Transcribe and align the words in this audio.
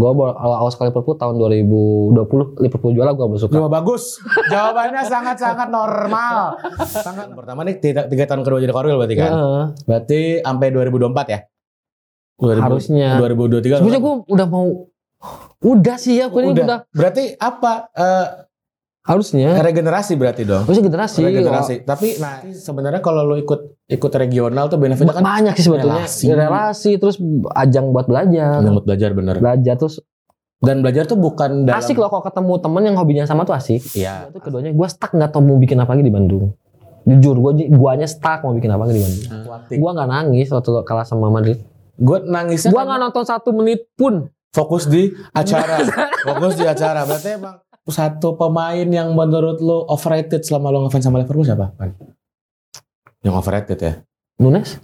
Gua 0.00 0.16
baru 0.16 0.32
awal 0.32 0.72
sekali 0.72 0.88
Liverpool 0.88 1.20
tahun 1.20 1.36
2020 1.36 2.64
Liverpool 2.64 2.92
juara 2.96 3.12
gua 3.12 3.28
baru 3.28 3.40
suka. 3.44 3.52
Cuma 3.52 3.68
bagus. 3.68 4.16
Jawabannya 4.48 5.02
sangat-sangat 5.04 5.68
normal. 5.68 6.56
Sangat. 6.88 7.36
Pertama 7.36 7.68
nih 7.68 7.76
tiga, 7.84 8.08
tiga 8.08 8.24
tahun 8.24 8.40
kedua 8.40 8.64
jadi 8.64 8.72
Korwil 8.72 8.96
berarti 8.96 9.16
kan? 9.20 9.32
Heeh. 9.36 9.64
Berarti 9.84 10.20
sampai 10.40 10.68
2024 10.72 11.36
ya? 11.36 11.40
2000 12.40 12.64
Harusnya. 12.64 13.08
2023. 13.20 13.84
Sebenarnya 13.84 14.00
gua 14.00 14.14
udah 14.24 14.46
mau 14.48 14.66
udah 15.60 15.96
sih 16.00 16.16
ya, 16.16 16.32
aku 16.32 16.40
ini 16.40 16.56
Udah. 16.56 16.64
udah 16.64 16.78
Berarti 16.96 17.36
apa? 17.36 17.92
Eh, 17.92 18.26
harusnya. 19.00 19.56
regenerasi 19.58 20.12
berarti 20.14 20.42
dong. 20.44 20.64
Harusnya 20.64 20.84
generasi. 20.84 21.18
Regenerasi. 21.20 21.74
Tapi 21.82 22.20
nah 22.20 22.44
sebenarnya 22.44 23.00
kalau 23.00 23.24
lu 23.24 23.36
ikut 23.36 23.88
ikut 23.88 24.12
regional 24.14 24.68
tuh 24.68 24.76
benefitnya 24.76 25.16
kan 25.16 25.24
banyak 25.24 25.54
sih 25.56 25.64
sebetulnya 25.66 26.04
relasi. 26.04 26.24
relasi. 26.28 26.90
terus 27.00 27.16
ajang 27.50 27.90
buat 27.90 28.06
belajar 28.06 28.60
nyambut 28.60 28.84
belajar 28.84 29.10
bener. 29.12 29.36
belajar 29.38 29.74
terus 29.76 29.98
Dan 30.60 30.84
belajar 30.84 31.08
tuh 31.08 31.16
bukan 31.16 31.64
dalam 31.64 31.80
asik 31.80 31.96
loh 31.96 32.12
kalau 32.12 32.20
ketemu 32.20 32.52
temen 32.60 32.82
yang 32.84 32.96
hobinya 33.00 33.24
sama 33.24 33.48
tuh 33.48 33.56
asik 33.56 33.80
Iya. 33.96 34.28
itu 34.28 34.44
keduanya 34.44 34.76
gue 34.76 34.88
stuck 34.92 35.08
nggak 35.10 35.32
tau 35.32 35.40
mau 35.40 35.56
bikin 35.56 35.80
apa 35.80 35.96
lagi 35.96 36.04
di 36.04 36.12
Bandung 36.12 36.52
jujur 37.02 37.32
gue 37.40 37.52
guanya 37.72 38.04
stuck 38.04 38.44
mau 38.44 38.52
bikin 38.52 38.68
apa 38.68 38.84
lagi 38.84 39.00
di 39.00 39.02
Bandung 39.02 39.24
gue 39.72 39.90
nggak 39.90 40.08
nangis 40.12 40.52
waktu 40.52 40.70
kalah 40.84 41.08
sama 41.08 41.32
Madrid 41.32 41.64
Gue 41.96 42.20
nangisnya 42.22 42.72
gue 42.72 42.76
kan 42.76 42.88
nggak 42.88 43.00
nonton 43.02 43.24
satu 43.24 43.52
menit 43.52 43.88
pun 43.92 44.28
fokus 44.52 44.84
di 44.84 45.12
acara. 45.32 45.84
fokus 46.28 46.56
di 46.56 46.64
acara. 46.64 47.04
Berarti 47.04 47.28
emang 47.36 47.60
satu 47.90 48.34
pemain 48.34 48.86
yang 48.86 49.12
menurut 49.12 49.58
lu 49.58 49.84
overrated 49.86 50.42
selama 50.42 50.70
lu 50.70 50.78
ngefans 50.86 51.04
sama 51.04 51.18
Liverpool 51.20 51.44
siapa? 51.44 51.74
Pan? 51.74 51.92
Yang 53.20 53.34
overrated 53.36 53.78
ya. 53.78 53.92
Nunes 54.40 54.80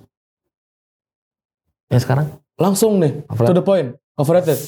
yang 1.87 2.03
sekarang 2.03 2.27
Langsung 2.57 2.97
nih, 2.97 3.21
to 3.21 3.29
Overrated. 3.37 3.57
the 3.61 3.65
point. 3.65 3.89
Overrated. 4.17 4.59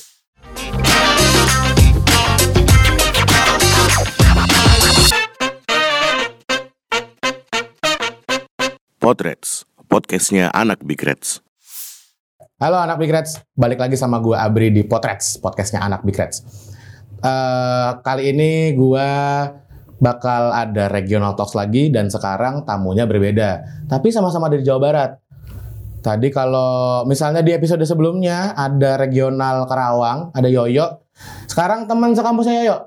Potrets, 9.00 9.64
podcastnya 9.88 10.52
anak 10.52 10.84
Big 10.84 11.00
Reds. 11.00 11.40
Halo 12.60 12.76
anak 12.76 13.00
Big 13.00 13.08
Reds, 13.08 13.40
balik 13.56 13.80
lagi 13.80 13.96
sama 13.96 14.20
gue 14.20 14.36
Abri 14.36 14.68
di 14.68 14.84
Potrets, 14.84 15.40
podcastnya 15.40 15.80
anak 15.80 16.04
Big 16.04 16.12
Reds. 16.12 16.67
Eh, 17.18 17.90
kali 18.06 18.30
ini 18.30 18.78
gue 18.78 19.10
bakal 19.98 20.54
ada 20.54 20.86
regional 20.86 21.34
talks 21.34 21.58
lagi 21.58 21.90
dan 21.90 22.06
sekarang 22.06 22.62
tamunya 22.62 23.10
berbeda, 23.10 23.66
tapi 23.90 24.14
sama-sama 24.14 24.46
dari 24.46 24.62
Jawa 24.62 24.78
Barat. 24.78 25.10
Tadi 25.98 26.30
kalau 26.30 27.02
misalnya 27.10 27.42
di 27.42 27.50
episode 27.50 27.82
sebelumnya 27.82 28.54
ada 28.54 28.94
regional 28.94 29.66
Karawang, 29.66 30.30
ada 30.30 30.46
Yoyo. 30.46 31.02
Sekarang 31.50 31.90
teman 31.90 32.14
sekampusnya 32.14 32.62
Yoyo, 32.62 32.86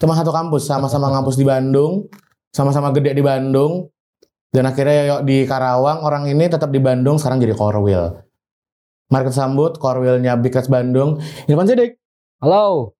cuma 0.00 0.16
satu 0.16 0.32
kampus, 0.32 0.64
sama-sama 0.64 1.08
ngampus 1.12 1.36
di 1.36 1.44
Bandung, 1.44 2.08
sama-sama 2.56 2.96
gede 2.96 3.12
di 3.12 3.20
Bandung. 3.20 3.92
Dan 4.48 4.66
akhirnya 4.72 5.04
Yoyo 5.04 5.16
di 5.28 5.44
Karawang, 5.44 6.00
orang 6.00 6.24
ini 6.32 6.48
tetap 6.48 6.72
di 6.72 6.80
Bandung, 6.80 7.20
sekarang 7.20 7.44
jadi 7.44 7.52
Korwil. 7.52 8.24
Mari 9.12 9.28
kita 9.28 9.36
sambut 9.36 9.76
Korwilnya 9.76 10.40
Big 10.40 10.56
Reds 10.56 10.72
Bandung, 10.72 11.20
Irfan 11.44 11.68
Sidik. 11.68 12.00
halo 12.40 12.96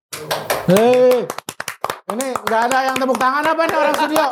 Hei, 0.62 1.24
ini 2.10 2.26
nggak 2.36 2.60
ada 2.66 2.78
yang 2.84 2.96
tepuk 2.96 3.16
tangan 3.16 3.42
apa 3.42 3.62
nih 3.62 3.76
orang 3.76 3.94
studio? 3.94 4.24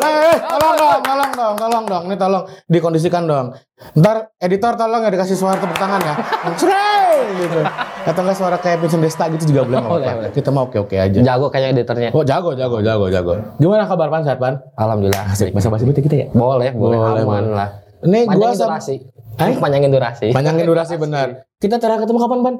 Hei, 0.00 0.32
tolong 0.40 0.74
dong, 0.74 1.00
tolong 1.02 1.30
dong, 1.30 1.54
tolong 1.56 1.84
dong, 1.84 2.02
ini 2.06 2.16
tolong 2.16 2.42
dikondisikan 2.66 3.24
dong. 3.24 3.46
Ntar 3.92 4.32
editor 4.38 4.72
tolong 4.74 5.00
ya 5.00 5.10
dikasih 5.10 5.34
suara 5.34 5.56
tepuk 5.56 5.76
tangan 5.76 6.00
ya. 6.00 6.14
Cerai 6.54 7.14
gitu. 7.36 7.60
Atau 8.04 8.20
nggak 8.20 8.36
suara 8.36 8.56
kayak 8.56 8.80
Vincent 8.80 9.02
Desta 9.02 9.28
gitu 9.28 9.44
juga 9.46 9.60
boleh 9.62 9.78
nggak 9.78 9.90
Boleh, 9.90 10.08
apa-apa. 10.08 10.32
Kita 10.32 10.48
mau 10.48 10.64
oke-oke 10.64 10.96
aja. 10.96 11.18
jago 11.18 11.46
kayaknya 11.48 11.70
editornya 11.74 12.08
Oh 12.10 12.22
jago, 12.22 12.50
jago, 12.52 12.78
jago, 12.80 13.06
jago. 13.08 13.32
Gimana 13.56 13.84
kabar 13.84 14.08
Pan 14.08 14.22
sehat 14.22 14.38
Pan? 14.38 14.54
alhamdulillah 14.74 15.24
Asik, 15.26 15.52
bahasa 15.52 15.68
basi 15.68 15.84
kita 15.86 16.14
ya. 16.14 16.26
boleh 16.30 16.70
boleh, 16.70 16.96
Boleh, 16.96 17.22
aman 17.22 17.24
boleh. 17.44 17.54
lah 17.54 17.68
Ini 18.02 18.18
gua 18.24 18.32
panjangin 18.52 18.56
sama 18.56 18.68
durasi 18.70 18.96
Eh? 19.34 19.54
panjangin 19.58 19.90
durasi 19.90 20.26
panjangin 20.30 20.64
durasi 20.64 20.94
benar. 20.94 21.28
Kita 21.56 21.76
terakhir 21.76 22.04
ketemu 22.04 22.18
kapan 22.20 22.38
Pan? 22.40 22.54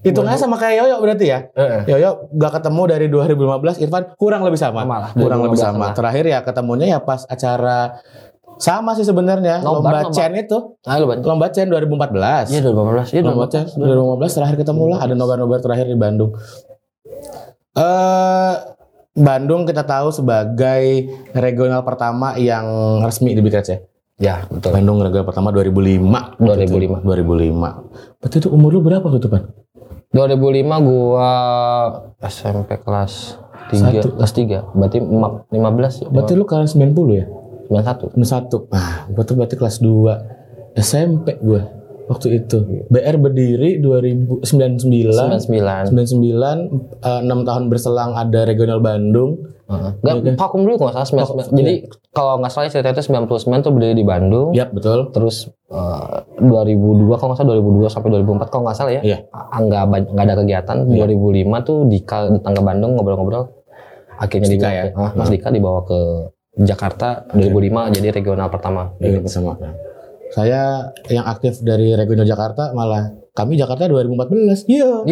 Hitungannya 0.00 0.40
sama 0.40 0.56
kayak 0.56 0.80
Yoyo 0.84 0.96
berarti 1.04 1.26
ya? 1.28 1.44
Heeh. 1.52 1.84
Yoyo 1.84 2.32
gak 2.32 2.60
ketemu 2.60 2.82
dari 2.88 3.06
2015, 3.12 3.84
Irfan 3.84 4.04
kurang 4.16 4.40
lebih 4.40 4.56
sama. 4.56 4.88
Sama 4.88 4.96
lah, 4.96 5.10
kurang 5.12 5.44
lebih 5.44 5.60
2015 5.60 5.68
sama. 5.68 5.84
lah. 5.84 5.92
Terakhir 5.92 6.24
ya 6.24 6.38
ketemunya 6.40 6.86
ya 6.96 6.98
pas 7.04 7.28
acara 7.28 8.00
sama 8.60 8.92
sih 8.92 9.04
sebenarnya 9.04 9.60
lomba 9.64 10.04
nobar. 10.04 10.12
Chen 10.12 10.32
itu. 10.36 10.76
ah 10.84 10.96
bantu 11.00 11.24
Lomba 11.28 11.48
Chen 11.52 11.68
2014. 11.68 12.52
iya 12.52 12.60
2015 12.60 13.16
iya 13.16 13.22
lomba 13.24 13.44
Chen 13.48 13.64
2015 13.72 14.36
terakhir 14.36 14.56
ketemu 14.60 14.82
lah 14.96 14.98
ada 15.00 15.14
nobar-nobar 15.16 15.60
terakhir 15.60 15.86
di 15.88 15.96
Bandung. 15.96 16.32
Eh 17.76 18.54
Bandung 19.10 19.66
kita 19.66 19.82
tahu 19.84 20.08
sebagai 20.14 21.10
regional 21.34 21.82
pertama 21.82 22.38
yang 22.40 22.64
resmi 23.02 23.36
di 23.36 23.42
Big 23.42 23.52
ya. 23.52 23.80
Ya 24.20 24.44
betul 24.46 24.70
Bandung 24.70 25.00
regional 25.00 25.24
pertama 25.24 25.48
2005. 25.50 26.36
2005. 26.38 27.00
2005. 27.02 28.20
Berarti 28.20 28.36
itu 28.36 28.48
umur 28.52 28.70
lu 28.70 28.80
berapa 28.84 29.08
itu, 29.10 29.26
Pan? 29.26 29.48
2005 30.12 30.60
gua 30.82 31.30
SMP 32.20 32.76
kelas 32.76 33.38
3 33.70 33.78
Satu. 33.78 34.08
kelas 34.18 34.32
3 34.34 34.74
berarti 34.74 34.98
ma- 34.98 35.46
15 35.48 36.02
ya 36.02 36.08
Berarti 36.10 36.32
lu 36.34 36.44
kalian 36.44 36.66
90 36.66 37.14
ya? 37.14 37.26
91 37.70 38.10
Kelas 38.10 38.28
satu. 38.28 38.66
Ah, 38.74 39.06
gua 39.08 39.22
tuh 39.22 39.38
berarti 39.38 39.54
kelas 39.54 39.78
2 39.78 40.74
SMP 40.74 41.38
gua 41.38 41.79
waktu 42.10 42.42
itu. 42.42 42.58
BR 42.90 43.16
berdiri 43.16 43.78
2099. 43.78 44.42
99 45.38 45.94
99 45.94 45.94
eh, 47.00 47.20
6 47.22 47.48
tahun 47.48 47.62
berselang 47.70 48.12
ada 48.12 48.42
regional 48.42 48.82
Bandung. 48.82 49.46
Enggak, 49.70 50.34
vakum 50.34 50.66
dulu 50.66 50.74
kalau 50.76 50.90
nggak 50.90 51.06
salah. 51.06 51.30
99. 51.46 51.54
Jadi 51.54 51.72
kalau 52.10 52.42
nggak 52.42 52.50
salah 52.50 52.66
cerita 52.66 52.90
itu 52.90 53.02
99 53.06 53.30
tuh 53.62 53.70
berdiri 53.70 53.94
di 53.94 54.02
Bandung. 54.02 54.50
Yap, 54.50 54.74
betul. 54.74 55.14
Terus 55.14 55.46
eh, 55.70 56.16
2002 56.42 57.06
kalau 57.14 57.30
nggak 57.30 57.38
salah 57.38 57.50
2002 57.54 57.86
sampai 57.86 58.08
2004 58.18 58.50
kalau 58.50 58.62
nggak 58.66 58.76
salah 58.76 58.92
ya. 58.98 59.02
Iya. 59.06 59.18
ah, 59.30 59.62
Nggak 59.62 59.82
ban- 59.86 60.10
nggak 60.10 60.24
ada 60.26 60.34
kegiatan. 60.36 60.76
2005 60.84 61.06
tuh 61.62 61.78
Dika 61.86 62.18
datang 62.28 62.52
ke 62.58 62.62
Bandung 62.66 62.90
ngobrol-ngobrol. 62.98 63.44
Akhirnya 64.18 64.44
Mas 64.44 64.52
Dika 64.52 64.66
dibawa 64.66 64.74
ya? 64.74 64.84
ah, 64.98 65.10
Mas 65.14 65.28
Dika 65.30 65.48
dibawa 65.48 65.80
ke 65.86 65.98
Jakarta 66.60 67.08
2005 67.30 67.94
jadi 67.94 68.08
regional 68.10 68.50
pertama. 68.50 68.90
Regional 68.98 69.22
bersama. 69.22 69.52
Saya 70.30 70.60
yang 71.06 71.24
aktif 71.24 71.58
dari 71.60 71.92
regional 71.92 72.22
Jakarta 72.22 72.70
malah 72.70 73.06
kami 73.32 73.54
Jakarta 73.54 73.86
2014. 73.86 74.66
Iya. 74.66 75.02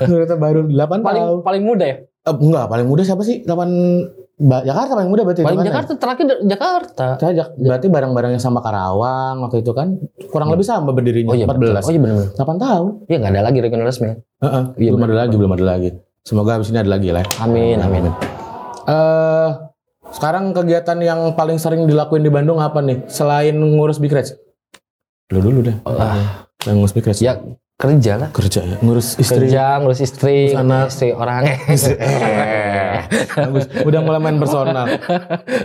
Ternyata 0.00 0.34
baru 0.36 0.64
8 0.64 1.00
Paling 1.00 1.02
tahun. 1.02 1.38
paling 1.42 1.62
muda 1.62 1.84
ya. 1.84 1.96
Eh, 2.02 2.34
enggak, 2.36 2.66
paling 2.66 2.86
muda 2.86 3.02
siapa 3.02 3.22
sih? 3.22 3.42
8 3.42 4.22
Ba- 4.34 4.64
Jakarta 4.64 4.96
paling 4.96 5.06
muda 5.08 5.22
berarti 5.22 5.40
Paling 5.40 5.54
hitungannya. 5.54 5.70
Jakarta 5.70 5.92
terakhir 5.94 6.24
dari 6.24 6.42
Jakarta. 6.48 7.06
Saya 7.16 7.32
Jak- 7.36 7.54
berarti 7.54 7.86
barang-barangnya 7.86 8.40
sama 8.40 8.58
Karawang 8.58 9.38
waktu 9.40 9.60
itu 9.60 9.70
kan 9.70 9.98
kurang 10.28 10.50
lebih 10.50 10.64
sama 10.64 10.90
berdirinya 10.90 11.30
Oh 11.30 11.36
iya, 11.36 11.46
betul. 11.46 11.70
14. 11.70 11.84
oh 11.84 11.92
iya 11.92 12.00
benar. 12.00 12.16
8 12.34 12.56
tahun. 12.58 12.90
Iya 13.06 13.16
nggak 13.18 13.32
ada 13.32 13.42
lagi 13.44 13.58
regional 13.60 13.86
resmi. 13.86 14.08
Heeh. 14.40 14.62
Iya, 14.74 14.88
belum 14.90 15.04
ada 15.04 15.16
lagi, 15.16 15.34
belum 15.36 15.52
ada 15.52 15.64
lagi. 15.68 15.88
Semoga 16.22 16.50
habis 16.54 16.70
ini 16.70 16.78
ada 16.78 16.90
lagi 16.90 17.10
lah. 17.10 17.22
Amin, 17.38 17.78
amin. 17.78 18.10
Eh 18.84 19.48
sekarang 20.12 20.50
kegiatan 20.52 20.98
yang 20.98 21.20
paling 21.32 21.56
sering 21.56 21.86
dilakuin 21.86 22.20
di 22.20 22.30
Bandung 22.30 22.58
apa 22.58 22.78
nih? 22.78 23.06
Selain 23.06 23.54
ngurus 23.54 23.96
Big 23.96 24.10
Reds? 24.10 24.34
Lu 25.32 25.40
dulu 25.40 25.58
deh. 25.64 25.76
Ah, 25.82 26.44
Yang 26.62 26.74
ngurus 26.76 26.92
Reds. 26.94 27.18
ya 27.18 27.32
kerja 27.74 28.12
lah. 28.14 28.28
Kerja 28.30 28.60
ya. 28.62 28.76
Ngurus 28.78 29.18
istri. 29.18 29.48
Kerja, 29.48 29.82
ngurus 29.82 29.98
istri, 29.98 30.52
Ngurus 30.52 30.60
anak. 30.60 30.86
istri 30.86 31.08
orang. 31.10 31.42
Eh, 32.92 33.00
bagus. 33.34 33.64
Udah 33.82 34.00
mulai 34.04 34.20
main 34.20 34.36
personal. 34.36 34.86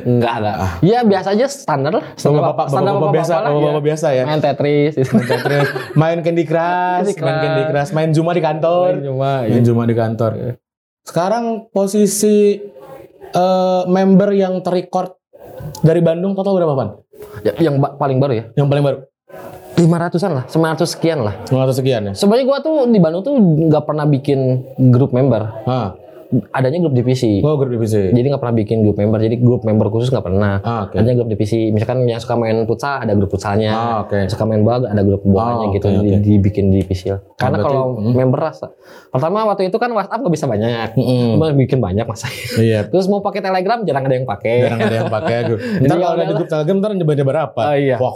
Enggak 0.02 0.36
lah. 0.40 0.80
Ya 0.80 1.04
biasa 1.04 1.36
aja 1.36 1.46
standar 1.46 1.92
lah. 1.94 2.06
Sama 2.16 2.40
bapak, 2.42 2.72
standar 2.72 2.96
bapak, 2.96 3.04
bapak 3.04 3.14
biasa, 3.14 3.34
bapak, 3.38 3.62
bapak 3.62 3.84
biasa 3.84 4.08
ya. 4.16 4.24
Main 4.24 4.40
Tetris. 4.40 4.94
gitu. 4.98 5.14
Terus 5.20 5.68
main 5.94 6.18
Candy 6.24 6.44
Crush, 6.44 7.14
main 7.14 7.38
Candy 7.38 7.64
Crush. 7.68 7.92
Main 7.92 8.10
Zuma 8.16 8.32
di 8.32 8.42
kantor. 8.42 8.92
Cuma 8.98 9.32
Main 9.44 9.64
Zuma 9.64 9.84
di 9.84 9.94
kantor. 9.94 10.32
Sekarang 11.04 11.44
posisi 11.70 12.58
eh, 13.28 13.82
member 13.86 14.30
yang 14.32 14.64
terrecord 14.64 15.20
dari 15.84 16.00
Bandung 16.00 16.34
total 16.34 16.56
berapa, 16.56 16.74
Pan? 16.74 16.90
Ya, 17.44 17.54
yang 17.60 17.78
ba- 17.78 17.94
paling 17.94 18.18
baru 18.18 18.34
ya. 18.34 18.46
Yang 18.56 18.68
paling 18.68 18.84
baru? 18.84 18.98
500-an 19.78 20.32
lah, 20.34 20.46
900 20.50 20.90
sekian 20.90 21.22
lah. 21.22 21.38
900 21.46 21.78
sekian 21.78 22.02
ya? 22.10 22.14
Sebenarnya 22.18 22.46
gua 22.50 22.58
tuh 22.66 22.90
di 22.90 22.98
Bandung 22.98 23.22
tuh 23.22 23.38
nggak 23.38 23.86
pernah 23.86 24.10
bikin 24.10 24.66
grup 24.90 25.14
member. 25.14 25.46
Ah, 25.70 25.94
Adanya 26.52 26.84
grup 26.84 26.92
divisi. 26.92 27.40
oh 27.40 27.56
grup 27.56 27.72
divisi. 27.72 28.12
Jadi 28.12 28.26
nggak 28.28 28.42
pernah 28.44 28.56
bikin 28.60 28.84
grup 28.84 29.00
member. 29.00 29.20
Jadi 29.24 29.36
grup 29.40 29.64
member 29.64 29.88
khusus 29.88 30.12
nggak 30.12 30.26
pernah. 30.28 30.60
Ah, 30.60 30.88
oke. 30.88 31.00
Adanya 31.00 31.24
grup 31.24 31.30
divisi. 31.32 31.72
Misalkan 31.72 32.04
yang 32.04 32.20
suka 32.20 32.36
main 32.36 32.68
futsal 32.68 33.00
ada 33.00 33.16
grup 33.16 33.32
futsalnya. 33.32 33.72
Ah, 33.72 33.96
oke. 34.04 34.28
Suka 34.28 34.44
main 34.44 34.60
bola 34.62 34.92
ada 34.92 35.02
grup 35.08 35.24
bolanya 35.24 35.68
Oh, 35.68 35.74
gitu 35.74 35.88
di- 35.88 36.20
oke. 36.20 36.20
dibikin 36.20 36.66
divisi. 36.68 37.08
lah. 37.08 37.24
Karena 37.40 37.64
berarti- 37.64 37.72
kalau 37.72 37.86
hmm. 37.96 38.14
member 38.14 38.40
rasa 38.40 38.68
pertama 39.08 39.48
waktu 39.48 39.72
itu 39.72 39.78
kan 39.80 39.90
WhatsApp 39.96 40.20
nggak 40.20 40.34
bisa 40.36 40.46
banyak. 40.46 40.90
Mm-mm. 41.00 41.28
Cuma 41.40 41.46
bikin 41.56 41.80
banyak 41.80 42.06
masa. 42.06 42.28
Iya. 42.60 42.86
Terus 42.92 43.08
mau 43.08 43.24
pakai 43.24 43.40
Telegram 43.40 43.80
jarang 43.88 44.04
ada 44.04 44.16
yang 44.20 44.28
pakai. 44.28 44.56
Jarang 44.68 44.80
ada 44.84 44.96
yang 44.96 45.12
pakai. 45.12 45.38
Ntar 45.48 45.56
Jadi 45.80 45.90
kalau 45.96 46.04
ya 46.04 46.12
ada 46.12 46.24
di 46.24 46.34
grup 46.36 46.50
Telegram 46.52 46.78
ntar 46.78 46.92
nyebar-nyebar 46.94 47.38
apa? 47.52 47.62
Oh, 47.72 47.76
iya. 47.78 47.96
Wah, 47.98 48.14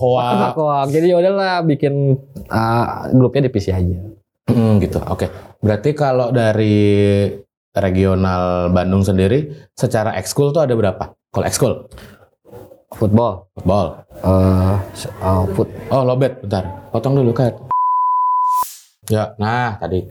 Wah, 0.60 0.84
Jadi 0.94 1.06
ya 1.10 1.16
udahlah 1.16 1.63
bikin 1.63 2.19
ah, 2.52 3.08
grupnya 3.16 3.48
divisi 3.48 3.72
aja. 3.72 3.98
Hmm, 4.52 4.84
gitu. 4.84 5.00
Oke. 5.08 5.31
Berarti 5.62 5.96
kalau 5.96 6.34
dari 6.34 7.30
regional 7.73 8.68
Bandung 8.69 9.01
sendiri 9.01 9.47
secara 9.73 10.12
ekskul 10.13 10.51
tuh 10.51 10.63
ada 10.63 10.73
berapa? 10.73 11.15
Kalau 11.29 11.45
ekskul 11.45 11.73
Football. 12.91 13.47
football. 13.56 14.03
Eh, 14.19 14.75
s- 14.91 15.07
eh, 15.07 15.44
foot. 15.56 15.71
Oh, 15.88 16.03
lobet, 16.03 16.44
bentar. 16.44 16.91
Potong 16.91 17.15
dulu, 17.15 17.31
Kat. 17.31 17.56
Ya, 19.07 19.31
nah 19.35 19.75
tadi 19.75 20.03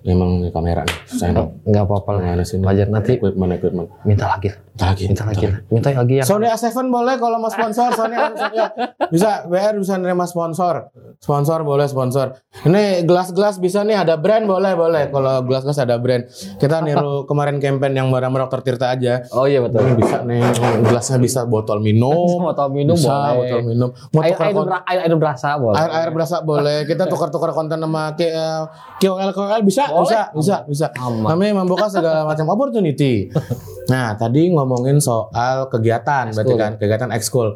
Emang 0.00 0.40
ini 0.40 0.48
kamera 0.48 0.80
nih, 0.80 0.96
dong. 1.36 1.60
Nggak 1.60 1.84
apa-apa 1.84 2.10
lah. 2.16 2.40
Wajar 2.40 2.88
nanti 2.88 3.20
Equipment, 3.20 3.52
equipment. 3.52 3.88
minta 4.08 4.32
lagi. 4.32 4.48
Minta 4.70 4.86
lagi. 4.86 5.04
Minta 5.06 5.24
lagi. 5.24 5.44
Minta 5.68 5.88
lagi 5.92 6.14
yang 6.16 6.26
Sony 6.26 6.46
A7 6.46 6.70
boleh 6.86 7.18
kalau 7.18 7.36
mau 7.36 7.48
sponsor, 7.48 7.90
Sony 7.92 8.14
A7 8.14 8.42
ya. 8.50 8.66
Bisa, 9.08 9.30
BR 9.44 9.76
bisa 9.76 9.94
nerima 9.94 10.24
sponsor. 10.24 10.88
Sponsor 11.18 11.60
boleh 11.62 11.84
sponsor. 11.84 12.32
Ini 12.62 13.02
gelas-gelas 13.02 13.58
bisa 13.58 13.82
nih 13.82 13.98
ada 13.98 14.16
brand 14.16 14.46
boleh 14.46 14.72
boleh. 14.72 15.10
Kalau 15.10 15.42
gelas-gelas 15.42 15.76
ada 15.76 15.98
brand. 15.98 16.24
Kita 16.56 16.80
niru 16.80 17.22
kemarin 17.28 17.58
campaign 17.58 17.92
yang 17.94 18.08
barang 18.08 18.30
Dr. 18.30 18.60
Tirta 18.62 18.86
aja. 18.90 19.26
Oh 19.30 19.44
iya 19.44 19.60
betul. 19.60 19.82
Ini 19.82 19.94
bisa 19.94 20.16
nih, 20.22 20.40
gelasnya 20.82 21.18
bisa 21.18 21.40
botol 21.44 21.78
minum. 21.78 22.40
Botol 22.50 22.72
minum 22.72 22.96
bisa, 22.96 23.10
boleh. 23.10 23.36
botol 23.36 23.62
minum. 23.64 23.88
Mau 24.10 24.22
Air, 24.22 24.34
air, 24.34 24.54
air, 24.86 25.00
air 25.04 25.14
berasa 25.14 25.48
boleh. 25.54 25.76
air 25.76 25.90
air 25.92 26.10
berasa 26.10 26.36
boleh. 26.40 26.78
Kita 26.82 27.04
tukar-tukar 27.04 27.52
konten 27.52 27.76
sama 27.76 28.14
K- 28.14 28.32
eh, 28.32 28.62
KOL 28.98 29.30
KOL 29.30 29.60
bisa, 29.62 29.86
Boleh. 29.86 30.08
bisa, 30.08 30.20
bisa, 30.32 30.56
bisa. 30.64 30.86
Aman. 30.96 31.26
Kami 31.26 31.46
membuka 31.52 31.86
segala 31.86 32.24
macam 32.24 32.48
opportunity. 32.48 33.28
Nah, 33.90 34.14
tadi 34.14 34.48
ngomongin 34.48 34.96
soal 34.98 35.66
kegiatan, 35.66 36.30
berarti 36.30 36.46
Ekskul. 36.46 36.56
kan 36.56 36.72
kegiatan 36.78 37.10
ekskul. 37.10 37.48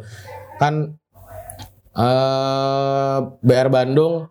Kan 0.56 0.74
eh 1.94 3.16
BR 3.40 3.68
Bandung 3.68 4.26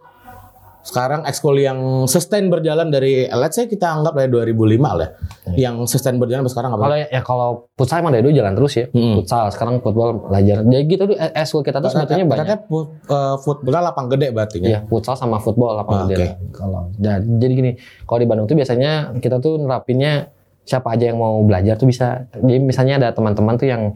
sekarang 0.83 1.23
ekskul 1.23 1.55
yang 1.55 1.79
sustain 2.05 2.51
berjalan 2.51 2.91
dari 2.91 3.23
let's 3.31 3.55
say 3.55 3.71
kita 3.71 3.87
anggap 3.87 4.11
dari 4.13 4.27
2005 4.27 4.51
lah. 4.83 5.15
Yang 5.55 5.87
sustain 5.87 6.19
berjalan 6.19 6.43
sampai 6.43 6.51
sekarang 6.51 6.71
apa? 6.75 6.81
Kalau 6.81 6.97
ya, 6.99 7.07
ya 7.07 7.21
kalau 7.23 7.47
futsal 7.71 8.03
emang 8.03 8.11
dari 8.11 8.19
dulu 8.21 8.35
jalan 8.35 8.51
terus 8.53 8.73
ya. 8.75 8.85
Hmm. 8.91 9.15
Futsal 9.15 9.47
sekarang 9.47 9.79
football 9.79 10.27
belajar. 10.27 10.59
Jadi 10.61 10.83
gitu 10.85 11.03
tuh 11.07 11.15
eh, 11.15 11.45
school 11.47 11.63
kita 11.63 11.79
tuh 11.79 11.87
sebetulnya 11.87 12.27
banyak. 12.27 12.35
Katanya 12.43 12.57
fu- 12.61 12.91
eh, 12.99 13.35
football 13.39 13.79
lapang 13.81 14.11
gede 14.11 14.27
berarti 14.29 14.57
ya. 14.59 14.67
Iya, 14.67 14.79
futsal 14.83 15.15
sama 15.15 15.39
football 15.39 15.71
Ah, 15.73 15.87
apa 15.87 15.91
gede 16.03 16.13
oke. 16.13 16.19
lah. 16.19 16.35
Kalau 16.51 16.81
jadi 16.99 17.53
gini, 17.55 17.71
kalau 18.03 18.19
di 18.19 18.27
Bandung 18.27 18.45
tuh 18.45 18.57
biasanya 18.59 18.91
kita 19.15 19.39
tuh 19.39 19.55
nerapinnya 19.55 20.32
siapa 20.63 20.89
aja 20.89 21.07
yang 21.07 21.17
mau 21.17 21.39
belajar 21.39 21.75
tuh 21.75 21.85
bisa. 21.85 22.27
Jadi 22.33 22.59
misalnya 22.59 22.95
ada 22.97 23.09
teman-teman 23.11 23.55
tuh 23.55 23.67
yang 23.67 23.91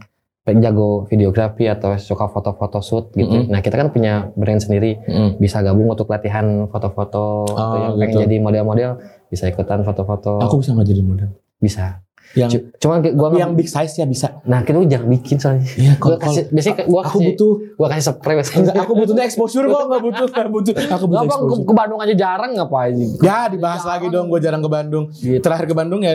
jago 0.48 1.04
videografi 1.04 1.68
atau 1.68 1.92
suka 1.94 2.24
foto-foto 2.26 2.80
shoot 2.80 3.12
gitu. 3.12 3.28
Mm-mm. 3.28 3.52
Nah, 3.52 3.60
kita 3.60 3.76
kan 3.76 3.88
punya 3.88 4.32
brand 4.32 4.56
sendiri, 4.56 4.96
Mm. 4.98 5.36
bisa 5.36 5.60
gabung 5.60 5.84
untuk 5.86 6.08
latihan 6.08 6.64
foto-foto 6.66 7.44
atau 7.44 7.68
Oh, 7.68 7.76
yang 7.76 7.92
pengen 7.98 8.08
gitu. 8.10 8.20
jadi 8.24 8.36
model-model 8.40 8.90
bisa 9.26 9.44
ikutan 9.44 9.84
foto-foto. 9.84 10.40
Aku 10.40 10.56
bisa 10.58 10.72
nggak 10.72 10.88
jadi 10.88 11.02
model. 11.02 11.28
bisa. 11.58 12.00
Yang 12.30 12.50
C- 12.50 12.64
Cuman 12.78 13.00
gua 13.10 13.28
yang 13.34 13.52
big 13.52 13.66
size 13.66 13.92
ya 13.94 14.04
bisa. 14.04 14.40
Nah, 14.42 14.60
kita 14.60 14.80
jangan 14.86 15.08
bikin 15.10 15.36
soalnya. 15.36 15.64
Iya, 15.74 15.92
Gua 15.96 16.16
kasih, 16.16 16.48
biasanya 16.48 16.76
gua 16.86 17.00
aku 17.02 17.08
kasih, 17.10 17.26
butuh 17.26 17.52
gua 17.74 17.88
kasih 17.88 18.04
spray 18.06 18.34
biasanya. 18.36 18.58
Enggak, 18.62 18.76
aku 18.78 18.92
butuhnya 18.94 19.24
exposure 19.28 19.64
kok, 19.66 19.82
enggak 19.82 20.02
butuh, 20.02 20.26
enggak 20.28 20.48
butuh. 20.48 20.74
Aku 20.88 21.04
butuh 21.04 21.18
Gak 21.18 21.24
bang, 21.24 21.40
ke, 21.40 21.44
exposure. 21.44 21.64
ke 21.64 21.72
Bandung 21.74 21.98
aja 21.98 22.14
jarang 22.14 22.50
ngapain? 22.54 22.94
Ya, 23.18 23.38
dibahas 23.48 23.82
lagi 23.82 24.06
dong, 24.08 24.26
gue 24.28 24.38
jarang 24.38 24.60
ke 24.60 24.70
Bandung. 24.70 25.04
Gitu. 25.10 25.40
Terakhir 25.40 25.66
ke 25.66 25.74
Bandung 25.74 26.00
ya, 26.00 26.14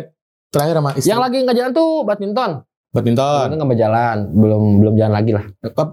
terakhir 0.54 0.76
sama 0.78 0.90
istri. 0.94 1.10
Yang 1.10 1.22
lagi 1.22 1.38
nggak 1.42 1.58
jalan 1.58 1.72
tuh 1.74 1.90
badminton. 2.04 2.52
badminton. 2.94 3.46
Itu 3.50 3.56
nggak 3.58 3.72
berjalan, 3.74 4.18
belum 4.32 4.64
belum 4.78 4.94
jalan 4.94 5.14
lagi 5.14 5.32
lah. 5.34 5.46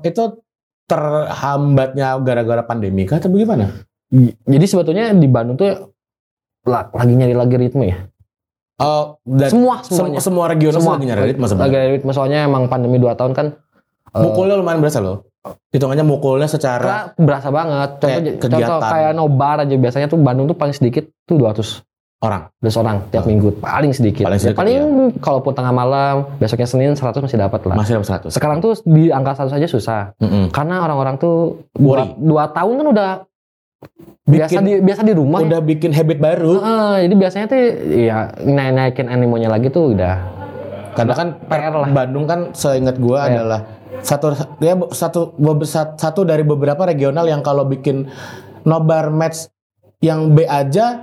Itu 0.03 0.45
terhambatnya 0.85 2.19
gara-gara 2.21 2.62
pandemi 2.62 3.07
kah 3.07 3.17
atau 3.17 3.31
bagaimana? 3.31 3.73
Jadi 4.45 4.65
sebetulnya 4.67 5.09
di 5.11 5.25
Bandung 5.25 5.55
tuh 5.55 5.71
la- 6.67 6.91
lagi 6.91 7.15
nyari 7.15 7.33
lagi 7.33 7.57
ritme 7.57 7.85
ya. 7.87 7.99
Oh, 8.77 9.21
dan 9.23 9.49
Semua 9.49 9.75
sem- 9.81 9.97
semuanya. 9.97 10.21
semua 10.21 10.45
regional 10.49 10.81
Semua. 10.81 10.95
lagi 10.97 11.05
nyari 11.07 11.23
ritme 11.27 11.41
Lagi 11.41 11.51
sebenarnya. 11.53 11.73
nyari 11.79 11.91
ritme 11.95 12.12
soalnya 12.12 12.39
emang 12.43 12.62
pandemi 12.67 12.97
2 12.97 13.12
tahun 13.12 13.33
kan. 13.33 13.47
eh, 14.11 14.19
Mukulnya 14.19 14.57
lumayan 14.57 14.81
berasa 14.81 14.99
loh. 14.99 15.29
Hitungannya 15.71 16.03
mukulnya 16.03 16.45
secara 16.45 17.15
berasa 17.15 17.49
banget. 17.49 17.97
Contoh, 17.97 18.09
Kayak 18.11 18.23
contoh 18.43 18.59
kegiatan. 18.59 18.91
kayak 18.91 19.12
nobar 19.15 19.57
aja 19.62 19.75
biasanya 19.75 20.07
tuh 20.07 20.19
Bandung 20.19 20.47
tuh 20.47 20.59
paling 20.59 20.75
sedikit 20.75 21.07
tuh 21.25 21.39
200 21.39 21.81
orang. 22.21 22.43
200 22.59 22.77
orang 22.77 22.97
tiap 23.09 23.25
minggu 23.25 23.49
paling 23.57 23.91
sedikit. 23.91 24.25
Paling 24.25 24.37
Ya, 24.37 24.45
sedikit, 24.47 24.61
paling 24.61 24.79
kalaupun 25.19 25.53
tengah 25.53 25.73
malam, 25.73 26.15
besoknya 26.37 26.65
Senin 26.65 26.93
100 26.93 27.17
masih 27.19 27.39
dapat 27.39 27.61
lah. 27.65 27.75
Masih 27.75 27.97
dapat 27.97 28.29
100. 28.29 28.31
Sekarang 28.31 28.61
tuh 28.61 28.77
di 28.83 29.09
angka 29.09 29.33
100 29.35 29.51
saja 29.51 29.67
susah. 29.67 30.03
Mm-mm. 30.19 30.49
Karena 30.51 30.81
orang-orang 30.81 31.17
tuh 31.17 31.65
dua, 31.73 32.05
Worry. 32.05 32.07
dua 32.17 32.45
tahun 32.49 32.75
kan 32.77 32.87
udah 32.89 33.11
biasa 34.23 34.53
Bikin- 34.53 34.63
di 34.63 34.75
biasa 34.81 35.01
di 35.03 35.15
rumah. 35.15 35.39
ya. 35.41 35.47
Udah 35.49 35.61
bikin 35.63 35.91
habit 35.91 36.19
baru. 36.19 36.53
Heeh, 36.55 36.95
jadi 37.05 37.15
biasanya 37.17 37.47
tuh 37.47 37.61
ya 37.91 38.17
naik 38.39 38.73
naikin 38.75 39.07
animonya 39.09 39.49
lagi 39.49 39.69
tuh 39.69 39.97
udah 39.97 40.17
Karena 40.91 41.15
kan 41.15 41.29
PR 41.43 41.73
lah. 41.73 41.89
Bandung 41.89 42.27
kan 42.27 42.53
seingat 42.53 42.99
gua 42.99 43.25
PR. 43.25 43.41
adalah 43.41 43.61
satu 44.01 44.33
ya 44.59 44.75
satu 44.91 45.33
satu 45.95 46.21
dari 46.23 46.43
beberapa 46.43 46.85
regional 46.85 47.25
yang 47.25 47.41
kalau 47.41 47.65
bikin 47.65 48.11
nobar 48.63 49.09
match 49.09 49.49
yang 50.01 50.31
B 50.31 50.45
aja 50.45 51.01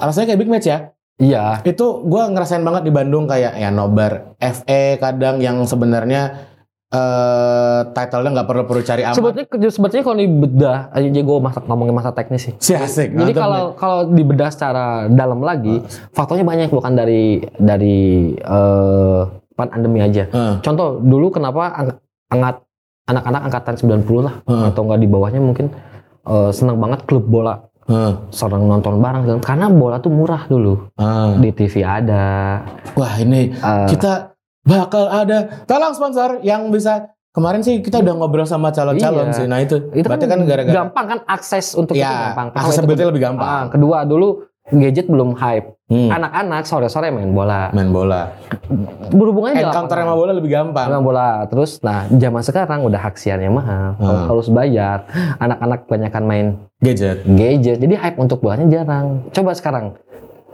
rasanya 0.00 0.26
kayak 0.32 0.40
big 0.40 0.52
match 0.52 0.68
ya. 0.68 0.78
iya. 1.16 1.62
Itu 1.62 2.02
gua 2.02 2.26
ngerasain 2.26 2.60
banget 2.60 2.82
di 2.84 2.92
Bandung 2.92 3.24
kayak 3.24 3.54
ya 3.54 3.70
nobar 3.70 4.34
FE 4.36 4.98
kadang 4.98 5.38
yang 5.38 5.62
sebenarnya 5.62 6.50
eh 6.94 7.80
title-nya 7.90 8.30
nggak 8.38 8.48
perlu 8.48 8.62
perlu 8.64 8.82
cari 8.82 9.02
amat. 9.02 9.18
Sebetulnya 9.18 9.46
sebetulnya 9.66 10.04
kalau 10.06 10.18
dibedah 10.18 10.78
aja 10.94 11.10
gue 11.10 11.38
masa 11.42 11.58
ngomongin 11.66 11.90
masa 11.90 12.14
teknis 12.14 12.46
sih. 12.46 12.54
Si 12.62 12.70
asik. 12.70 13.18
Jadi 13.18 13.34
kalau 13.34 13.74
kalau 13.74 14.06
dibedah 14.06 14.46
secara 14.54 15.10
dalam 15.10 15.42
lagi, 15.42 15.82
faktornya 16.14 16.46
banyak 16.46 16.70
bukan 16.70 16.94
dari 16.94 17.42
dari 17.58 18.30
eh 18.38 19.20
pandemi 19.54 20.02
aja. 20.02 20.30
Eh, 20.30 20.54
Contoh 20.62 21.02
dulu 21.02 21.34
kenapa 21.34 21.74
ang- 21.74 21.98
angat 22.30 22.62
anak-anak 23.04 23.42
angkatan 23.46 23.74
90 23.76 24.22
lah 24.22 24.34
Heeh. 24.46 24.64
atau 24.70 24.80
enggak 24.86 25.00
di 25.02 25.08
bawahnya 25.10 25.40
mungkin 25.42 25.66
eh, 26.24 26.50
senang 26.54 26.78
banget 26.78 27.02
klub 27.10 27.26
bola 27.26 27.58
eh, 27.86 28.12
sering 28.30 28.64
nonton 28.64 28.98
bareng 28.98 29.40
karena 29.40 29.66
bola 29.68 29.96
tuh 29.98 30.10
murah 30.10 30.44
dulu. 30.44 30.88
Eh. 30.94 31.30
di 31.40 31.50
TV 31.52 31.82
ada. 31.82 32.60
Wah 32.94 33.14
ini 33.16 33.50
eh, 33.50 33.86
kita 33.88 34.32
bakal 34.64 35.06
ada 35.06 35.64
tolong 35.68 35.92
sponsor 35.92 36.40
yang 36.40 36.72
bisa 36.72 37.12
kemarin 37.34 37.60
sih 37.60 37.82
kita 37.82 38.00
udah 38.00 38.14
ngobrol 38.14 38.46
sama 38.46 38.70
calon-calon 38.70 39.28
Iya. 39.28 39.36
sih. 39.36 39.46
Nah 39.50 39.58
itu, 39.60 39.76
itu 39.90 40.06
berarti 40.06 40.24
kan 40.24 40.38
gara-gara 40.46 40.74
gampang 40.86 41.06
kan 41.10 41.18
akses 41.26 41.74
untuk 41.74 41.98
itu 41.98 42.06
ya 42.06 42.30
gampang 42.30 42.48
Pertama 42.54 42.92
itu 42.94 43.04
lebih 43.10 43.22
gampang. 43.22 43.48
Ah, 43.50 43.64
kedua 43.66 44.06
dulu 44.06 44.46
gadget 44.72 45.06
belum 45.10 45.36
hype. 45.36 45.76
Hmm, 45.84 46.08
anak-anak 46.08 46.64
sore-sore 46.64 47.12
main 47.12 47.36
bola. 47.36 47.68
Main 47.76 47.92
bola. 47.92 48.32
Berhubungannya 49.12 49.68
encounter 49.68 50.00
sama 50.00 50.16
bola 50.16 50.32
lebih 50.32 50.48
gampang. 50.48 50.88
Main 50.88 51.04
bola. 51.04 51.44
Terus 51.44 51.76
nah 51.84 52.08
zaman 52.08 52.40
sekarang 52.40 52.80
udah 52.88 53.00
haksiannya 53.04 53.50
mahal. 53.52 54.00
Hmm. 54.00 54.24
harus 54.32 54.48
bayar 54.48 55.04
anak-anak 55.36 55.84
kebanyakan 55.84 56.22
main 56.24 56.46
gadget. 56.80 57.20
gadget. 57.28 57.76
Jadi 57.84 57.94
hype 58.00 58.16
untuk 58.16 58.40
bolanya 58.40 58.64
jarang. 58.72 59.28
Coba 59.36 59.52
sekarang 59.52 59.92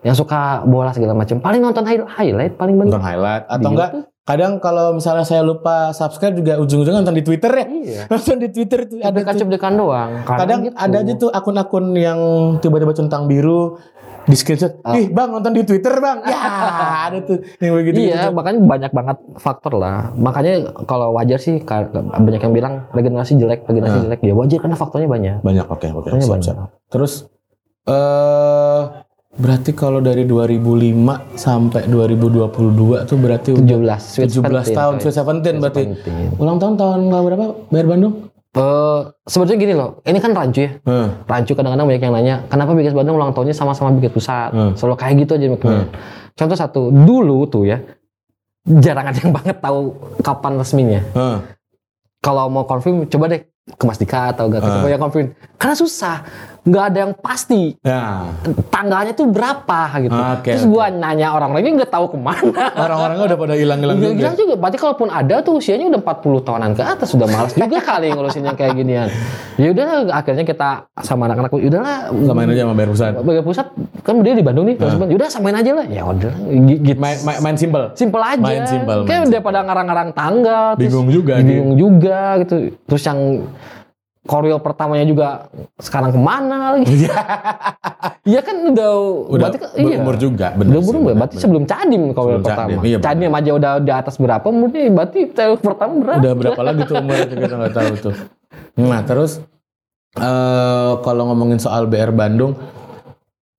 yang 0.03 0.17
suka 0.17 0.65
bola 0.65 0.91
segala 0.97 1.13
macam 1.13 1.39
paling 1.39 1.61
nonton 1.61 1.85
hi- 1.87 2.11
highlight 2.11 2.59
paling 2.59 2.75
banyak. 2.75 2.91
Nonton 2.91 3.07
highlight. 3.07 3.45
Atau 3.47 3.63
Di 3.63 3.75
enggak 3.79 3.91
kadang 4.31 4.53
kalau 4.63 4.95
misalnya 4.95 5.27
saya 5.27 5.43
lupa 5.43 5.91
subscribe 5.91 6.39
juga 6.39 6.55
ujung-ujungnya 6.59 7.03
nonton 7.03 7.19
di 7.19 7.25
Twitter 7.27 7.51
ya. 7.51 7.67
Iya. 7.67 8.03
Nonton 8.13 8.37
di 8.39 8.49
Twitter 8.55 8.79
tuh 8.87 8.99
ada 9.03 9.19
dekan 9.27 9.75
doang. 9.75 10.11
Kadang 10.23 10.59
gitu. 10.67 10.77
ada 10.79 10.97
aja 11.03 11.13
tuh 11.19 11.31
akun-akun 11.35 11.95
yang 11.99 12.19
tiba-tiba 12.63 12.95
centang 12.95 13.27
biru 13.27 13.79
di 14.23 14.35
screenshot 14.35 14.73
Ah. 14.81 14.95
ih 14.95 15.09
bang 15.09 15.29
nonton 15.29 15.53
di 15.53 15.63
Twitter 15.63 15.95
bang 15.95 16.19
ya 16.23 16.39
ada 17.07 17.19
tuh 17.21 17.39
yang 17.59 17.75
begitu 17.75 17.99
Iya, 18.03 18.29
makanya 18.31 18.61
banyak 18.61 18.91
banget 18.91 19.17
faktor 19.37 19.73
lah. 19.75 20.13
Makanya 20.13 20.53
kalau 20.85 21.13
wajar 21.13 21.37
sih 21.37 21.61
banyak 21.61 22.41
yang 22.41 22.51
bilang 22.51 22.89
regenerasi 22.91 23.37
jelek, 23.37 23.65
regenerasi 23.65 23.97
Hmm. 23.97 24.07
jelek. 24.07 24.21
Ya 24.23 24.33
wajar 24.33 24.59
karena 24.59 24.75
faktornya 24.75 25.07
banyak. 25.07 25.37
banyak 25.41 25.67
oke 25.67 25.87
oke 25.91 26.09
Faktornya 26.11 26.43
siap, 26.43 26.57
terus 26.87 27.27
eh 27.85 28.83
berarti 29.33 29.71
kalau 29.73 30.01
dari 30.01 30.27
2005 30.27 31.23
sampai 31.33 31.87
2022 31.87 33.07
tuh 33.07 33.17
berarti 33.17 33.51
udah 33.53 33.63
17, 33.63 34.03
sweet 34.03 34.31
17 34.33 34.69
tahun, 34.71 34.93
coy. 34.97 35.03
Sweet 35.03 35.17
17 35.17 35.57
berarti. 35.57 35.83
Sweet 35.87 36.03
17. 36.35 36.43
Ulang 36.43 36.57
tahun 36.59 36.75
tahun 36.77 36.99
berapa? 37.09 37.45
Bayar 37.69 37.87
Bandung? 37.87 38.15
Eh, 38.51 39.01
sebetulnya 39.31 39.59
gini 39.63 39.75
loh, 39.79 40.03
ini 40.03 40.19
kan 40.19 40.35
rancu 40.35 40.67
ya. 40.67 40.75
Hmm. 40.83 41.23
Rancu 41.23 41.55
kadang-kadang 41.55 41.87
banyak 41.87 42.03
yang 42.03 42.15
nanya, 42.15 42.35
kenapa 42.51 42.75
Bigas 42.75 42.91
Bandung 42.91 43.15
ulang 43.15 43.31
tahunnya 43.31 43.55
sama-sama 43.55 43.95
Bigas 43.95 44.11
Pusat? 44.11 44.51
Hmm. 44.51 44.73
Selalu 44.75 44.95
kayak 44.99 45.15
gitu 45.23 45.33
aja 45.39 45.47
mikirnya. 45.47 45.87
Contoh 46.35 46.57
satu, 46.59 46.83
dulu 46.91 47.47
tuh 47.47 47.71
ya, 47.71 47.79
jarang 48.67 49.07
ada 49.07 49.19
yang 49.23 49.31
banget 49.39 49.55
tahu 49.63 49.95
kapan 50.19 50.59
resminya. 50.59 51.01
Hmm. 51.15 51.39
Kalau 52.19 52.51
mau 52.51 52.67
confirm, 52.67 53.07
coba 53.07 53.31
deh 53.31 53.47
ke 53.71 53.85
Mas 53.87 54.03
Dika 54.03 54.35
atau 54.35 54.51
gak 54.51 54.59
ke 54.59 54.67
Hmm. 54.67 54.75
siapa 54.83 54.89
yang 54.91 55.01
confirm. 55.01 55.27
Karena 55.55 55.75
susah. 55.79 56.17
Nggak 56.61 56.85
ada 56.93 56.99
yang 57.09 57.13
pasti 57.17 57.73
Nah, 57.81 58.29
tanggalnya 58.69 59.17
tuh 59.17 59.33
berapa 59.33 59.81
gitu. 60.05 60.13
Oke, 60.13 60.53
Terus 60.53 60.67
gua 60.69 60.93
nanya 60.93 61.33
orang 61.33 61.57
lain 61.57 61.81
nggak 61.81 61.93
tahu 61.93 62.13
ke 62.13 62.19
mana. 62.21 62.73
orang-orangnya 62.77 63.25
udah 63.33 63.39
pada 63.41 63.55
hilang-hilang 63.57 63.97
juga. 63.97 64.29
juga. 64.37 64.55
Berarti 64.61 64.77
kalaupun 64.77 65.09
ada 65.09 65.41
tuh 65.41 65.57
usianya 65.57 65.89
udah 65.89 66.01
40 66.05 66.47
tahunan 66.47 66.71
ke 66.77 66.83
atas 66.85 67.09
sudah 67.13 67.27
malas 67.29 67.53
juga 67.57 67.79
kali 67.81 68.13
ngurusin 68.13 68.45
yang 68.45 68.57
kayak 68.59 68.75
ginian. 68.77 69.09
Ya 69.57 69.69
udah 69.73 69.89
akhirnya 70.13 70.45
kita 70.45 70.69
sama 71.01 71.29
anak-anak 71.29 71.53
udahlah 71.53 71.99
Samain 72.25 72.49
aja 72.53 72.63
sama 72.69 72.75
bayar 72.77 72.91
pusat. 72.93 73.13
Sebagai 73.17 73.43
pusat 73.45 73.67
kan 74.05 74.15
dia 74.21 74.35
di 74.37 74.45
Bandung 74.45 74.67
nih, 74.69 74.77
terus 74.77 74.95
udah 74.97 75.29
samain 75.29 75.57
aja 75.57 75.71
lah. 75.73 75.87
Ya 75.89 76.03
udah 76.05 76.33
gitu. 76.85 76.99
Main, 77.01 77.17
main, 77.25 77.39
main 77.41 77.57
simple. 77.57 77.85
Simpel 77.97 78.23
aja. 78.23 78.41
Main 78.41 78.65
simpel, 78.69 78.99
Kayak 79.09 79.33
udah 79.33 79.41
pada 79.41 79.59
ngarang-ngarang 79.65 80.11
tanggal. 80.13 80.65
terus 80.77 80.93
Bingung 80.93 81.09
juga. 81.09 81.33
Bingung 81.41 81.73
juga 81.77 82.21
gitu. 82.45 82.57
Terus 82.89 83.03
yang 83.05 83.21
Korwil 84.21 84.61
pertamanya 84.61 85.03
juga 85.03 85.49
sekarang 85.81 86.13
ke 86.13 86.21
mana 86.21 86.77
lagi? 86.77 87.09
Iya 88.21 88.41
kan 88.45 88.57
udah, 88.69 88.91
Udah 89.33 89.49
berarti 89.49 89.59
kan, 89.59 89.69
iya. 89.75 89.97
berumur 89.97 90.17
juga, 90.17 90.47
bener 90.53 90.71
Udah 90.77 90.83
berumur, 90.85 91.13
berarti 91.17 91.35
bener. 91.35 91.43
sebelum 91.43 91.63
Cadim 91.65 92.03
Korwil 92.13 92.37
Sebelum 92.37 92.45
pertama. 92.45 92.69
Cadim, 92.69 92.79
iya. 92.85 92.97
Cadim 93.01 93.33
aja 93.33 93.51
udah 93.57 93.73
di 93.81 93.91
atas 93.91 94.15
berapa 94.17 94.45
umurnya, 94.45 94.93
berarti 94.93 95.21
Korwil 95.27 95.59
pertama 95.59 95.93
berapa? 95.99 96.19
Udah 96.21 96.33
berapa 96.37 96.61
lagi 96.63 96.81
tuh 96.85 96.95
umurnya 97.01 97.27
kita 97.27 97.55
nggak 97.57 97.75
tahu 97.75 97.93
tuh. 97.99 98.15
Nah 98.77 99.01
terus 99.03 99.33
eh 100.13 100.93
kalau 101.01 101.23
ngomongin 101.33 101.57
soal 101.57 101.89
BR 101.89 102.13
Bandung, 102.13 102.53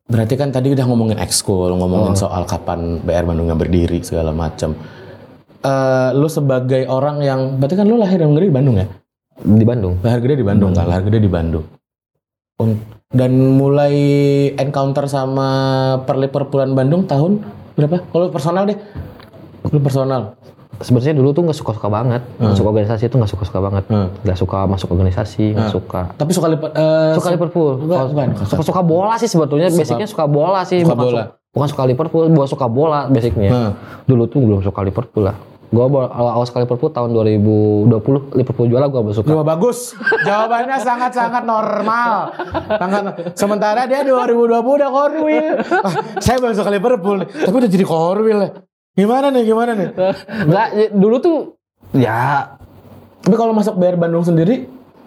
berarti 0.06 0.36
kan 0.36 0.54
tadi 0.54 0.70
udah 0.70 0.86
ngomongin 0.86 1.18
ekskul, 1.18 1.74
ngomongin 1.74 2.14
Oh. 2.14 2.22
soal 2.22 2.46
kapan 2.46 3.02
BR 3.02 3.26
Bandungnya 3.26 3.58
berdiri 3.58 4.06
segala 4.06 4.30
macam. 4.30 4.78
Eh 5.60 6.10
lu 6.14 6.30
sebagai 6.30 6.86
orang 6.86 7.18
yang, 7.20 7.40
berarti 7.58 7.76
kan 7.76 7.86
lu 7.86 7.98
lahir 7.98 8.18
dan 8.18 8.38
gede 8.38 8.46
di 8.46 8.54
Bandung 8.54 8.78
ya? 8.78 8.86
Di 9.42 9.64
Bandung. 9.64 9.98
Lahir 10.00 10.20
gede 10.20 10.36
di 10.36 10.46
Bandung 10.46 10.72
kan, 10.72 10.86
lahir 10.86 11.04
gede 11.04 11.20
di 11.20 11.30
Bandung. 11.30 11.66
Un- 12.58 12.80
Dan 13.12 13.60
mulai 13.60 13.96
encounter 14.56 15.04
sama 15.04 15.50
perliperpulan 16.02 16.72
Bandung 16.72 17.04
tahun 17.04 17.44
berapa? 17.74 18.00
Kalau 18.06 18.32
personal 18.32 18.64
deh, 18.64 18.80
lu 19.68 19.80
personal. 19.80 20.40
Sebenarnya 20.80 21.14
dulu 21.14 21.30
tuh 21.30 21.44
nggak 21.44 21.54
suka-suka 21.54 21.92
banget. 21.92 22.24
Hmm. 22.38 22.50
Masuk 22.50 22.66
organisasi 22.66 23.06
tuh 23.06 23.20
nggak 23.20 23.30
suka-suka 23.30 23.60
banget. 23.60 23.84
Hmm. 23.86 24.08
Nggak 24.24 24.38
suka 24.40 24.64
masuk 24.64 24.90
organisasi, 24.90 25.44
nggak 25.52 25.68
Hmm. 25.68 25.76
suka. 25.76 26.02
Tapi 26.16 26.32
suka 26.32 26.48
lipat, 26.48 26.72
eh, 26.72 27.12
Suka 27.20 27.30
Liverpool. 27.32 27.72
Kalau- 27.84 28.10
bukan. 28.10 28.28
Suka-suka 28.48 28.82
bola 28.82 29.14
sih 29.16 29.28
sebetulnya. 29.28 29.68
Suka- 29.68 29.82
Basicnya 29.84 30.08
suka 30.08 30.26
bola 30.26 30.62
sih. 30.64 30.80
Suka 30.80 30.96
bukan 30.96 31.06
bola. 31.06 31.22
su- 31.22 31.32
bukan 31.52 31.68
suka 31.68 31.84
Liverpool, 31.84 32.24
bukan 32.32 32.48
suka 32.48 32.66
bola 32.66 33.00
basicnya. 33.08 33.52
Hmm. 33.52 33.72
Dulu 34.06 34.24
tuh 34.26 34.40
belum 34.40 34.60
suka 34.62 34.82
Liverpool 34.82 35.28
lah. 35.28 35.36
Gua 35.72 35.88
baru- 35.88 36.12
awal 36.12 36.44
suka 36.44 36.60
Liverpool 36.60 36.92
tahun 36.92 37.16
2020 37.16 37.88
Liverpool 38.36 38.68
juara 38.68 38.92
gua 38.92 39.02
baru 39.02 39.16
suka. 39.16 39.32
Wah, 39.32 39.48
bagus. 39.48 39.96
Jawabannya 40.22 40.78
sangat-sangat 40.78 41.44
normal. 41.44 42.36
Sangat. 42.76 43.04
Sementara 43.34 43.88
dia 43.88 44.04
2020 44.04 44.52
udah 44.52 44.92
Corwil. 44.92 45.48
Ah, 45.64 45.94
saya 46.20 46.38
baru 46.38 46.52
suka 46.52 46.70
Liverpool 46.70 47.24
nih. 47.24 47.30
Tapi 47.48 47.56
udah 47.56 47.72
jadi 47.72 47.86
Corwil 47.88 48.38
ya. 48.38 48.50
Gimana 48.92 49.32
nih, 49.32 49.44
gimana 49.48 49.72
nih? 49.72 49.90
Enggak, 50.44 50.68
dulu 50.92 51.16
tuh 51.18 51.38
ya 51.96 52.52
Tapi 53.22 53.36
kalau 53.38 53.54
masuk 53.54 53.78
BR 53.78 53.96
Bandung 53.96 54.26
sendiri, 54.26 54.66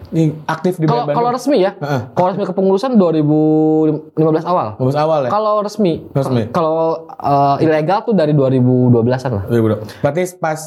nih, 0.09 0.35
aktif 0.45 0.77
di 0.77 0.85
kalau 0.85 1.03
BR 1.03 1.13
kalau 1.13 1.29
Bandung. 1.29 1.37
resmi 1.37 1.57
ya, 1.59 1.71
Heeh. 1.75 2.01
kalau 2.11 2.27
resmi 2.29 2.43
kepengurusan 2.43 2.91
2015 2.93 4.13
awal. 4.43 4.67
Lulus 4.77 4.93
awal 4.95 5.19
ya? 5.25 5.29
Kalau 5.29 5.53
resmi, 5.61 5.93
Resmi. 6.09 6.41
kalau 6.49 6.77
eh, 7.09 7.63
ilegal 7.63 8.03
tuh 8.03 8.13
dari 8.13 8.31
2012-an 8.31 9.31
lah. 9.31 9.43
2020. 9.47 10.01
Berarti 10.01 10.21
pas 10.35 10.59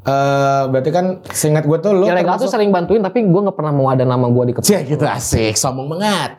eh 0.00 0.62
berarti 0.66 0.90
kan 0.90 1.20
seingat 1.28 1.68
gue 1.68 1.76
tuh 1.76 1.92
lu 1.92 2.08
ilegal 2.08 2.40
tuh 2.40 2.48
termasuk 2.48 2.48
sering 2.48 2.72
bantuin 2.72 3.04
tapi 3.04 3.20
gue 3.20 3.40
nggak 3.44 3.52
pernah 3.52 3.68
mau 3.68 3.92
ada 3.92 4.00
nama 4.02 4.26
gue 4.26 4.44
di 4.48 4.52
kepala. 4.56 4.64
Cie 4.64 4.80
gitu 4.86 5.04
asik, 5.04 5.54
sombong 5.54 5.92
banget. 5.92 6.30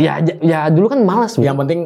Ya, 0.00 0.24
ya, 0.24 0.34
ya 0.40 0.60
dulu 0.72 0.88
kan 0.88 1.04
malas. 1.04 1.36
Yang 1.36 1.56
penting 1.60 1.80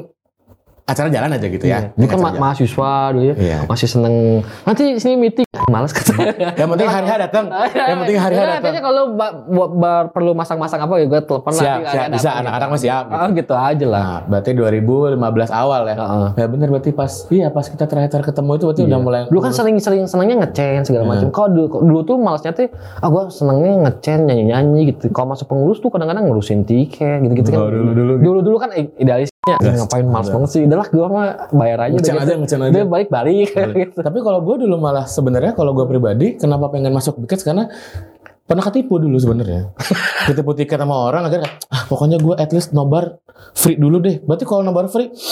acara 0.84 1.08
jalan 1.08 1.30
aja 1.30 1.46
gitu 1.46 1.64
ya. 1.64 1.70
Iya. 1.70 1.78
Dulu 1.90 2.04
kan 2.04 2.10
Acara 2.10 2.20
ma- 2.20 2.28
jalan. 2.28 2.40
mahasiswa 2.42 2.90
dulu 3.10 3.24
ya. 3.24 3.34
Iya. 3.34 3.58
Masih 3.64 3.88
seneng. 3.88 4.14
Nanti 4.62 4.82
sini 4.96 5.14
meeting. 5.16 5.46
Malas 5.72 5.90
katanya. 5.90 6.52
Yang 6.52 6.68
penting 6.70 6.88
hari 6.88 7.06
hari 7.06 7.20
datang. 7.22 7.44
Yang 7.88 7.98
penting 7.98 8.18
hari 8.18 8.34
hari 8.34 8.44
Ya, 8.44 8.52
datang. 8.52 8.62
Kayaknya 8.62 8.82
kalau 8.82 9.02
ba- 9.10 9.34
buat 9.46 9.70
perlu 10.10 10.32
masang-masang 10.32 10.76
apa 10.78 10.94
ya 10.94 11.06
gue 11.06 11.20
telepon 11.20 11.50
Siap, 11.50 11.64
nanti 11.64 11.88
siap, 11.88 12.04
ada 12.04 12.14
bisa 12.14 12.30
anak-anak 12.34 12.60
gitu. 12.60 12.68
mah 12.68 12.80
siap. 12.82 13.04
Ah, 13.08 13.28
gitu 13.30 13.54
aja 13.54 13.86
lah. 13.86 14.00
Nah, 14.02 14.18
berarti 14.28 14.50
2015 14.52 15.16
awal 15.50 15.80
ya. 15.84 15.96
Heeh. 15.96 16.26
Ya 16.34 16.46
bener 16.46 16.68
berarti 16.68 16.90
pas 16.90 17.12
iya 17.28 17.48
pas 17.48 17.64
kita 17.64 17.84
terakhir 17.84 18.20
ketemu 18.22 18.50
itu 18.52 18.64
berarti 18.64 18.82
udah 18.82 18.92
Iya. 18.92 19.00
mulai 19.00 19.20
Dulu 19.26 19.40
kan 19.40 19.52
sering-sering 19.52 20.04
senangnya 20.04 20.36
ngecen 20.38 20.84
segala 20.84 21.04
macam. 21.06 21.28
Kalau 21.30 21.48
dulu, 21.48 21.66
dulu 21.80 22.00
tuh 22.04 22.16
malasnya 22.18 22.52
tuh, 22.52 22.68
ah 22.94 23.08
gue 23.08 23.22
senangnya 23.30 23.72
ngecen 23.82 24.18
nyanyi-nyanyi 24.22 24.92
gitu. 24.92 25.08
Kalau 25.10 25.32
masuk 25.32 25.48
pengurus 25.48 25.80
tuh 25.80 25.88
kadang-kadang 25.88 26.28
ngurusin 26.28 26.62
tiket 26.62 27.24
gitu-gitu 27.24 27.48
kan. 27.50 27.58
Oh, 27.58 27.70
dulu-dulu 27.72 28.12
gitu. 28.14 28.22
Dulu-dulu 28.22 28.56
i- 29.44 29.52
idealisnya 29.54 29.80
ngapain 29.80 30.06
malas 30.06 30.28
banget 30.28 30.50
sih. 30.50 30.60
Udahlah 30.64 30.86
gue 30.86 31.06
mah 31.06 31.26
bayar 31.50 31.78
aja. 31.82 31.94
Ngecen 31.94 32.16
aja, 32.16 32.32
ngecen 32.34 32.60
aja. 32.60 32.72
Dia 32.72 32.84
balik-balik 32.84 33.48
gitu. 33.80 33.98
Tapi 33.98 34.18
kalau 34.18 34.40
gue 34.40 34.56
dulu 34.60 34.76
malah 34.76 35.04
sebenarnya 35.04 35.52
kalau 35.52 35.72
gue 35.72 35.84
pribadi 35.84 36.34
kenapa 36.34 36.68
pengen 36.68 36.90
masuk 36.90 37.18
Bikets 37.18 37.42
karena 37.42 37.68
pernah 38.44 38.60
ketipu 38.62 38.96
dulu 38.96 39.16
sebenarnya. 39.16 39.72
ketipu 40.28 40.52
tiket 40.52 40.76
sama 40.76 40.96
orang 41.02 41.24
akhirnya 41.24 41.48
ah 41.66 41.82
pokoknya 41.84 42.16
gue 42.18 42.34
at 42.34 42.50
least 42.50 42.72
nobar 42.72 43.20
free 43.52 43.74
dulu 43.74 43.98
deh. 43.98 44.20
Berarti 44.20 44.44
kalau 44.44 44.60
nobar 44.60 44.86
free 44.86 45.12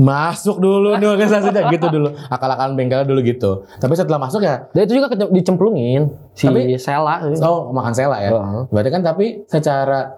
masuk 0.00 0.56
dulu 0.58 0.96
nih 0.96 1.06
organisasinya 1.06 1.68
gitu 1.68 1.86
dulu. 1.86 2.08
Akal-akalan 2.26 2.72
bengkel 2.72 3.04
dulu 3.04 3.20
gitu. 3.20 3.50
Tapi 3.76 3.92
setelah 3.92 4.16
masuk 4.18 4.40
ya 4.40 4.64
Dan 4.70 4.86
itu 4.86 4.96
juga 4.96 5.12
dicemplungin 5.28 6.08
si 6.32 6.48
Tapi- 6.48 6.72
Sela. 6.74 7.20
oh 7.42 7.68
makan 7.68 7.92
sela 7.92 8.16
ya. 8.18 8.30
Heeh. 8.30 8.62
Berarti 8.68 8.88
kan 8.88 9.02
tapi 9.02 9.44
secara 9.44 10.16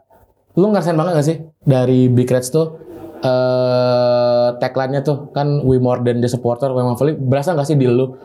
lu 0.53 0.69
ngerasain 0.69 0.93
banget 0.93 1.13
gak 1.15 1.27
sih 1.27 1.37
dari 1.63 2.07
Big 2.07 2.29
Reds 2.29 2.49
tuh 2.49 2.77
eh 3.23 4.49
tagline-nya 4.59 5.07
tuh 5.07 5.31
kan 5.31 5.63
we 5.63 5.79
more 5.79 6.03
than 6.03 6.19
the 6.19 6.27
supporter, 6.27 6.75
we 6.75 6.83
more 6.83 6.99
berasa 7.23 7.55
gak 7.55 7.71
sih 7.71 7.79
di 7.79 7.87
lu 7.87 8.19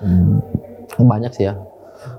Banyak 0.97 1.31
sih 1.37 1.45
ya. 1.45 1.53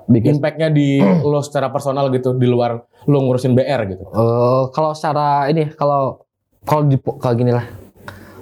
Bikin 0.08 0.38
impact-nya 0.38 0.70
di 0.70 1.02
lo 1.30 1.42
secara 1.42 1.74
personal 1.74 2.08
gitu 2.14 2.38
di 2.38 2.46
luar 2.46 2.78
lo 3.08 3.18
ngurusin 3.24 3.58
BR 3.58 3.80
gitu. 3.90 4.04
Eh, 4.06 4.62
kalau 4.70 4.94
secara 4.94 5.50
ini 5.50 5.72
kalau 5.74 6.22
kalau 6.62 6.86
di 6.86 6.96
kalau 6.98 7.34
gini 7.34 7.52
lah. 7.52 7.66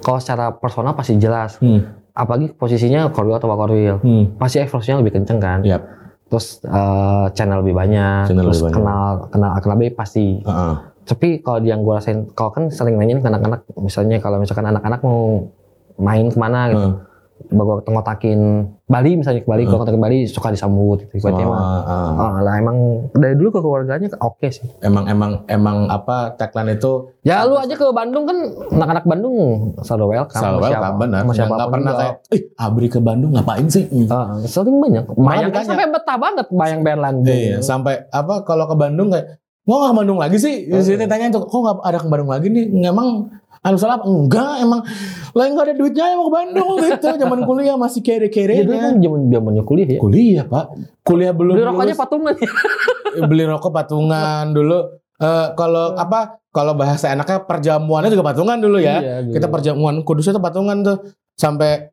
Kalau 0.05 0.19
secara 0.23 0.55
personal 0.55 0.95
pasti 0.95 1.19
jelas. 1.19 1.59
Hmm. 1.59 1.83
Apalagi 2.15 2.55
posisinya 2.55 3.11
korwil 3.11 3.37
atau 3.37 3.51
korwil. 3.51 3.99
Hmm. 4.01 4.23
Pasti 4.39 4.61
exposure 4.63 5.01
lebih 5.01 5.19
kenceng 5.19 5.39
kan. 5.41 5.59
Yap. 5.65 5.83
Terus 6.27 6.61
eh, 6.63 7.25
channel 7.33 7.63
lebih 7.63 7.75
banyak. 7.75 8.31
Channel 8.31 8.43
terus 8.47 8.61
lebih 8.63 8.79
banyak. 8.79 9.29
kenal 9.31 9.51
kenal 9.59 9.75
lebih 9.75 9.89
pasti. 9.95 10.43
Heeh. 10.43 10.75
Tapi 11.07 11.39
kalau 11.39 11.59
yang 11.61 11.81
gue 11.81 11.93
rasain, 11.93 12.27
kalau 12.29 12.51
kan 12.51 12.67
sering 12.67 12.95
nanyain 12.95 13.17
ke 13.17 13.25
anak-anak, 13.25 13.63
misalnya 13.77 14.19
kalau 14.19 14.37
misalkan 14.37 14.65
anak-anak 14.65 14.99
mau 14.99 15.47
main 15.97 16.27
ke 16.27 16.35
mana 16.35 16.67
gitu, 16.67 16.79
Heeh. 16.83 16.93
bawa 17.49 17.79
ngotakin 17.81 18.39
Bali 18.83 19.13
misalnya 19.13 19.39
ke 19.39 19.47
Bali, 19.47 19.61
Hmm. 19.61 19.69
gua 19.69 19.77
ngotakin 19.79 19.99
Bali 19.99 20.17
suka 20.25 20.49
disambut 20.49 21.05
gitu. 21.05 21.21
Berarti 21.21 21.43
emang, 21.43 21.59
Oh, 21.59 21.79
ah. 21.85 22.11
ah, 22.17 22.37
lah 22.39 22.55
emang 22.55 22.77
dari 23.13 23.35
dulu 23.35 23.49
ke 23.49 23.59
keluarganya 23.59 24.07
oke 24.17 24.47
sih. 24.47 24.67
Emang 24.79 25.05
emang 25.05 25.43
emang 25.45 25.85
apa 25.87 26.33
tagline 26.33 26.73
itu 26.73 27.13
Ya 27.21 27.43
lu 27.43 27.55
aja 27.55 27.71
ke 27.71 27.83
Bandung 27.89 28.23
kan 28.23 28.37
anak-anak 28.69 29.05
Bandung 29.05 29.35
selalu 29.79 30.05
welcome. 30.13 30.33
selalu 30.33 30.59
welcome 30.61 30.75
siapa- 30.81 30.97
benar. 30.97 31.21
sama 31.29 31.53
Nggak 31.53 31.69
pernah 31.69 31.91
kayak, 31.93 32.15
ih 32.31 32.41
Abri 32.57 32.87
ke 32.87 32.99
Bandung 32.99 33.31
ngapain 33.31 33.67
sih? 33.67 33.83
Hmm. 33.85 34.07
Ah, 34.09 34.27
sering 34.41 34.75
banyak. 34.75 35.03
Ditanya. 35.05 35.61
sampai 35.63 35.87
betah 35.87 36.17
banget 36.17 36.45
bayang 36.49 36.81
Berland. 36.81 37.17
Iya, 37.23 37.57
sampai 37.59 38.07
apa 38.09 38.41
kalau 38.41 38.65
ke 38.65 38.75
Bandung 38.75 39.07
kayak 39.09 39.39
Kok 39.67 39.75
nggak 39.75 39.91
ke 39.91 39.97
Bandung 39.99 40.19
lagi 40.23 40.37
sih? 40.39 40.55
Di 40.65 40.79
sini 40.79 41.03
tanya 41.05 41.27
tuh, 41.27 41.43
kok 41.43 41.59
nggak 41.59 41.83
ada 41.83 41.99
ke 41.99 42.07
Bandung 42.07 42.31
lagi 42.31 42.47
nih? 42.47 42.71
Emang 42.87 43.27
anu 43.59 43.75
salah? 43.75 43.99
Enggak, 43.99 44.63
emang 44.63 44.79
lain 45.35 45.49
nggak 45.51 45.65
ada 45.67 45.75
duitnya 45.75 46.05
ya 46.07 46.15
mau 46.15 46.31
ke 46.31 46.33
Bandung 46.39 46.71
gitu. 46.87 47.07
Zaman 47.19 47.39
kuliah 47.43 47.75
masih 47.75 47.99
Ya 47.99 48.63
dulu 48.63 48.77
kan 48.79 48.95
zaman 49.03 49.19
zamannya 49.27 49.63
kuliah 49.67 49.87
ya. 49.91 49.99
Kuliah 49.99 50.45
pak, 50.47 50.65
kuliah 51.03 51.31
belum 51.35 51.53
Beli 51.59 51.67
rokoknya 51.67 51.91
lulus. 51.91 51.99
patungan 51.99 52.33
ya. 52.39 52.49
beli 53.27 53.43
rokok 53.43 53.71
patungan 53.75 54.45
dulu. 54.55 54.79
Eh, 55.17 55.47
kalau 55.59 55.85
apa? 55.99 56.39
Kalau 56.53 56.73
bahasa 56.73 57.11
enaknya 57.11 57.43
perjamuannya 57.43 58.09
juga 58.09 58.23
patungan 58.23 58.57
dulu 58.57 58.79
ya. 58.79 58.97
Iya, 59.03 59.15
dulu. 59.27 59.33
Kita 59.35 59.47
perjamuan 59.51 59.95
kudus 60.07 60.31
itu 60.31 60.39
patungan 60.39 60.79
tuh 60.81 60.97
sampai 61.35 61.91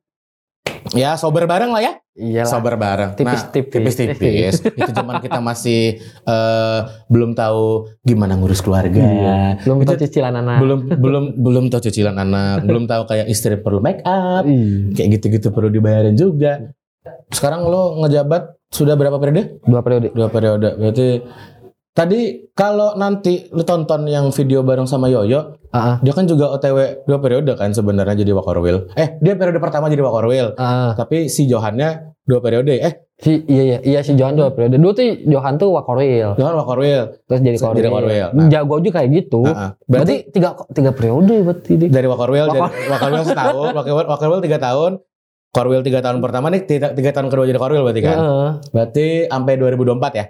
ya 0.95 1.17
sober 1.17 1.45
bareng 1.45 1.73
lah 1.73 1.83
ya. 1.83 1.93
Iyalah. 2.15 2.47
Sober 2.47 2.75
bareng. 2.79 3.11
Tipis-tipis. 3.19 3.75
tipis-tipis. 3.75 4.55
itu 4.79 4.91
zaman 4.95 5.19
kita 5.19 5.43
masih 5.43 5.99
eh, 6.23 6.81
belum 7.11 7.35
tahu 7.35 7.91
gimana 8.07 8.39
ngurus 8.39 8.63
keluarga. 8.63 9.03
Iya. 9.03 9.59
Belum 9.67 9.83
Itu 9.83 9.99
tahu 9.99 10.03
cicilan 10.07 10.35
anak. 10.39 10.59
belum 10.63 10.79
belum 10.95 11.25
belum 11.43 11.65
tahu 11.75 11.81
cicilan 11.91 12.15
anak, 12.15 12.63
belum 12.69 12.87
tahu 12.87 13.03
kayak 13.11 13.27
istri 13.27 13.59
perlu 13.59 13.83
make 13.83 13.99
up, 14.07 14.47
Iya. 14.47 14.95
kayak 14.95 15.09
gitu-gitu 15.19 15.51
perlu 15.51 15.75
dibayarin 15.75 16.15
juga. 16.15 16.71
Sekarang 17.35 17.67
lo 17.67 17.99
ngejabat 18.07 18.57
sudah 18.71 18.95
berapa 18.95 19.19
periode? 19.19 19.59
Dua 19.67 19.83
periode. 19.83 20.09
Dua 20.15 20.29
periode. 20.31 20.69
Berarti 20.79 21.07
tadi 21.95 22.21
kalau 22.53 22.93
nanti 22.95 23.49
lu 23.49 23.63
tonton 23.63 24.05
yang 24.05 24.29
video 24.31 24.61
bareng 24.61 24.85
sama 24.85 25.07
Yoyo, 25.07 25.57
Ah, 25.71 25.99
dia 25.99 26.11
kan 26.11 26.23
juga 26.23 26.55
OTW 26.55 27.03
dua 27.03 27.19
periode 27.19 27.51
kan 27.53 27.71
sebenarnya 27.71 28.15
jadi 28.17 28.31
Wakorwil. 28.33 28.95
Eh, 28.95 29.19
dia 29.19 29.35
periode 29.35 29.59
pertama 29.59 29.87
jadi 29.87 30.03
Wakorwil. 30.03 30.55
ah. 30.55 30.95
Tapi 30.95 31.27
si 31.27 31.47
Johannya 31.47 32.15
dua 32.23 32.39
periode. 32.39 32.75
Eh, 32.75 32.95
Si 33.15 33.43
iya 33.45 33.63
iya 33.65 33.79
iya 33.81 34.01
si 34.01 34.15
Johan 34.15 34.35
dua 34.35 34.51
periode. 34.51 34.75
Dulu 34.75 34.91
tuh 34.91 35.07
Johan 35.25 35.55
tuh 35.55 35.71
Wakoril, 35.71 36.35
Johan 36.35 36.55
Wakorwil. 36.57 37.15
terus 37.25 37.41
jadi 37.41 37.55
Jadi 37.55 37.63
Koril. 37.65 37.91
Korwil. 37.93 38.29
Nah. 38.33 38.47
Jago 38.49 38.75
juga 38.79 38.95
kayak 38.97 39.11
gitu. 39.13 39.43
Heeh. 39.45 39.71
Berarti 39.85 40.15
tiga 40.29 40.49
tiga 40.69 40.91
periode 40.91 41.35
berarti 41.41 41.73
dia. 41.77 41.89
dari 41.89 42.07
Wakorwil 42.07 42.45
dari 42.45 42.59
Wakor- 42.61 42.87
Wakorwil 42.89 43.23
setahun, 43.25 43.71
Wakorwil 43.79 44.07
Wakorwil 44.09 44.41
tiga 44.43 44.59
tahun, 44.61 44.93
Korwil 45.49 45.83
tiga 45.83 46.01
tahun 46.01 46.19
pertama 46.19 46.51
nih 46.51 46.63
tiga, 46.65 46.91
tiga 46.91 47.11
tahun 47.11 47.27
kedua 47.29 47.47
jadi 47.47 47.55
Korwil 47.57 47.83
berarti 47.83 48.03
kan? 48.05 48.17
Heeh. 48.17 48.51
Berarti 48.71 49.07
sampai 49.27 49.53
2024 49.57 50.11
ya? 50.13 50.25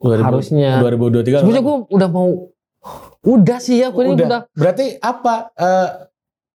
2000 0.00 0.24
Harusnya. 0.24 0.70
2023 0.80 1.44
Sebenarnya 1.44 1.64
gue 1.64 1.76
udah 1.92 2.08
mau 2.08 2.28
udah 3.20 3.58
sih 3.60 3.76
ya, 3.78 3.92
gue 3.92 4.02
ini 4.02 4.16
udah. 4.16 4.26
udah 4.26 4.40
Berarti 4.56 4.96
apa? 4.96 5.52
Eh, 5.52 5.88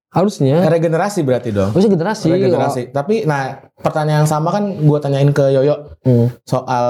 harusnya. 0.10 0.66
regenerasi 0.66 1.22
berarti 1.22 1.50
dong. 1.52 1.70
Harusnya 1.70 1.92
generasi. 1.92 2.28
Regenerasi. 2.28 2.82
Tapi 2.90 3.28
nah 3.28 3.54
pertanyaan 3.78 4.24
yang 4.24 4.30
sama 4.30 4.50
kan 4.50 4.64
gue 4.66 5.00
tanyain 5.00 5.30
ke 5.30 5.44
Yoyo 5.52 5.75
Hmm. 6.02 6.28
soal 6.42 6.88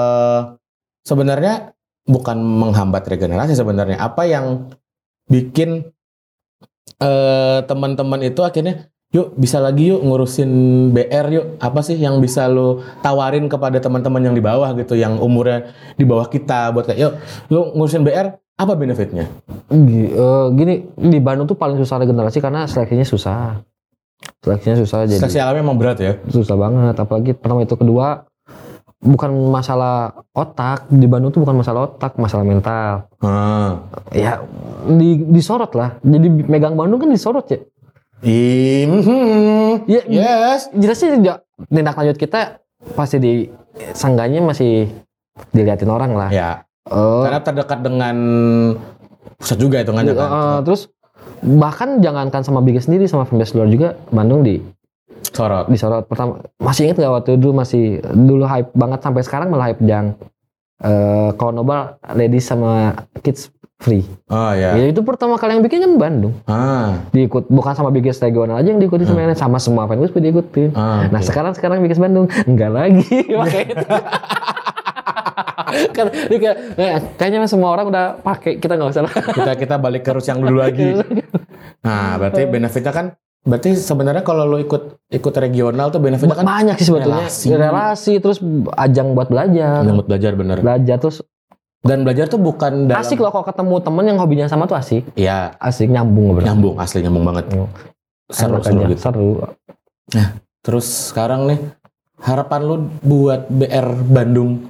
sebenarnya 1.02 1.74
bukan 2.06 2.38
menghambat 2.38 3.02
regenerasi 3.04 3.52
sebenarnya 3.52 3.98
apa 3.98 4.24
yang 4.24 4.70
bikin 5.26 5.90
eh 6.96 7.58
teman-teman 7.62 8.22
itu 8.22 8.40
akhirnya 8.40 8.88
yuk 9.10 9.38
bisa 9.38 9.62
lagi 9.62 9.94
yuk 9.94 10.02
ngurusin 10.02 10.50
BR 10.90 11.26
yuk 11.30 11.46
apa 11.58 11.80
sih 11.80 11.94
yang 11.94 12.18
bisa 12.18 12.50
lo 12.50 12.82
tawarin 13.00 13.46
kepada 13.46 13.78
teman-teman 13.78 14.18
yang 14.20 14.34
di 14.34 14.42
bawah 14.42 14.74
gitu 14.74 14.98
yang 14.98 15.16
umurnya 15.18 15.70
di 15.94 16.02
bawah 16.02 16.26
kita 16.26 16.74
buat 16.74 16.90
kayak 16.90 16.98
yuk 16.98 17.12
lu 17.48 17.60
ngurusin 17.78 18.02
BR 18.02 18.34
apa 18.56 18.72
benefitnya 18.72 19.28
Gi- 19.68 20.10
eh, 20.10 20.46
gini 20.52 20.74
di 20.96 21.18
Bandung 21.20 21.46
tuh 21.46 21.54
paling 21.54 21.76
susah 21.76 22.00
regenerasi 22.00 22.40
karena 22.40 22.64
seleksinya 22.64 23.04
susah. 23.04 23.60
Seleksinya 24.40 24.80
susah 24.80 25.04
jadi 25.04 25.20
seleksi 25.20 25.38
alamnya 25.38 25.62
emang 25.62 25.76
berat 25.76 25.98
ya 26.00 26.12
susah 26.26 26.56
banget. 26.56 26.96
Apalagi 26.96 27.30
pertama 27.36 27.62
itu 27.62 27.76
kedua 27.76 28.24
bukan 28.96 29.28
masalah 29.52 30.24
otak 30.32 30.88
di 30.88 31.04
Bandung 31.04 31.30
tuh 31.30 31.44
bukan 31.44 31.60
masalah 31.60 31.92
otak, 31.92 32.16
masalah 32.16 32.42
mental. 32.48 33.06
hmm. 33.20 33.70
Ya 34.16 34.40
di 34.88 35.20
disorot 35.20 35.76
lah. 35.76 36.00
Jadi 36.00 36.26
megang 36.48 36.74
Bandung 36.74 36.96
kan 36.96 37.12
disorot 37.12 37.44
ya. 37.52 37.60
Im, 38.24 38.90
hmm. 39.04 39.84
Ya 39.84 40.02
yes. 40.08 40.72
jelasnya 40.72 41.20
tidak 41.20 41.36
tindak 41.68 41.96
lanjut 42.00 42.16
kita 42.16 42.40
pasti 42.96 43.16
di 43.20 43.32
sangganya 43.92 44.40
masih 44.40 44.88
diliatin 45.52 45.92
orang 45.92 46.16
lah. 46.16 46.30
ya. 46.32 46.64
Eh, 46.88 47.22
karena 47.28 47.40
terdekat 47.42 47.78
dengan 47.82 48.16
pusat 49.36 49.58
juga 49.60 49.82
itu 49.82 49.92
kan 49.92 50.06
eh, 50.06 50.58
terus 50.64 50.88
bahkan 51.44 52.00
jangankan 52.00 52.40
sama 52.40 52.64
Biggest 52.64 52.88
sendiri 52.88 53.04
sama 53.04 53.28
fanbase 53.28 53.52
luar 53.52 53.68
juga 53.68 53.88
Bandung 54.08 54.40
di 54.46 54.64
sorot. 55.34 55.68
disorot. 55.68 56.08
Pertama 56.08 56.40
masih 56.56 56.88
inget 56.88 56.96
gak 57.04 57.12
waktu 57.12 57.36
dulu 57.36 57.60
masih 57.60 58.00
dulu 58.00 58.48
hype 58.48 58.72
banget 58.72 59.04
sampai 59.04 59.22
sekarang 59.26 59.52
malah 59.52 59.68
hype 59.68 59.82
yang 59.84 60.16
kalau 61.36 61.52
Nobel 61.52 61.96
ladies 62.12 62.48
sama 62.48 62.92
kids 63.24 63.48
free. 63.80 64.04
Oh 64.32 64.52
ya. 64.56 64.74
Ya 64.76 64.86
itu 64.88 65.00
pertama 65.04 65.36
kali 65.36 65.60
yang 65.60 65.64
bikin 65.64 65.84
kan 65.84 65.92
Bandung. 66.00 66.34
Ah. 66.48 67.04
Diikut 67.12 67.48
bukan 67.52 67.72
sama 67.76 67.92
Biggest 67.92 68.24
regional 68.24 68.60
aja 68.60 68.68
yang 68.72 68.80
diikuti 68.80 69.04
yang 69.04 69.16
lain, 69.16 69.36
sama 69.36 69.60
semua 69.60 69.84
fanbase 69.84 70.12
pun 70.12 70.24
diikutin. 70.24 70.72
Ah, 70.72 71.06
nah 71.12 71.20
oke. 71.20 71.28
sekarang 71.28 71.52
sekarang 71.52 71.84
Biggest 71.84 72.00
Bandung. 72.00 72.26
Enggak 72.48 72.72
lagi. 72.72 73.04
Pakai 73.40 73.62
itu. 73.68 73.86
Kan 75.92 76.08
ini 76.08 76.36
kayak, 76.40 76.56
eh, 76.78 77.00
kayaknya 77.20 77.44
semua 77.50 77.74
orang 77.74 77.90
udah 77.90 78.22
pakai 78.24 78.56
kita 78.56 78.80
nggak 78.80 78.96
usah 78.96 79.02
lah. 79.04 79.12
Kita 79.12 79.52
kita 79.60 79.74
balik 79.76 80.08
ke 80.08 80.14
roots 80.14 80.24
yang 80.30 80.40
dulu 80.40 80.62
lagi. 80.62 80.94
Nah, 81.84 82.16
berarti 82.16 82.48
benefitnya 82.48 82.92
kan 82.94 83.06
berarti 83.46 83.78
sebenarnya 83.78 84.24
kalau 84.26 84.42
lo 84.42 84.58
ikut 84.58 85.06
ikut 85.06 85.34
regional 85.36 85.92
tuh 85.92 86.00
benefitnya 86.00 86.38
kan 86.38 86.46
banyak 86.46 86.76
sih 86.80 86.86
sebetulnya. 86.88 87.28
relasi. 87.28 87.46
relasi. 87.52 88.12
terus 88.18 88.38
ajang 88.78 89.12
buat 89.12 89.28
belajar. 89.28 89.84
Nyambut 89.84 90.06
belajar 90.08 90.32
bener. 90.38 90.56
belajar 90.64 90.96
terus 90.96 91.20
Dan 91.86 92.02
belajar 92.02 92.26
tuh 92.26 92.42
bukan 92.42 92.90
dalam 92.90 93.00
asik 93.00 93.22
loh 93.22 93.30
kalau 93.30 93.46
ketemu 93.46 93.74
temen 93.80 94.04
yang 94.04 94.18
hobinya 94.18 94.46
sama 94.50 94.66
tuh 94.66 94.76
asik. 94.76 95.06
Iya, 95.14 95.54
asik 95.62 95.88
nyambung 95.88 96.34
ngobrol 96.34 96.44
nyambung 96.44 96.74
asli 96.82 96.98
nyambung 97.06 97.24
banget. 97.24 97.44
Hmm. 97.54 97.70
Seru 98.26 98.58
Enak 98.58 98.64
seru 98.66 98.80
aja, 98.82 98.86
gitu. 98.90 99.00
seru. 99.02 99.30
Terus 100.66 100.86
sekarang 101.14 101.46
nih 101.46 101.58
harapan 102.18 102.60
lu 102.66 102.76
buat 103.06 103.46
BR 103.46 103.88
Bandung 104.10 104.66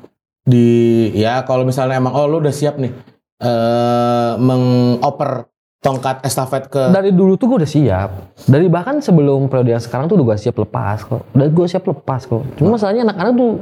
di 0.46 1.08
ya 1.16 1.42
kalau 1.42 1.64
misalnya 1.64 1.98
emang 1.98 2.14
oh 2.14 2.28
lu 2.28 2.38
udah 2.44 2.54
siap 2.54 2.76
nih 2.78 2.92
eh 3.36 4.32
mengoper 4.36 5.48
tongkat 5.80 6.24
estafet 6.24 6.68
ke 6.68 6.92
dari 6.92 7.14
dulu 7.14 7.40
tuh 7.40 7.46
gue 7.48 7.58
udah 7.64 7.70
siap. 7.70 8.10
Dari 8.44 8.66
bahkan 8.68 9.00
sebelum 9.00 9.48
periode 9.48 9.72
yang 9.72 9.82
sekarang 9.82 10.10
tuh 10.10 10.20
udah 10.20 10.34
gue 10.34 10.36
siap 10.36 10.56
lepas 10.58 10.98
kok. 11.04 11.22
Dari 11.32 11.50
gue 11.52 11.66
siap 11.68 11.84
lepas 11.88 12.28
kok. 12.28 12.42
Cuma 12.60 12.76
masalahnya 12.76 13.08
anak-anak 13.08 13.32
tuh 13.36 13.52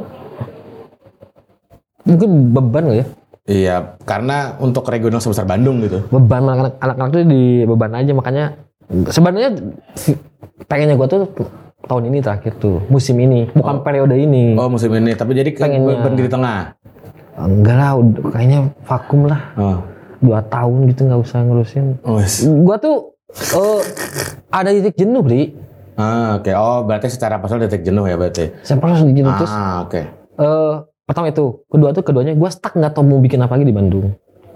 mungkin 2.05 2.31
beban 2.53 2.85
gak 2.93 2.99
ya 3.01 3.07
Iya, 3.45 4.01
karena 4.03 4.57
untuk 4.57 4.89
regional 4.89 5.21
sebesar 5.21 5.45
Bandung 5.45 5.85
gitu. 5.85 6.01
beban 6.09 6.49
anak-anak 6.49 7.09
tuh 7.13 7.23
di 7.23 7.43
beban 7.63 7.93
aja 7.93 8.13
makanya 8.13 8.45
sebenarnya 9.07 9.53
pengennya 10.65 10.97
gue 10.97 11.07
tuh 11.07 11.29
tahun 11.85 12.09
ini 12.09 12.19
terakhir 12.19 12.57
tuh 12.57 12.81
musim 12.89 13.21
ini 13.21 13.45
bukan 13.53 13.85
periode 13.85 14.17
ini 14.17 14.57
Oh 14.57 14.73
musim 14.73 14.89
ini, 14.91 15.13
tapi 15.13 15.37
jadi 15.37 15.53
Pengennya. 15.53 16.01
berdiri 16.01 16.29
tengah. 16.29 16.73
enggak 17.37 17.77
lah 17.77 17.93
kayaknya 18.31 18.59
vakum 18.81 19.27
lah 19.27 19.43
Oh, 19.55 19.77
dua 20.23 20.41
tahun 20.41 20.89
gitu 20.89 21.05
nggak 21.05 21.21
usah 21.21 21.43
ngurusin 21.43 21.99
oh 22.01 22.23
gua 22.63 22.77
tuh 22.79 23.13
eh, 23.29 23.81
ada 24.49 24.71
titik 24.71 24.97
jenuh 24.97 25.21
bri 25.21 25.53
Ah, 25.95 26.39
oke. 26.39 26.51
Oh, 26.51 26.83
berarti 26.83 27.07
secara 27.07 27.39
personal 27.39 27.63
detik 27.63 27.83
jenuh 27.83 28.03
ya 28.03 28.17
berarti. 28.17 28.51
saya 28.63 28.81
titik 28.81 29.15
jenuh 29.15 29.31
terus 29.37 29.53
Ah, 29.53 29.85
oke. 29.85 30.01
eh 30.35 30.75
pertama 31.05 31.31
itu. 31.31 31.65
Kedua 31.69 31.91
tuh 31.93 32.05
keduanya 32.05 32.33
gua 32.37 32.51
stuck 32.53 32.75
nggak 32.77 32.93
tahu 32.97 33.05
mau 33.05 33.21
bikin 33.21 33.41
apa 33.41 33.57
lagi 33.57 33.67
di 33.69 33.77
Bandung. 33.77 34.13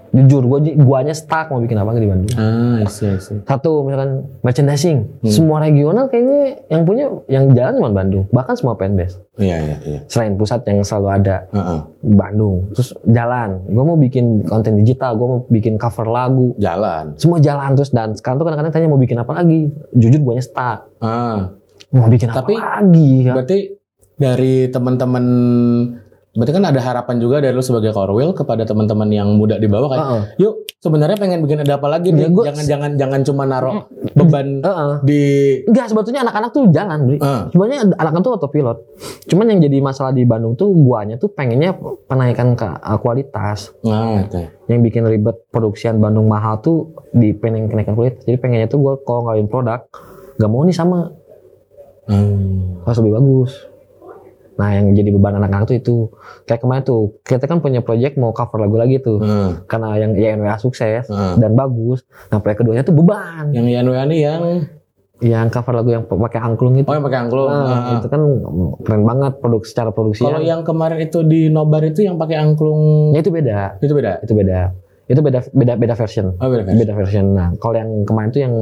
Jujur 0.09 0.41
gua 0.49 0.57
guanya 0.57 1.13
stuck 1.13 1.53
mau 1.53 1.61
bikin 1.61 1.77
apa 1.77 1.93
lagi 1.93 2.01
di 2.01 2.09
Bandung. 2.09 2.33
Ah, 2.33 2.81
I 2.81 2.89
see, 2.89 3.05
I 3.05 3.21
see. 3.21 3.37
satu 3.45 3.85
misalkan 3.85 4.25
merchandising. 4.41 5.21
Hmm. 5.21 5.29
semua 5.29 5.61
regional 5.61 6.09
kayaknya 6.09 6.65
yang 6.65 6.81
punya 6.81 7.05
yang 7.29 7.53
jalan 7.53 7.77
cuma 7.77 7.89
Bandung. 7.93 8.25
Bahkan 8.33 8.57
semua 8.57 8.73
fanbase. 8.73 9.21
Iya, 9.37 9.57
iya, 9.61 9.75
iya. 9.85 9.99
selain 10.09 10.33
pusat 10.33 10.65
yang 10.65 10.81
selalu 10.81 11.07
ada. 11.13 11.45
Heeh. 11.53 11.79
Bandung. 12.17 12.73
Terus 12.73 12.97
jalan. 13.05 13.61
Gua 13.69 13.83
mau 13.85 13.97
bikin 14.01 14.49
konten 14.49 14.81
digital 14.81 15.13
gua 15.13 15.27
mau 15.29 15.39
bikin 15.45 15.77
cover 15.77 16.09
lagu. 16.09 16.57
Jalan. 16.57 17.13
semua 17.21 17.37
jalan 17.37 17.77
terus. 17.77 17.93
Dan 17.93 18.17
sekarang 18.17 18.41
tuh 18.41 18.45
kadang-kadang 18.49 18.73
tanya 18.73 18.89
mau 18.89 18.97
bikin 18.97 19.21
apa 19.21 19.31
lagi. 19.37 19.69
Jujur 19.93 20.25
guanya 20.25 20.41
stuck. 20.41 20.89
Ah, 21.05 21.53
mau 21.93 22.09
bikin 22.09 22.33
apa 22.33 22.41
Tapi, 22.45 22.53
lagi 22.57 23.11
ya? 23.29 23.33
berarti 23.37 23.59
dari 24.19 24.67
teman-teman 24.73 25.25
berarti 26.39 26.53
kan 26.53 26.63
ada 26.63 26.79
harapan 26.79 27.15
juga 27.17 27.37
dari 27.37 27.51
lu 27.51 27.59
sebagai 27.59 27.91
Korwil 27.91 28.31
kepada 28.31 28.63
teman-teman 28.63 29.05
yang 29.07 29.35
muda 29.35 29.55
di 29.55 29.67
bawah 29.67 29.87
kayak, 29.87 29.99
Heeh. 30.01 30.21
yuk 30.39 30.53
sebenarnya 30.77 31.13
pengen 31.13 31.43
bikin 31.43 31.59
ada 31.59 31.75
apa 31.75 31.85
lagi 31.85 32.09
nih? 32.09 32.23
Ya, 32.23 32.29
gua- 32.29 32.47
Jangan 32.47 32.65
jangan 32.65 32.91
jangan 32.95 33.19
cuma 33.21 33.43
naruh 33.43 33.83
beban 34.15 34.47
Heeh. 34.63 34.91
di 35.03 35.21
Enggak, 35.65 35.85
sebetulnya 35.87 36.23
anak-anak 36.23 36.49
tuh 36.49 36.63
jalan. 36.69 36.99
Ah, 37.19 37.45
Sebenarnya 37.49 37.79
anak-anak 37.91 38.21
tuh 38.21 38.33
autopilot. 38.33 38.77
Cuman 39.27 39.45
yang 39.47 39.59
jadi 39.59 39.77
masalah 39.79 40.09
di 40.09 40.23
Bandung 40.23 40.55
tuh 40.55 40.71
guanya 40.73 41.15
tuh 41.15 41.27
pengennya 41.29 41.75
penaikan 42.07 42.55
ke 42.55 42.63
uh, 42.65 42.95
kualitas. 42.97 43.75
nah, 43.81 44.23
oke. 44.23 44.41
Yang 44.65 44.79
bikin 44.81 45.03
ribet 45.03 45.43
produksian 45.49 45.97
Bandung 45.97 46.25
mahal 46.25 46.57
tuh 46.57 46.87
di 47.11 47.29
pengen 47.31 47.67
kenaikan 47.67 47.93
kualitas. 47.93 48.23
Jadi 48.23 48.37
pengennya 48.37 48.65
tuh 48.65 48.79
gua 48.79 48.93
kalau 48.97 49.27
ngawin 49.27 49.45
produk 49.45 49.83
nggak 50.35 50.47
mau 50.47 50.63
nih 50.63 50.73
sama 50.73 51.11
Hmm. 52.05 52.81
harus 52.81 52.97
lebih 52.97 53.13
bagus. 53.15 53.68
Nah, 54.59 54.69
yang 54.71 54.91
jadi 54.91 55.09
beban 55.09 55.33
anak-anak 55.33 55.65
tuh 55.65 55.77
itu 55.77 55.95
kayak 56.43 56.59
kemarin 56.59 56.83
tuh 56.83 57.15
kita 57.23 57.47
kan 57.47 57.57
punya 57.57 57.79
project 57.79 58.13
mau 58.13 58.29
cover 58.29 58.59
lagu 58.59 58.75
lagi 58.75 58.99
tuh 58.99 59.17
Hmm. 59.17 59.63
karena 59.65 59.95
yang 59.97 60.11
YNWA 60.13 60.55
sukses 60.55 61.07
Hmm. 61.07 61.39
dan 61.39 61.55
bagus. 61.55 62.03
Nah, 62.27 62.37
proyek 62.37 62.59
keduanya 62.59 62.83
tuh 62.83 62.91
beban. 62.91 63.49
Yang 63.49 63.67
Yanwea 63.73 64.03
nih 64.05 64.19
yang 64.21 64.43
Yang 65.21 65.47
cover 65.53 65.73
lagu 65.73 65.89
yang 65.89 66.03
pakai 66.03 66.39
angklung 66.39 66.75
itu. 66.75 66.87
oh 66.87 66.93
yang 66.93 67.03
pakai 67.03 67.19
angklung. 67.21 67.47
Nah, 67.47 67.59
Ah, 67.61 67.79
ah. 67.85 67.95
itu 67.97 68.07
kan 68.07 68.21
keren 68.81 69.03
banget 69.03 69.33
produk 69.37 69.61
secara 69.61 69.89
produksi. 69.89 70.21
Kalau 70.21 70.39
yang 70.39 70.63
kemarin 70.63 70.99
itu 71.01 71.19
di 71.21 71.47
Nobar 71.47 71.83
itu 71.83 71.99
yang 72.01 72.15
pakai 72.15 72.35
angklung 72.35 73.11
Ya, 73.11 73.19
itu 73.19 73.27
beda, 73.27 73.75
itu 73.77 73.91
beda. 73.91 74.23
itu 74.23 74.31
beda, 74.33 74.59
itu 75.05 75.19
beda 75.19 75.39
beda 75.49 75.73
beda 75.75 75.93
version, 75.93 76.35
Oh 76.35 76.47
beda. 76.47 76.63
kan? 76.63 76.71
beda 76.73 76.93
version. 76.93 77.25
Nah, 77.31 77.51
kalau 77.57 77.75
yang 77.75 77.91
kemarin 78.03 78.27
itu 78.29 78.39
yang 78.41 78.55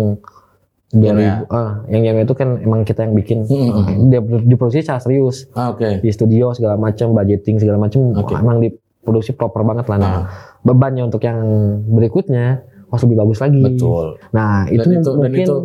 Yang 0.89 1.43
2000, 1.43 1.51
ah, 1.51 1.71
yang 1.87 2.03
yang 2.05 2.17
itu 2.17 2.31
kan 2.31 2.49
emang 2.57 2.81
kita 2.81 3.03
yang 3.03 3.13
bikin, 3.13 3.43
Hmm, 3.43 4.07
dia 4.07 4.19
diproduksi 4.23 4.79
secara 4.79 5.03
serius 5.03 5.43
Ah, 5.51 5.69
oke. 5.69 5.99
di 5.99 6.09
studio 6.09 6.55
segala 6.55 6.75
macam, 6.75 7.11
budgeting 7.11 7.59
segala 7.59 7.75
macam, 7.77 8.15
Oke. 8.15 8.31
emang 8.33 8.63
diproduksi 8.63 9.31
proper 9.31 9.61
banget 9.61 9.83
lah. 9.85 9.97
Nah, 9.97 10.07
Ah, 10.07 10.21
bebannya 10.61 11.03
untuk 11.03 11.19
yang 11.21 11.43
berikutnya 11.85 12.63
harus 12.87 13.03
lebih 13.03 13.19
bagus 13.19 13.39
lagi. 13.41 13.59
betul. 13.59 14.15
Nah, 14.31 14.63
Dan 14.63 14.73
itu, 14.73 14.87
itu 14.93 15.09
dan 15.09 15.19
mungkin 15.19 15.43
itu 15.43 15.55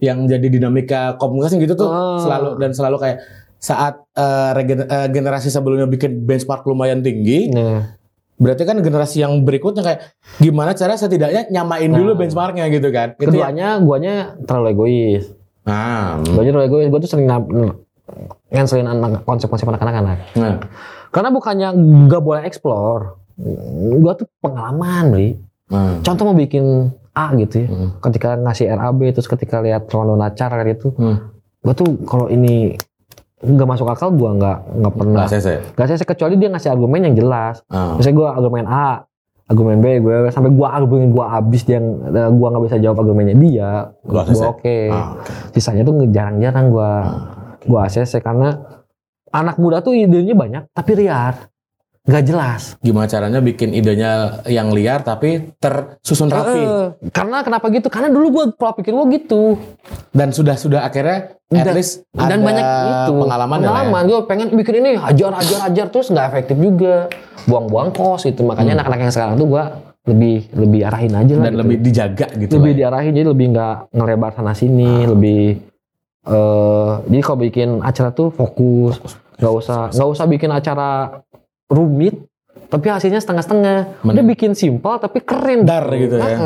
yang 0.00 0.18
jadi 0.24 0.46
dinamika 0.48 1.00
komunikasi 1.14 1.60
gitu 1.60 1.76
tuh 1.76 1.84
Ah. 1.86 2.16
selalu 2.18 2.56
dan 2.56 2.70
selalu 2.72 2.96
kayak 2.98 3.18
saat 3.56 4.00
eh, 4.10 4.50
regen- 4.54 4.88
eh, 4.88 5.08
generasi 5.10 5.48
sebelumnya 5.48 5.84
bikin 5.84 6.24
benchmark 6.24 6.64
lumayan 6.64 7.04
tinggi, 7.04 7.52
nah, 7.52 7.99
berarti 8.40 8.64
kan 8.64 8.80
generasi 8.80 9.20
yang 9.20 9.44
berikutnya 9.44 9.84
kayak 9.84 10.00
gimana 10.36 10.72
cara 10.72 10.96
setidaknya 10.96 11.52
nyamain 11.52 11.86
dulu 11.86 12.16
Nah. 12.16 12.18
benchmarknya 12.18 12.64
gitu 12.68 12.88
kan? 12.88 13.12
Itu 13.14 13.36
ya. 13.36 13.52
keduanya 13.52 13.68
guanya 13.78 14.14
terlalu 14.42 14.66
egois. 14.72 15.24
Ah. 15.62 16.16
Gue 16.18 16.42
terlalu 16.42 16.66
egois, 16.66 16.86
gue 16.88 17.00
tuh 17.00 17.10
sering 17.10 17.28
nab- 17.28 17.52
nganselin 18.50 18.88
anak 18.88 19.22
konsep-konsep 19.22 19.68
anak-anak 19.68 19.94
anak. 19.96 20.18
Nah, 20.34 20.56
Karena 21.10 21.28
bukannya 21.28 21.68
nggak 22.06 22.22
boleh 22.22 22.42
explore. 22.42 23.18
Gua 23.96 24.14
tuh 24.14 24.30
pengalaman, 24.38 25.10
Bli. 25.10 25.28
nah. 25.66 25.98
Contoh 26.00 26.22
mau 26.22 26.34
bikin 26.34 26.86
A 27.10 27.34
gitu 27.34 27.54
ya. 27.56 27.66
Hmm. 27.66 27.90
Ketika 28.00 28.38
ngasih 28.38 28.70
RAB 28.70 29.10
terus 29.10 29.26
ketika 29.26 29.58
lihat 29.58 29.88
Rondo 29.88 30.14
Nacar 30.14 30.48
kayak 30.48 30.78
gitu, 30.78 30.94
Hmm. 30.94 31.34
gua 31.58 31.74
tuh 31.74 31.98
kalau 32.04 32.26
ini 32.26 32.78
nggak 33.40 33.68
masuk 33.68 33.88
akal 33.88 34.12
gua 34.12 34.36
nggak 34.36 34.58
nggak 34.84 34.94
pernah. 34.94 35.24
Nah, 35.24 35.28
saya, 35.28 36.04
kecuali 36.04 36.34
dia 36.36 36.48
ngasih 36.52 36.70
argumen 36.70 37.00
yang 37.08 37.16
jelas. 37.16 37.64
Ah. 37.72 37.96
Misalnya 37.96 38.16
gua 38.20 38.28
argumen 38.36 38.64
A, 38.68 39.08
argumen 39.48 39.76
B, 39.80 39.86
gue 40.04 40.28
sampai 40.28 40.52
gua 40.52 40.76
argumen 40.76 41.08
gua 41.08 41.40
habis 41.40 41.64
dia 41.64 41.80
eh, 41.80 42.30
gua 42.36 42.48
nggak 42.52 42.64
bisa 42.68 42.76
jawab 42.76 43.00
argumennya 43.00 43.36
dia, 43.40 43.70
Gua 44.04 44.22
gua, 44.28 44.44
oke. 44.52 44.78
Ah, 44.92 45.16
oke. 45.16 45.56
Sisanya 45.56 45.82
tuh 45.88 46.04
jarang-jarang 46.12 46.66
gua 46.68 46.90
gua 47.64 47.88
ACC 47.88 48.20
karena 48.20 48.60
anak 49.32 49.56
muda 49.56 49.80
tuh 49.80 49.96
idenya 49.96 50.36
banyak 50.36 50.68
tapi 50.76 51.00
liar, 51.00 51.48
nggak 52.02 52.24
jelas. 52.24 52.62
Gimana 52.78 53.06
caranya 53.06 53.38
bikin 53.38 53.70
idenya 53.70 54.12
yang 54.44 54.70
liar 54.70 55.00
tapi 55.00 55.52
tersusun 55.54 56.26
rapi 56.26 56.58
Eh, 56.58 56.84
karena 57.10 57.40
kenapa 57.40 57.68
gitu? 57.68 57.86
Karena 57.86 58.08
dulu 58.08 58.26
gua 58.30 58.44
pola 58.50 58.72
pikir 58.72 58.90
gua 58.90 59.04
gitu. 59.06 59.60
dan 60.10 60.30
sudah 60.30 60.54
sudah 60.54 60.80
akhirnya 60.82 61.38
at 61.48 61.62
Dan- 61.62 61.76
least 61.76 62.02
dan 62.12 62.30
ada 62.34 62.34
banyak 62.40 62.66
itu 62.66 63.14
pengalaman, 63.16 63.56
ya, 63.56 63.64
pengalaman 63.64 64.02
gue 64.04 64.20
pengen 64.24 64.48
bikin 64.52 64.74
ini 64.76 64.90
hajar 64.96 65.30
hajar 65.32 65.58
hajar 65.64 65.86
terus 65.88 66.06
nggak 66.08 66.26
efektif 66.28 66.56
juga 66.56 67.06
buang-buang 67.44 67.90
kos 67.90 68.22
gitu 68.24 68.42
makanya 68.42 68.74
anak-anak 68.76 68.98
yang 69.00 69.12
sekarang 69.12 69.34
tuh 69.36 69.46
gue 69.48 69.64
lebih 70.06 70.36
lebih 70.52 70.80
arahin 70.84 71.12
aja 71.12 71.26
Hmm. 71.28 71.30
lah 71.32 71.44
dan 71.44 71.52
gitu. 71.52 71.60
lebih 71.60 71.76
dijaga 71.80 72.26
gitu 72.36 72.52
lebih 72.56 72.72
lah. 72.72 72.78
diarahin 72.80 73.12
jadi 73.12 73.28
lebih 73.28 73.46
nggak 73.50 73.74
ngelebar 73.92 74.30
sana 74.32 74.52
sini 74.52 74.90
Ah. 74.96 75.08
lebih 75.08 75.42
eh 76.22 76.90
jadi 77.04 77.20
kalau 77.20 77.38
bikin 77.40 77.68
acara 77.80 78.10
tuh 78.10 78.28
fokus 78.28 78.98
nggak 79.36 79.52
usah 79.52 79.80
nggak 79.90 80.08
usah 80.08 80.26
bikin 80.26 80.50
acara 80.50 80.88
rumit 81.70 82.28
tapi 82.70 82.86
hasilnya 82.86 83.18
setengah-setengah. 83.18 84.06
Udah 84.06 84.24
bikin 84.26 84.54
simpel 84.54 84.98
tapi 84.98 85.22
keren. 85.22 85.66
Dar 85.66 85.86
gitu 85.90 86.18
ya. 86.18 86.36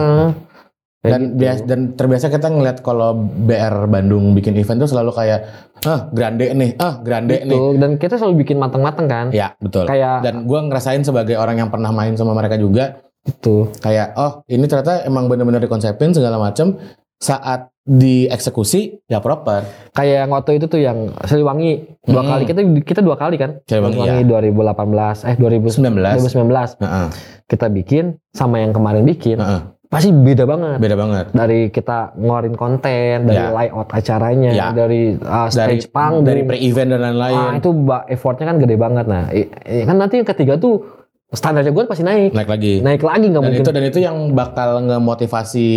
Kayak 1.05 1.13
dan 1.13 1.21
gitu. 1.21 1.37
bias, 1.37 1.61
dan 1.69 1.81
terbiasa 1.93 2.33
kita 2.33 2.49
ngeliat 2.49 2.81
kalau 2.81 3.13
BR 3.21 3.93
Bandung 3.93 4.33
bikin 4.33 4.57
event 4.57 4.81
tuh 4.81 4.89
selalu 4.89 5.13
kayak 5.13 5.41
ah 5.85 6.09
grande 6.09 6.49
nih 6.49 6.81
ah 6.81 6.97
grande 7.05 7.45
nih. 7.45 7.53
Gitu. 7.53 7.77
dan 7.77 8.01
kita 8.01 8.17
selalu 8.17 8.41
bikin 8.41 8.57
matang-matang 8.57 9.05
kan. 9.05 9.27
Ya 9.29 9.53
betul. 9.61 9.85
Kayak 9.85 10.25
dan 10.25 10.49
gua 10.49 10.65
ngerasain 10.65 11.05
sebagai 11.05 11.37
orang 11.37 11.61
yang 11.61 11.69
pernah 11.69 11.93
main 11.93 12.17
sama 12.17 12.33
mereka 12.33 12.57
juga 12.57 13.05
itu 13.25 13.69
kayak 13.85 14.17
oh 14.17 14.45
ini 14.49 14.65
ternyata 14.65 15.05
emang 15.05 15.29
bener-bener 15.29 15.61
dikonsepin 15.61 16.17
segala 16.17 16.41
macam 16.41 16.77
saat 17.25 17.61
dieksekusi 17.85 18.81
ya 19.07 19.19
proper. 19.19 19.65
Kayak 19.93 20.25
yang 20.25 20.31
waktu 20.31 20.51
itu 20.57 20.67
tuh 20.67 20.77
yang 20.79 21.13
Siliwangi 21.23 22.01
dua 22.03 22.21
Hmm. 22.21 22.31
kali. 22.31 22.43
Kita 22.45 22.61
kita 22.83 23.01
dua 23.01 23.17
kali 23.17 23.37
kan? 23.37 23.61
Siliwangi, 23.63 24.25
2018 24.25 25.25
eh 25.25 25.35
2019 25.35 26.17
19 26.17 26.21
2019 26.21 26.81
Heeh, 26.81 27.07
kita 27.47 27.67
bikin 27.69 28.05
sama 28.31 28.59
yang 28.59 28.73
kemarin 28.73 29.05
bikin. 29.05 29.39
Heeh. 29.39 29.73
pasti 29.85 30.11
beda 30.11 30.43
banget. 30.43 30.83
Beda 30.83 30.97
banget. 30.97 31.25
Dari 31.31 31.71
kita 31.71 32.19
ngeluarin 32.19 32.59
konten 32.59 33.31
dari 33.31 33.39
Ya. 33.39 33.55
layout 33.55 33.87
acaranya 33.89 34.51
Ya. 34.51 34.67
dari 34.75 35.15
uh, 35.15 35.47
dari 35.47 35.79
stage 35.79 35.87
panggung. 35.89 36.27
dari 36.27 36.43
pre-event 36.43 36.89
dan 36.89 36.99
ah, 36.99 37.03
lain-lain 37.07 37.63
itu 37.63 37.71
ba- 37.79 38.03
effortnya 38.09 38.43
kan 38.45 38.59
gede 38.59 38.75
banget. 38.75 39.07
Nah 39.07 39.31
kan 39.63 39.95
nanti 39.95 40.19
yang 40.19 40.27
ketiga 40.27 40.59
tuh 40.59 41.04
standarnya 41.35 41.71
gue 41.71 41.85
pasti 41.87 42.03
naik. 42.07 42.33
Naik 42.33 42.51
lagi. 42.51 42.75
Naik 42.81 43.03
lagi 43.03 43.27
nggak 43.31 43.43
mungkin. 43.43 43.63
itu 43.63 43.71
dan 43.71 43.85
itu 43.85 43.99
yang 44.01 44.17
bakal 44.33 44.83
ngemotivasi 44.83 45.69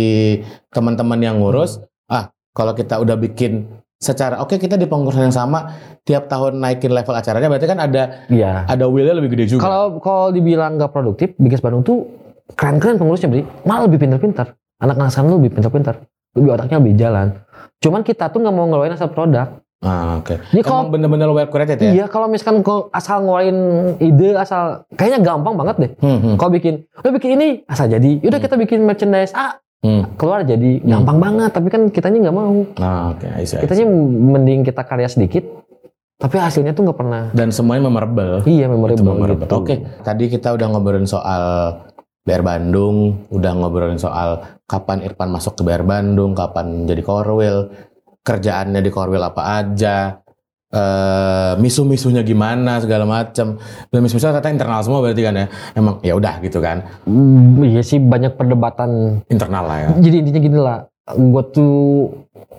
teman-teman 0.72 1.18
yang 1.20 1.36
ngurus. 1.38 1.82
Ah 2.08 2.32
kalau 2.56 2.72
kita 2.74 2.98
udah 2.98 3.14
bikin 3.14 3.66
secara 3.98 4.38
oke 4.38 4.54
kita 4.54 4.78
di 4.78 4.86
pengurusan 4.86 5.26
yang 5.26 5.34
sama 5.34 5.74
tiap 6.06 6.30
tahun 6.30 6.62
naikin 6.62 6.94
level 6.94 7.18
acaranya 7.18 7.50
berarti 7.50 7.66
kan 7.66 7.78
ada 7.82 8.02
iya. 8.30 8.62
ada 8.70 8.86
willnya 8.86 9.18
lebih 9.18 9.34
gede 9.34 9.58
juga. 9.58 9.66
Kalau 9.66 9.98
kalau 9.98 10.30
dibilang 10.30 10.78
nggak 10.78 10.94
produktif 10.94 11.34
Bigas 11.34 11.58
Bandung 11.58 11.82
tuh 11.82 12.06
keren-keren 12.54 12.96
pengurusnya 12.96 13.28
beli 13.28 13.44
malah 13.66 13.90
lebih 13.90 14.00
pintar-pintar. 14.00 14.54
Anak-anak 14.78 15.10
tuh 15.10 15.38
lebih 15.42 15.52
pintar-pintar. 15.58 15.94
Lebih 16.38 16.48
otaknya 16.54 16.78
lebih 16.78 16.94
jalan. 16.94 17.26
Cuman 17.82 18.00
kita 18.06 18.30
tuh 18.30 18.38
nggak 18.42 18.54
mau 18.54 18.66
ngeluarin 18.70 18.94
asal 18.94 19.10
produk 19.10 19.58
ah, 19.84 20.18
oke. 20.18 20.34
Jadi 20.50 20.62
kalau 20.66 20.90
bener-bener 20.90 21.28
well 21.30 21.48
curated 21.50 21.78
ya? 21.78 21.90
Iya 21.94 22.06
kalau 22.10 22.26
misalkan 22.26 22.62
kau 22.66 22.90
asal 22.90 23.22
ngeluarin 23.22 23.58
ide 24.02 24.34
asal 24.34 24.88
kayaknya 24.94 25.22
gampang 25.22 25.54
banget 25.54 25.76
deh. 25.78 25.90
Hmm, 26.02 26.18
hmm, 26.18 26.34
kalau 26.36 26.50
bikin 26.54 26.86
udah 26.98 27.12
bikin 27.14 27.30
ini 27.38 27.48
asal 27.70 27.86
jadi. 27.86 28.22
Udah 28.22 28.38
kita 28.42 28.54
bikin 28.58 28.82
merchandise 28.82 29.32
ah 29.32 29.58
hmm. 29.86 30.18
keluar 30.18 30.42
jadi. 30.42 30.82
Gampang 30.82 31.18
banget 31.22 31.50
tapi 31.54 31.68
kan 31.70 31.86
kitanya 31.90 32.28
nggak 32.28 32.36
mau. 32.36 32.66
Ah, 32.82 33.14
oke 33.14 33.26
I 33.26 33.46
see, 33.46 33.56
I 33.56 33.58
see. 33.58 33.62
kitanya 33.62 33.86
mending 34.34 34.66
kita 34.66 34.82
karya 34.82 35.06
sedikit 35.06 35.46
tapi 36.18 36.34
hasilnya 36.34 36.74
tuh 36.74 36.82
nggak 36.82 36.98
pernah. 36.98 37.22
Dan 37.30 37.54
semuanya 37.54 37.86
memorable. 37.86 38.42
Iya 38.42 38.66
Itu 38.66 39.06
memorable. 39.06 39.46
gitu. 39.46 39.54
Oke, 39.54 39.74
tadi 40.02 40.26
kita 40.26 40.50
udah 40.50 40.66
ngobrolin 40.74 41.06
soal 41.06 41.42
BR 42.26 42.42
Bandung, 42.42 43.24
udah 43.30 43.52
ngobrolin 43.54 44.02
soal 44.02 44.42
kapan 44.66 45.06
Irfan 45.06 45.30
masuk 45.30 45.56
ke 45.56 45.62
BR 45.62 45.86
Bandung, 45.86 46.34
kapan 46.34 46.84
jadi 46.90 47.00
korwil, 47.00 47.72
kerjaannya 48.28 48.84
di 48.84 48.90
korwil 48.92 49.24
apa 49.24 49.64
aja, 49.64 50.20
eh 50.68 51.52
misu-misunya 51.56 52.20
gimana 52.20 52.84
segala 52.84 53.08
macam. 53.08 53.56
Dan 53.88 53.98
misu-misunya 54.04 54.36
ternyata 54.36 54.52
internal 54.52 54.80
semua 54.84 55.00
berarti 55.00 55.22
kan 55.24 55.34
ya. 55.40 55.46
Emang 55.72 55.96
ya 56.04 56.12
udah 56.12 56.34
gitu 56.44 56.60
kan. 56.60 56.84
Hmm, 57.08 57.64
iya 57.64 57.80
sih 57.80 57.96
banyak 57.96 58.36
perdebatan 58.36 59.24
Internal 59.32 59.64
lah 59.64 59.78
ya. 59.80 59.88
jadi 60.04 60.16
intinya 60.20 60.40
gini 60.44 60.58
lah 60.60 60.78
gue 61.10 61.42
tuh 61.48 61.76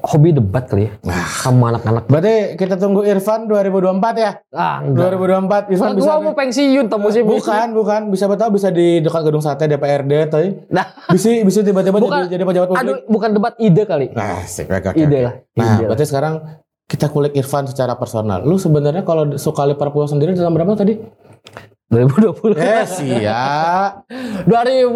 hobi 0.02 0.32
debat 0.32 0.64
kali 0.64 0.88
ya 0.88 0.92
Nah. 1.04 1.28
sama 1.28 1.70
anak-anak 1.70 2.08
Berarti 2.08 2.34
kita 2.56 2.76
tunggu 2.76 3.04
Irfan 3.04 3.46
2024 3.46 4.16
ya. 4.16 4.32
ah 4.50 4.80
enggak 4.80 5.12
2024 5.14 5.70
Irfan 5.70 5.88
gue 5.88 6.00
bisa 6.00 6.12
mau 6.18 6.34
pensiun 6.34 6.86
temu 6.88 7.08
sih 7.10 7.22
Bukan, 7.22 7.68
bukan. 7.72 8.02
Bisa 8.08 8.26
betul 8.26 8.50
bisa 8.50 8.68
di 8.70 9.00
dekat 9.00 9.22
gedung 9.22 9.40
sate 9.40 9.68
DPRD 9.68 10.12
atau 10.26 10.40
nah 10.68 10.86
bisa 11.08 11.30
bisa 11.42 11.60
tiba-tiba 11.62 12.00
jadi, 12.00 12.32
jadi 12.32 12.44
pejabat 12.44 12.68
publik. 12.70 12.82
aduh 12.82 12.98
bukan 13.06 13.30
debat 13.32 13.54
ide 13.58 13.84
kali 13.84 14.08
Nah. 14.12 14.42
Oke, 14.42 14.64
oke, 14.66 14.98
ide 14.98 15.20
lah 15.20 15.34
Nah, 15.54 15.68
ide 15.68 15.84
lah. 15.84 15.90
berarti 15.90 16.06
sekarang 16.06 16.34
kita 16.86 17.06
kulik 17.06 17.34
Irfan 17.34 17.64
secara 17.64 17.94
personal. 17.94 18.42
Lu 18.42 18.58
sebenarnya 18.58 19.04
kalau 19.04 19.38
suka 19.38 19.62
Liverpool 19.64 20.06
sendiri 20.06 20.34
dalam 20.34 20.50
berapa 20.52 20.74
tadi? 20.74 20.98
2020 21.90 22.54
Eh, 22.54 22.86
siap. 22.86 24.06
2000 24.46 24.94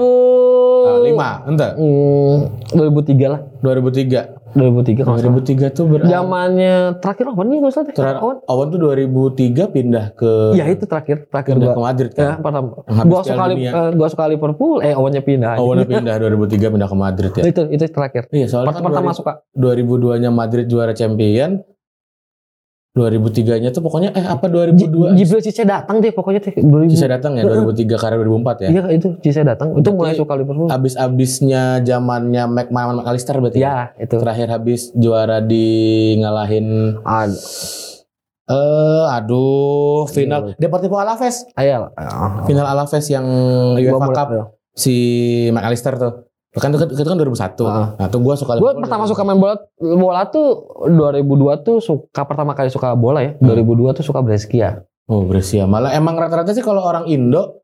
Nah, 0.86 1.00
lima, 1.02 1.30
ente. 1.44 1.68
hmm, 1.74 2.36
2003 2.72 3.26
lah 3.28 3.42
2003. 3.60 4.22
2003 4.54 5.02
kalau 5.02 5.18
nggak 5.18 5.26
salah. 5.26 5.34
2003 5.34 5.68
tuh 5.74 5.86
berarti. 5.88 6.06
zamannya 6.08 6.74
terakhir 7.02 7.26
apa 7.26 7.42
nih 7.42 7.58
gue 7.58 7.72
salah 7.74 7.86
deh 7.90 7.96
Terakhir- 7.96 8.22
Awan. 8.22 8.38
Awan 8.46 8.66
tuh 8.70 8.80
2003 8.80 9.64
pindah 9.68 10.06
ke 10.14 10.32
Iya 10.54 10.66
itu 10.70 10.86
terakhir 10.86 11.26
terakhir 11.26 11.52
pindah 11.52 11.66
gua 11.66 11.74
ke 11.74 11.82
Madrid 11.84 12.12
ya 12.12 12.22
kan. 12.24 12.38
pertama 12.38 12.68
Yang 12.78 12.94
habis 12.94 13.10
gua 13.10 13.20
Piala 13.20 13.26
suka 13.26 13.44
Li- 13.44 13.56
Dunia. 13.56 13.72
eh, 13.74 13.90
gua 13.92 14.08
suka 14.08 14.24
Liverpool 14.30 14.76
eh 14.80 14.94
awannya 14.94 15.22
pindah 15.24 15.52
Awan 15.58 15.78
pindah 15.84 16.16
2003 16.16 16.70
pindah 16.70 16.86
ke 16.86 16.98
Madrid 17.00 17.32
ya. 17.34 17.44
itu 17.44 17.62
itu 17.68 17.84
terakhir 17.90 18.24
Iya, 18.30 18.46
soalnya 18.46 18.70
kan 18.72 18.84
pertama 18.84 19.10
2000 19.10 19.18
suka 19.18 19.32
2002-nya 19.58 20.30
Madrid 20.30 20.66
juara 20.68 20.94
champion. 20.94 21.66
2003-nya 22.94 23.74
tuh 23.74 23.82
pokoknya 23.82 24.14
eh 24.14 24.22
apa 24.22 24.46
2002? 24.46 25.18
Jibril 25.18 25.42
Cisse 25.42 25.66
datang 25.66 25.98
deh 25.98 26.14
pokoknya 26.14 26.38
teh 26.40 26.54
2000 26.54 26.94
Bisa 26.94 27.10
datang 27.10 27.34
ya 27.34 27.42
2003 27.42 27.90
karena 27.98 28.16
2004 28.22 28.62
ya. 28.62 28.70
Iya 28.70 28.84
itu 28.94 29.08
Cisse 29.18 29.42
datang. 29.42 29.74
Itu 29.74 29.90
mulai 29.92 30.14
Berarti 30.14 30.22
suka 30.22 30.34
Liverpool. 30.38 30.70
Abis-abisnya 30.70 31.82
zamannya 31.82 32.46
McMahon 32.46 33.02
McAllister 33.02 33.34
berarti. 33.36 33.58
ya? 33.58 33.66
Iya 33.98 34.06
itu. 34.06 34.16
Terakhir 34.16 34.48
habis 34.48 34.94
juara 34.94 35.42
di 35.42 35.66
ngalahin 36.22 37.02
Ah, 37.02 37.26
eh 38.46 39.06
aduh 39.10 40.06
final 40.06 40.54
Iya. 40.54 40.62
Deportivo 40.62 41.02
Alaves. 41.02 41.50
Ayal. 41.58 41.90
Ah, 41.98 42.46
Final 42.46 42.68
Alaves 42.68 43.10
yang 43.10 43.26
UEFA 43.74 44.06
mulai- 44.06 44.14
Cup 44.16 44.30
si 44.72 44.96
McAllister 45.50 45.98
tuh. 45.98 46.14
Kan 46.54 46.70
itu, 46.70 46.86
itu 46.86 47.10
kan 47.10 47.18
2001. 47.18 47.66
Ah. 47.66 47.98
Nah, 47.98 48.08
tuh 48.14 48.22
gua 48.22 48.38
suka 48.38 48.62
Gue 48.62 48.78
pertama 48.78 49.10
suka 49.10 49.26
main 49.26 49.42
bola 49.42 49.58
bola 49.82 50.30
tuh 50.30 50.70
2002 50.86 51.66
tuh 51.66 51.78
suka 51.82 52.22
pertama 52.30 52.54
kali 52.54 52.70
suka 52.70 52.94
bola 52.94 53.26
ya. 53.26 53.34
Hmm. 53.42 53.58
2002 53.58 53.98
tuh 53.98 54.06
suka 54.06 54.22
Brescia. 54.22 54.86
Oh, 55.10 55.26
Brescia. 55.26 55.66
Malah 55.66 55.98
emang 55.98 56.14
rata-rata 56.14 56.54
sih 56.54 56.62
kalau 56.62 56.86
orang 56.86 57.10
Indo 57.10 57.64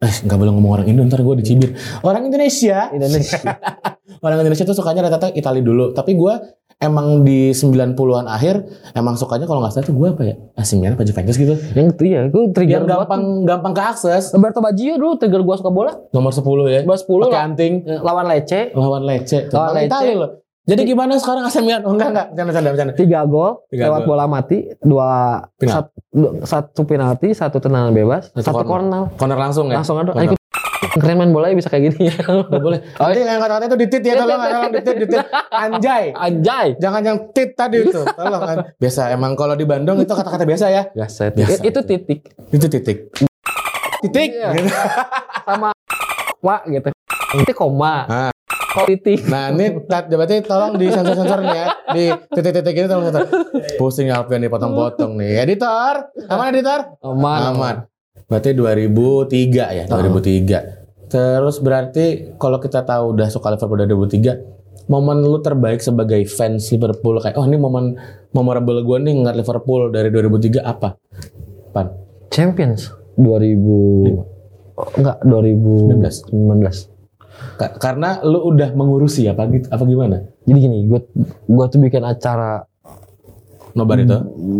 Eh, 0.00 0.08
nggak 0.24 0.32
boleh 0.32 0.52
ngomong 0.56 0.72
orang 0.80 0.86
Indo, 0.88 1.04
ntar 1.04 1.20
gue 1.20 1.36
dicibir. 1.44 1.76
Orang 2.00 2.24
Indonesia, 2.24 2.88
Indonesia. 2.88 3.36
orang 4.24 4.40
Indonesia 4.40 4.64
tuh 4.64 4.72
sukanya 4.72 5.04
rata-rata 5.04 5.28
Italia 5.36 5.60
dulu. 5.60 5.92
Tapi 5.92 6.16
gue 6.16 6.34
emang 6.80 7.22
di 7.22 7.52
90-an 7.52 8.24
akhir, 8.26 8.64
emang 8.92 9.14
sukanya 9.14 9.44
kalau 9.44 9.60
nggak 9.60 9.70
salah 9.70 9.84
tuh 9.84 9.94
gue 9.94 10.08
apa 10.08 10.22
ya? 10.22 10.34
AC 10.54 10.74
Milan 10.74 10.96
apa 10.96 11.04
Juventus 11.04 11.36
gitu. 11.36 11.52
yang 11.70 11.92
itu 11.92 12.04
ya, 12.04 12.20
gue 12.26 12.42
trigger 12.50 12.82
Yang 12.82 12.88
gampang 12.90 13.20
tuh. 13.22 13.44
gampang 13.44 13.72
keakses. 13.72 14.32
Roberto 14.32 14.58
Baggio 14.58 14.96
dulu 14.96 15.14
trigger 15.14 15.42
gua 15.42 15.54
suka 15.54 15.68
bola. 15.68 15.92
Nomor 16.10 16.32
10 16.32 16.40
ya. 16.66 16.80
Nomor 16.82 16.96
10 16.96 17.06
Pakai 17.26 17.42
anting. 17.44 17.72
Lawan 18.00 18.26
Lecce. 18.26 18.60
Lawan 18.72 19.02
Lecce. 19.04 19.38
Tuh, 19.46 19.54
Lawan 19.54 19.72
Lecce. 19.76 19.86
Italia 19.86 20.14
loh. 20.16 20.30
Jadi 20.62 20.82
gimana 20.86 21.12
sekarang 21.16 21.42
AC 21.42 21.56
Milan? 21.58 21.82
Oh, 21.82 21.92
enggak, 21.92 22.08
enggak. 22.10 22.26
Bercanda, 22.30 22.46
bercanda, 22.46 22.68
bercanda. 22.70 22.92
tiga 22.94 23.20
gol 23.24 23.52
Tiga 23.66 23.84
lewat 23.84 24.00
gol. 24.00 24.08
bola 24.08 24.24
mati 24.26 24.58
dua 24.80 25.08
Penalti. 25.54 25.74
sat- 25.74 25.92
du- 26.10 26.34
satu 26.42 26.80
penalti 26.84 27.28
satu 27.30 27.58
tendangan 27.58 27.90
bebas 27.90 28.30
Satu 28.30 28.40
satu, 28.40 28.56
corner. 28.62 28.64
corner 28.64 29.02
Corner 29.14 29.38
langsung 29.38 29.66
ya? 29.66 29.76
langsung 29.76 29.98
ada 29.98 30.16
ikut 30.16 30.39
Keren 30.80 31.16
main 31.20 31.28
bola 31.28 31.52
ya 31.52 31.56
bisa 31.60 31.68
kayak 31.68 31.92
gini 31.92 32.08
ya. 32.08 32.16
Gak 32.24 32.56
boleh. 32.56 32.80
Oh, 32.96 33.12
Nanti 33.12 33.20
yang 33.20 33.36
kata-kata 33.36 33.64
itu 33.68 33.78
ditit 33.84 34.02
ya 34.02 34.14
tolong, 34.16 34.40
tolong 34.40 34.72
ditit, 34.72 34.96
ditit. 35.04 35.20
Anjay. 35.64 36.04
Anjay. 36.16 36.66
Jangan 36.80 37.02
yang 37.04 37.18
tit 37.36 37.52
tadi 37.52 37.84
itu. 37.84 38.00
Tolong 38.00 38.42
kan. 38.42 38.56
Biasa 38.80 39.12
emang 39.12 39.36
kalau 39.36 39.52
di 39.52 39.68
Bandung 39.68 40.00
itu 40.00 40.08
kata-kata 40.08 40.48
biasa 40.48 40.72
ya. 40.72 40.82
Biasa. 40.96 41.36
Biasa. 41.36 41.60
Itu 41.60 41.80
titik. 41.84 42.32
Itu 42.48 42.66
titik. 42.72 42.98
Titik. 44.00 44.30
Iya. 44.32 44.48
sama 45.44 45.68
wa 46.46 46.56
gitu. 46.64 46.88
Itu 47.36 47.52
koma. 47.52 48.08
Ah. 48.08 48.32
Kok 48.70 48.86
titik. 48.88 49.28
Nah 49.28 49.52
ini 49.52 49.76
berarti 49.84 50.40
tolong 50.46 50.80
di 50.80 50.88
sensor-sensor 50.94 51.42
nih 51.42 51.56
ya 51.58 51.66
Di 51.90 52.04
titik-titik 52.38 52.74
ini 52.78 52.86
tolong 52.86 53.10
sensor 53.10 53.26
Pusing 53.82 54.14
Alfian 54.14 54.46
dipotong-potong 54.46 55.18
nih 55.18 55.42
Editor 55.42 56.06
Aman 56.30 56.54
editor? 56.54 56.94
Aman. 57.02 57.40
Aman 57.50 57.89
Berarti 58.26 58.50
2003 58.52 59.78
ya 59.78 59.84
2003 59.86 61.08
Terus 61.10 61.56
berarti 61.58 62.04
kalau 62.36 62.58
kita 62.58 62.82
tahu 62.82 63.14
udah 63.14 63.28
suka 63.28 63.50
Liverpool 63.50 63.78
dari 63.78 63.90
2003 63.90 64.86
Momen 64.86 65.22
lu 65.22 65.38
terbaik 65.38 65.78
sebagai 65.78 66.18
fans 66.26 66.66
Liverpool 66.70 67.22
Kayak 67.22 67.38
oh 67.38 67.46
ini 67.46 67.54
momen 67.54 67.94
memorable 68.30 68.82
gue 68.82 68.98
nih 69.00 69.14
ngeliat 69.18 69.36
Liverpool 69.38 69.90
dari 69.90 70.10
2003 70.10 70.62
apa? 70.62 70.98
Pan? 71.70 71.86
Champions 72.30 72.90
2000 73.18 73.26
oh, 74.78 74.88
enggak 74.96 75.18
2019. 75.26 76.30
Ka- 77.58 77.76
Karena 77.78 78.22
lu 78.22 78.54
udah 78.54 78.70
mengurusi 78.72 79.26
apa 79.26 79.46
gitu 79.50 79.66
apa 79.70 79.82
gimana? 79.82 80.16
Jadi 80.46 80.58
gini, 80.58 80.78
gue 80.86 81.00
gua 81.46 81.66
tuh 81.66 81.78
bikin 81.82 82.02
acara 82.02 82.64
Nobar 83.72 83.96
itu? 83.98 84.16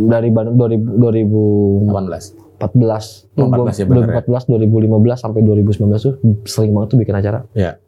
dari 0.07 0.29
Bandung 0.29 0.57
2000 0.57 1.88
18 1.88 2.51
2014 2.61 3.40
Oh, 3.40 3.49
14 3.49 3.73
ya, 3.75 3.85
bener 3.85 4.05
2014 4.20 4.53
2015 4.53 5.16
sampai 5.16 5.40
2019 5.40 5.96
tuh 5.96 6.14
sering 6.44 6.70
banget 6.70 6.88
tuh 6.90 6.99
bikin 6.99 7.14
acara. 7.14 7.40
Iya. 7.51 7.81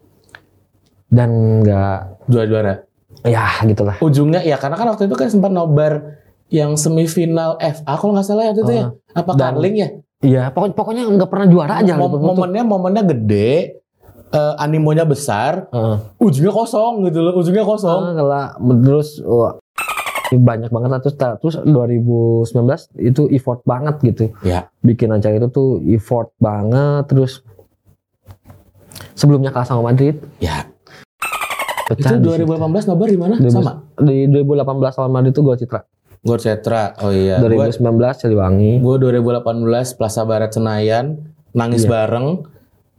Dan 1.07 1.31
nggak 1.61 2.01
Juara-juara? 2.25 2.75
Ya 3.23 3.45
gitulah. 3.63 4.01
Ujungnya 4.01 4.41
ya 4.41 4.57
karena 4.57 4.75
kan 4.75 4.89
waktu 4.89 5.07
itu 5.07 5.15
kan 5.15 5.29
sempat 5.29 5.51
nobar 5.51 6.17
yang 6.49 6.75
semifinal 6.75 7.57
FA 7.57 7.93
kalau 7.95 8.13
nggak 8.13 8.25
salah 8.25 8.43
ya 8.43 8.51
waktu 8.51 8.63
itu 8.63 8.73
ya. 8.75 8.85
Apa 9.13 9.31
Dan- 9.33 9.57
Carling 9.57 9.77
ya? 9.77 9.89
Iya 10.23 10.43
pokoknya 10.49 10.75
pokoknya 10.75 11.03
nggak 11.11 11.29
pernah 11.29 11.47
juara 11.47 11.75
aja 11.77 11.99
Mom- 11.99 12.15
momennya 12.15 12.63
momennya 12.63 13.03
gede 13.05 13.83
eh, 14.31 14.55
animonya 14.57 15.03
besar 15.03 15.67
Heeh. 15.69 15.97
ujungnya 16.17 16.49
kosong 16.51 17.05
gitu 17.05 17.19
loh 17.21 17.35
ujungnya 17.37 17.63
kosong. 17.63 18.01
Ah, 18.01 18.15
kalau 18.15 18.43
terus 18.81 19.19
wah, 19.21 19.59
banyak 20.38 20.71
banget 20.73 20.90
lah. 20.92 21.01
Terus 21.01 21.16
terus 21.18 21.57
2019 21.64 22.49
itu 23.03 23.23
effort 23.33 23.61
banget 23.66 23.97
gitu. 24.05 24.25
Ya. 24.47 24.71
Bikin 24.81 25.12
acara 25.12 25.37
itu 25.37 25.49
tuh 25.51 25.81
effort 25.88 26.33
banget. 26.38 27.09
Terus 27.11 27.42
sebelumnya 29.12 29.53
kalah 29.53 29.68
sama 29.68 29.92
Madrid. 29.92 30.21
Ya. 30.38 30.68
Itu 31.90 31.99
pecah 31.99 32.16
di 32.16 32.25
situ. 32.25 32.47
2018 32.49 32.88
nobar 32.88 33.09
di 33.11 33.18
mana? 33.21 33.35
2000 33.37 33.53
sama? 33.53 33.73
di 34.01 34.25
2018 34.31 34.99
lawan 34.99 35.12
Madrid 35.12 35.33
itu 35.35 35.42
gol 35.45 35.59
Citra. 35.59 35.81
Gor 36.23 36.38
Cetra 36.38 36.95
oh 37.03 37.11
iya. 37.11 37.42
Gua 37.42 37.51
2019 37.51 38.23
Siliwangi. 38.23 38.73
Gua 38.79 38.97
2018 39.03 39.99
Plaza 39.99 40.23
Barat 40.23 40.55
Senayan 40.55 41.18
nangis 41.51 41.83
Iya. 41.85 41.90
bareng. 41.90 42.47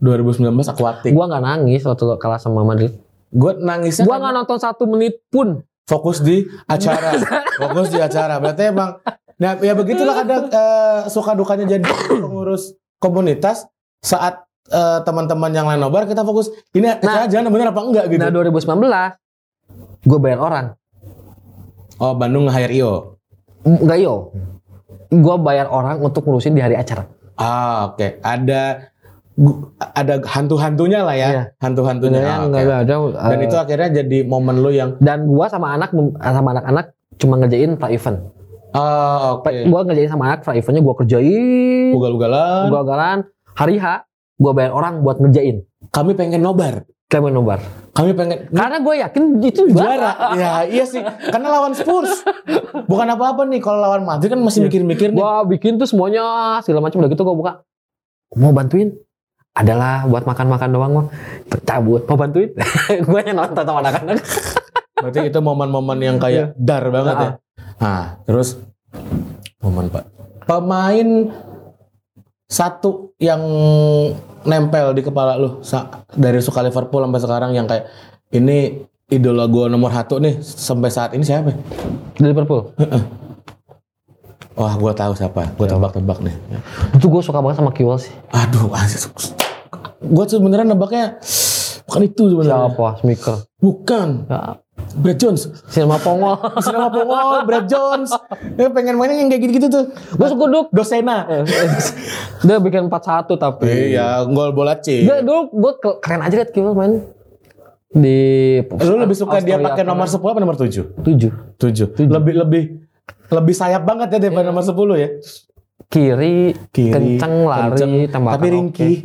2019 0.04 0.68
Aquatic. 0.68 1.10
Gua 1.16 1.32
nggak 1.32 1.44
nangis 1.44 1.80
waktu 1.88 2.04
kalah 2.20 2.36
sama 2.36 2.60
Madrid. 2.68 2.92
Gua 3.32 3.56
nangisnya 3.56 4.04
gua 4.04 4.20
karena 4.20 4.24
nggak 4.28 4.34
nonton 4.44 4.58
satu 4.60 4.84
menit 4.84 5.24
pun 5.32 5.64
fokus 5.84 6.20
di 6.20 6.44
acara. 6.66 7.16
Fokus 7.60 7.88
di 7.92 8.00
acara. 8.00 8.40
Berarti 8.40 8.62
emang 8.72 8.98
nah 9.34 9.58
ya 9.58 9.74
begitulah 9.74 10.22
kadang 10.22 10.46
eh, 10.46 11.00
suka 11.10 11.34
dukanya 11.34 11.66
jadi 11.66 11.82
pengurus 12.06 12.78
komunitas 13.02 13.66
saat 13.98 14.46
eh, 14.70 14.98
teman-teman 15.02 15.50
yang 15.50 15.66
lain 15.66 15.82
nobar 15.82 16.06
kita 16.06 16.22
fokus 16.22 16.54
ini 16.70 16.86
acara 16.86 17.26
jalan 17.26 17.50
bener 17.50 17.70
apa 17.70 17.80
enggak? 17.82 18.04
Gitu. 18.10 18.20
Nah 18.22 18.30
2019 18.30 20.06
gua 20.06 20.18
bayar 20.20 20.40
orang. 20.40 20.66
Oh 21.98 22.14
Bandung 22.14 22.46
nge-hire 22.46 22.74
Io 22.74 22.92
nggak 23.64 23.98
yo 24.02 24.34
gua 25.08 25.36
bayar 25.40 25.72
orang 25.72 26.02
untuk 26.02 26.26
ngurusin 26.26 26.52
di 26.52 26.62
hari 26.62 26.76
acara. 26.76 27.06
Ah 27.34 27.90
oke. 27.90 28.18
Ada 28.20 28.62
gu- 28.62 28.93
ada 29.94 30.22
hantu-hantunya 30.30 31.02
lah 31.02 31.16
ya 31.18 31.28
Iya. 31.28 31.42
hantu-hantunya 31.58 32.20
Ah, 32.22 32.46
oke. 32.46 32.54
nggak 32.54 32.78
ada 32.86 32.94
dan 33.34 33.38
itu 33.42 33.56
akhirnya 33.58 33.88
jadi 34.02 34.18
momen 34.22 34.62
lu 34.62 34.70
yang 34.70 34.94
dan 35.02 35.26
gua 35.26 35.50
sama 35.50 35.74
anak 35.74 35.90
sama 36.22 36.54
anak-anak 36.54 36.94
cuma 37.18 37.34
ngerjain 37.42 37.74
pra 37.74 37.90
event 37.90 38.30
ah 38.70 39.38
oke 39.38 39.50
gua 39.66 39.82
ngerjain 39.82 40.06
sama 40.06 40.30
anak 40.30 40.46
pra 40.46 40.54
eventnya 40.54 40.82
gua 40.86 40.94
kerjain 40.94 41.90
ugal-ugalan 41.98 42.70
gua 42.70 42.82
galan 42.86 43.18
hari 43.58 43.82
H 43.82 44.06
gua 44.38 44.52
bayar 44.54 44.70
orang 44.70 45.02
buat 45.02 45.18
ngerjain 45.18 45.66
kami 45.90 46.14
pengen 46.14 46.38
nobar 46.42 46.86
main 47.14 47.30
nobar 47.30 47.62
kami 47.94 48.10
pengen 48.10 48.50
karena 48.50 48.82
gue 48.82 48.94
yakin 48.98 49.22
itu 49.38 49.70
juara. 49.70 50.34
ya 50.34 50.66
iya 50.66 50.82
sih. 50.82 50.98
Karena 51.30 51.46
lawan 51.46 51.70
Spurs. 51.70 52.26
Bukan 52.90 53.06
apa-apa 53.06 53.46
nih 53.46 53.62
kalau 53.62 53.78
lawan 53.78 54.02
Madrid 54.02 54.34
kan 54.34 54.42
masih 54.42 54.66
mikir-mikir 54.66 55.14
nih. 55.14 55.22
Gua 55.22 55.46
bikin 55.46 55.78
tuh 55.78 55.86
semuanya 55.86 56.58
segala 56.66 56.82
macam 56.82 56.98
udah 56.98 57.10
gitu 57.14 57.22
gua 57.22 57.36
buka. 57.38 57.52
Mau 58.34 58.50
bantuin? 58.50 58.98
Adalah 59.54 60.02
buat 60.10 60.26
makan-makan 60.26 60.70
doang 60.74 60.92
mah. 60.98 61.06
Cabut. 61.62 62.02
Mau 62.10 62.18
bantuin? 62.18 62.50
gue 63.06 63.20
yang 63.22 63.38
nonton 63.38 63.62
sama 63.62 63.78
anak-anak. 63.86 64.18
Berarti 64.98 65.20
itu 65.30 65.38
momen-momen 65.38 65.98
yang 66.02 66.16
kayak 66.18 66.58
dar 66.58 66.90
banget 66.90 67.14
ya. 67.14 67.30
Nah, 67.78 68.18
terus 68.26 68.58
momen 69.62 69.90
Pak. 69.90 70.04
Pemain 70.44 71.08
satu 72.50 73.16
yang 73.18 73.40
nempel 74.44 74.92
di 74.92 75.02
kepala 75.02 75.40
lu 75.40 75.64
dari 76.14 76.38
suka 76.44 76.60
Liverpool 76.60 77.02
sampai 77.02 77.22
sekarang 77.22 77.50
yang 77.56 77.64
kayak 77.64 77.88
ini 78.36 78.84
idola 79.08 79.48
gua 79.48 79.72
nomor 79.72 79.90
satu 79.90 80.20
nih 80.20 80.38
sampai 80.44 80.90
saat 80.92 81.10
ini 81.16 81.24
siapa? 81.24 81.54
Di 82.18 82.22
Liverpool. 82.22 82.74
Wah, 84.54 84.74
gua 84.78 84.94
tahu 84.94 85.18
siapa. 85.18 85.50
Gua 85.58 85.66
tebak-tebak 85.66 86.18
nih. 86.22 86.34
Itu 86.94 87.10
gue 87.10 87.22
suka 87.26 87.42
banget 87.42 87.58
sama 87.58 87.74
Kiwal 87.74 87.98
sih. 87.98 88.14
Aduh, 88.30 88.70
anjir. 88.70 89.10
gua 90.04 90.24
sebenarnya 90.28 90.66
nebaknya 90.74 91.18
bukan 91.90 92.00
itu 92.06 92.22
sebenarnya. 92.30 92.70
Siapa? 92.70 92.88
Smiker. 93.02 93.36
Bukan. 93.58 94.08
Ya, 94.30 94.40
Brad 94.94 95.18
Jones. 95.18 95.42
Sinema 95.66 95.98
Pongol. 95.98 96.38
Sinema 96.64 96.86
Pongol, 96.86 97.42
Brad 97.50 97.66
Jones. 97.66 98.10
Dia 98.54 98.70
pengen 98.70 98.94
mainnya 98.94 99.18
yang 99.18 99.28
kayak 99.30 99.42
gitu-gitu 99.42 99.66
tuh. 99.70 99.84
gue 99.90 100.28
suka 100.30 100.44
duk. 100.46 100.66
Dosena. 100.70 101.26
Dia 102.46 102.56
bikin 102.62 102.86
4-1 102.86 103.34
tapi. 103.34 103.94
Iya, 103.94 104.22
gol 104.30 104.54
bola 104.54 104.78
C. 104.78 105.02
Dia 105.02 105.22
dulu 105.26 105.50
gue 105.50 105.72
keren 105.98 106.22
aja 106.22 106.34
liat 106.38 106.50
Kiwal 106.54 106.78
main. 106.78 107.02
Di 107.94 108.18
Lu 108.82 108.98
lebih 108.98 109.14
suka 109.14 109.38
dia 109.38 109.54
Australia 109.54 109.66
pakai 109.70 109.82
nomor 109.86 110.06
10 110.10 110.18
apa 110.18 110.40
nomor 110.42 110.56
7? 110.58 110.98
7. 110.98 111.62
7. 111.62 112.10
Lebih 112.10 112.34
lebih 112.42 112.62
lebih 113.28 113.54
sayap 113.54 113.82
banget 113.82 114.08
ya 114.12 114.18
daripada 114.20 114.48
nomor 114.48 114.62
10 114.62 114.74
ya. 114.96 115.08
Kiri, 115.84 116.56
Kiri, 116.72 116.90
kenceng 116.90 117.34
lari, 117.44 117.70
kenceng, 117.76 117.92
tembakan 118.10 118.34
tapi 118.34 118.46
ringkih. 118.50 118.96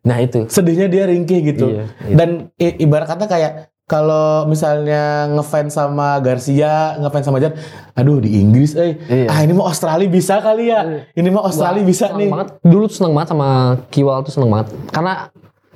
Nah 0.00 0.16
itu. 0.18 0.48
Sedihnya 0.48 0.88
dia 0.88 1.04
ringkih 1.04 1.38
gitu. 1.44 1.66
Iya, 1.68 1.84
iya. 2.06 2.14
Dan 2.16 2.28
i- 2.56 2.80
ibarat 2.80 3.04
kata 3.06 3.26
kayak 3.26 3.52
kalau 3.84 4.46
misalnya 4.46 5.26
ngefans 5.28 5.74
sama 5.74 6.22
Garcia, 6.22 6.94
ngefans 6.96 7.26
sama 7.26 7.42
Jan, 7.42 7.52
aduh 7.92 8.22
di 8.22 8.38
Inggris 8.38 8.72
eh. 8.72 8.96
Iya. 9.02 9.26
Ah 9.26 9.42
ini 9.42 9.52
mau 9.52 9.66
Australia 9.66 10.06
bisa 10.06 10.38
kali 10.38 10.70
ya. 10.70 10.80
Iya. 10.80 11.00
Ini 11.12 11.28
mau 11.28 11.42
Australia 11.42 11.82
Wah, 11.82 11.88
bisa 11.90 12.06
seneng 12.08 12.20
nih. 12.22 12.28
Banget. 12.30 12.48
Dulu 12.62 12.84
tuh 12.86 12.96
seneng 12.96 13.12
banget 13.12 13.28
sama 13.34 13.48
Kiwal 13.90 14.18
tuh 14.22 14.32
seneng 14.32 14.48
banget. 14.48 14.66
Karena 14.88 15.12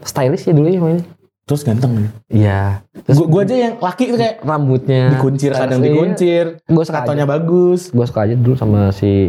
stylish 0.00 0.46
ya 0.46 0.54
dulu 0.54 0.68
ya 0.70 0.80
mainnya. 0.80 1.04
Terus 1.44 1.60
ganteng. 1.60 2.08
Iya. 2.26 2.80
Terus 3.04 3.20
Gua, 3.20 3.28
gua 3.28 3.42
aja 3.44 3.52
yang 3.54 3.74
laki 3.76 4.08
itu 4.08 4.16
kayak 4.16 4.40
rambutnya 4.40 5.12
dikuncir 5.12 5.52
kadang 5.52 5.80
dikuncir, 5.80 6.44
Gue 6.64 6.84
suka 6.84 7.04
aja. 7.04 7.24
bagus. 7.28 7.92
Gue 7.92 8.06
suka 8.08 8.24
aja 8.24 8.32
dulu 8.32 8.56
sama 8.56 8.88
si 8.90 9.28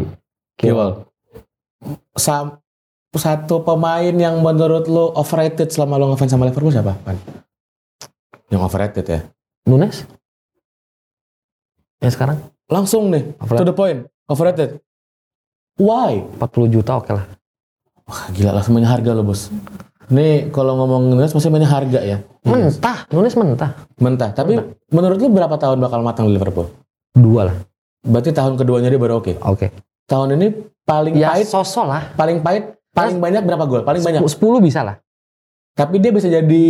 Kiwal. 0.56 1.04
Sam- 2.16 2.64
satu 3.12 3.64
pemain 3.64 4.12
yang 4.12 4.40
menurut 4.40 4.88
lo 4.88 5.12
overrated 5.14 5.72
selama 5.72 5.96
lo 5.96 6.12
ngefans 6.12 6.32
sama 6.32 6.44
Liverpool 6.46 6.72
siapa? 6.72 6.96
Pan? 7.00 7.16
Yang 8.48 8.62
overrated 8.62 9.06
ya. 9.08 9.20
Nunes. 9.66 10.04
Yang 12.00 12.14
sekarang 12.14 12.38
Langsung 12.66 13.08
nih, 13.08 13.24
to 13.30 13.40
Overrated. 13.40 13.68
the 13.68 13.76
point. 13.76 14.00
Overrated. 14.26 14.70
Why? 15.78 16.26
40 16.42 16.66
juta 16.72 16.98
oke 16.98 17.14
lah. 17.14 17.26
Wah, 18.04 18.26
gila 18.32 18.52
langsung 18.52 18.74
mainnya 18.74 18.90
harga 18.90 19.14
lo 19.14 19.22
bos. 19.22 19.54
Nih 20.14 20.54
kalau 20.54 20.78
ngomong 20.78 21.10
Nunes 21.10 21.34
pasti 21.34 21.50
mainnya 21.50 21.70
harga 21.70 22.00
ya. 22.02 22.18
Mentah. 22.46 23.10
Nunes 23.10 23.34
mentah. 23.34 23.72
Mentah. 23.98 24.30
Tapi 24.38 24.54
menurut 24.94 25.18
lo 25.18 25.28
berapa 25.34 25.56
tahun 25.58 25.82
bakal 25.82 26.06
matang 26.06 26.30
di 26.30 26.38
Liverpool? 26.38 26.70
Dua 27.16 27.50
lah. 27.50 27.58
Berarti 28.06 28.30
tahun 28.30 28.54
keduanya 28.54 28.94
dia 28.94 29.02
baru 29.02 29.18
oke. 29.18 29.34
Oke. 29.42 29.74
Tahun 30.06 30.38
ini 30.38 30.54
paling 30.86 31.18
Ya 31.18 31.34
pahit, 31.34 31.50
sosok 31.50 31.90
lah. 31.90 32.14
paling 32.14 32.46
pahit, 32.46 32.78
paling 32.94 33.18
banyak 33.18 33.42
berapa 33.42 33.66
gol? 33.66 33.82
Paling 33.82 34.06
banyak. 34.06 34.22
10 34.22 34.62
bisa 34.62 34.86
lah. 34.86 35.02
Tapi 35.76 36.00
dia 36.00 36.14
bisa 36.14 36.30
jadi 36.30 36.66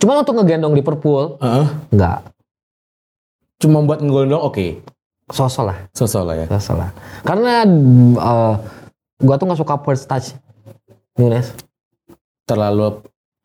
Cuma 0.00 0.18
untuk 0.18 0.34
ngegendong 0.40 0.74
Liverpool 0.74 1.38
Heeh. 1.38 1.66
enggak. 1.94 2.26
cuma 3.62 3.78
buat 3.86 4.02
ngegol 4.02 4.26
doang 4.26 4.42
oke. 4.42 4.82
Sosok 5.30 5.64
lah. 5.70 5.78
Sosok 5.94 6.22
lah 6.26 6.34
ya. 6.34 6.46
Sosok 6.50 6.76
lah. 6.82 6.90
Karena 7.22 7.62
uh, 8.18 8.58
gua 9.22 9.38
tuh 9.38 9.46
nggak 9.46 9.60
suka 9.62 9.78
first 9.86 10.10
touch 10.10 10.34
Nunes. 11.14 11.54
Terlalu 12.46 13.02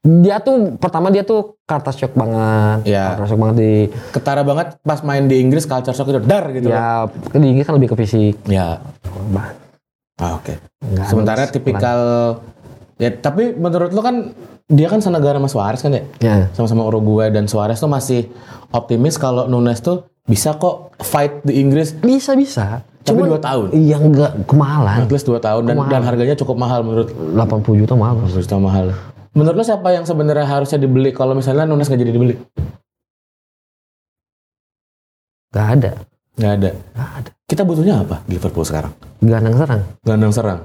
Dia 0.08 0.40
tuh 0.40 0.80
pertama 0.80 1.12
dia 1.12 1.28
tuh 1.28 1.60
culture 1.68 1.92
shock 1.92 2.14
banget. 2.16 2.88
Ya. 2.88 3.12
Culture 3.12 3.28
shock 3.36 3.42
banget 3.44 3.58
di 3.60 3.72
ketara 4.16 4.42
banget 4.48 4.80
pas 4.80 5.04
main 5.04 5.28
di 5.28 5.36
Inggris 5.44 5.68
culture 5.68 5.92
shock 5.92 6.08
itu 6.08 6.24
dar 6.24 6.48
gitu 6.56 6.72
loh. 6.72 6.80
ya 6.80 6.88
di 7.36 7.48
Inggris 7.52 7.68
kan 7.68 7.76
lebih 7.76 7.92
ke 7.92 7.96
fisik. 8.00 8.40
Ya. 8.48 8.80
Ah, 10.18 10.40
oke. 10.40 10.54
nggak 10.80 11.06
Sementara 11.12 11.44
halus, 11.44 11.52
tipikal 11.52 12.00
ya 12.98 13.10
tapi 13.14 13.54
menurut 13.54 13.92
lo 13.92 14.02
kan 14.02 14.32
dia 14.68 14.88
kan 14.88 15.04
senegara 15.04 15.44
sama 15.44 15.50
Suarez 15.52 15.82
kan 15.84 15.92
ya? 15.92 16.04
Ya. 16.24 16.36
Sama-sama 16.56 16.88
Uruguay 16.88 17.28
dan 17.28 17.52
Suarez 17.52 17.78
tuh 17.78 17.92
masih 17.92 18.32
optimis 18.72 19.20
kalau 19.20 19.48
Nunes 19.52 19.80
tuh 19.84 20.08
bisa 20.28 20.56
kok 20.56 20.92
fight 21.04 21.44
di 21.44 21.60
Inggris 21.60 21.96
Bisa 21.96 22.36
bisa. 22.36 22.84
Tapi 23.08 23.24
Cuman 23.24 23.32
dua 23.32 23.40
tahun. 23.40 23.66
Iya 23.72 23.98
enggak 24.04 24.32
kemahalan. 24.44 24.98
At 25.08 25.12
least 25.16 25.28
2 25.32 25.40
tahun 25.40 25.62
dan, 25.64 25.78
dan 25.88 26.04
harganya 26.04 26.36
cukup 26.36 26.60
mahal 26.60 26.84
menurut 26.84 27.08
80 27.08 27.80
juta 27.80 27.96
mahal. 27.96 28.20
Bos. 28.20 28.36
Juta 28.36 28.60
mahal. 28.60 28.92
Menurut 29.32 29.56
lo 29.56 29.64
siapa 29.64 29.88
yang 29.96 30.04
sebenarnya 30.04 30.44
harusnya 30.44 30.76
dibeli 30.76 31.16
kalau 31.16 31.32
misalnya 31.32 31.64
Nunes 31.64 31.88
nggak 31.88 32.04
jadi 32.04 32.12
dibeli? 32.12 32.36
Gak 35.56 35.68
ada. 35.80 35.92
Nggak 36.36 36.54
ada. 36.60 36.70
Gak 36.76 37.10
ada. 37.24 37.30
Kita 37.48 37.64
butuhnya 37.64 38.04
apa 38.04 38.20
di 38.28 38.36
Liverpool 38.36 38.68
sekarang? 38.68 38.92
Gelandang 39.24 39.56
serang. 39.56 39.82
Gelandang 40.04 40.34
serang. 40.36 40.60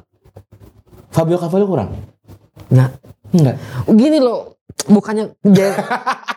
Fabio 1.14 1.38
Cavallo 1.38 1.70
kurang? 1.70 1.94
Nggak. 2.74 2.90
Enggak. 3.32 3.56
Gini 3.86 4.18
loh, 4.18 4.58
bukannya 4.90 5.30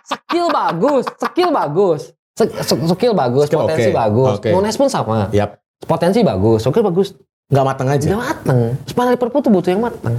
skill 0.05 0.47
bagus, 0.53 1.09
skill 1.17 1.49
bagus. 1.49 2.13
Skill 2.35 3.15
bagus, 3.15 3.47
Skill 3.47 3.63
potensi 3.63 3.89
oke, 3.89 3.95
bagus. 3.95 4.31
oke. 4.43 4.49
Nunes 4.51 4.75
pun 4.75 4.91
sama. 4.91 5.31
Yap. 5.31 5.64
Potensi 5.85 6.25
bagus, 6.25 6.65
skill 6.65 6.81
bagus. 6.85 7.13
Nggak 7.45 7.65
mateng 7.65 7.87
aja. 7.93 8.05
Tidak 8.09 8.21
mateng. 8.21 8.59
Sepanjang 8.89 9.13
Liverpool 9.17 9.41
tuh 9.45 9.51
butuh 9.53 9.69
yang 9.69 9.83
mateng. 9.85 10.15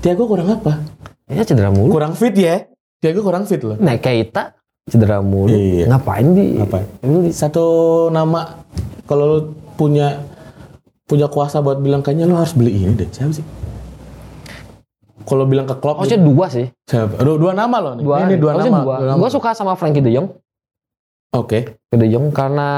Thiago 0.00 0.24
kurang 0.30 0.48
apa? 0.54 0.78
Ya 1.26 1.42
cedera 1.42 1.70
mulu. 1.74 1.90
Kurang 1.94 2.14
fit 2.14 2.34
ya? 2.34 2.66
Thiago 3.02 3.26
kurang 3.26 3.42
fit 3.46 3.58
loh. 3.62 3.74
Nah, 3.78 3.98
Keita 3.98 4.54
cedera 4.86 5.18
mulu. 5.18 5.50
Iya. 5.50 5.90
Ngapain 5.90 6.26
di? 6.30 6.62
Ngapain? 6.62 6.86
Beli. 7.02 7.30
Satu 7.34 7.64
nama 8.14 8.62
kalau 9.10 9.24
lu 9.26 9.38
punya 9.74 10.22
punya 11.10 11.26
kuasa 11.26 11.58
buat 11.58 11.82
bilang 11.82 12.06
kayaknya 12.06 12.30
lu 12.30 12.38
harus 12.38 12.54
beli 12.54 12.70
ini 12.86 12.94
deh. 12.94 13.10
Siapa 13.10 13.34
sih? 13.34 13.46
Kalau 15.26 15.46
bilang 15.46 15.66
ke 15.66 15.78
Klopp, 15.78 16.02
Harusnya 16.02 16.22
dua 16.22 16.46
sih. 16.50 16.66
siapa? 16.90 17.22
Dua, 17.22 17.38
dua 17.38 17.52
nama 17.54 17.76
loh 17.78 17.92
nih. 17.98 18.02
Dua. 18.02 18.16
Ini 18.26 18.34
dua 18.38 18.52
nama. 18.58 18.78
dua. 18.82 18.96
dua 18.98 19.06
nama. 19.14 19.18
Gue 19.22 19.30
suka 19.30 19.54
sama 19.54 19.74
Frankie 19.78 20.02
De 20.02 20.10
Jong. 20.10 20.26
Oke. 21.34 21.78
De 21.90 22.06
Jong 22.10 22.30
karena 22.34 22.68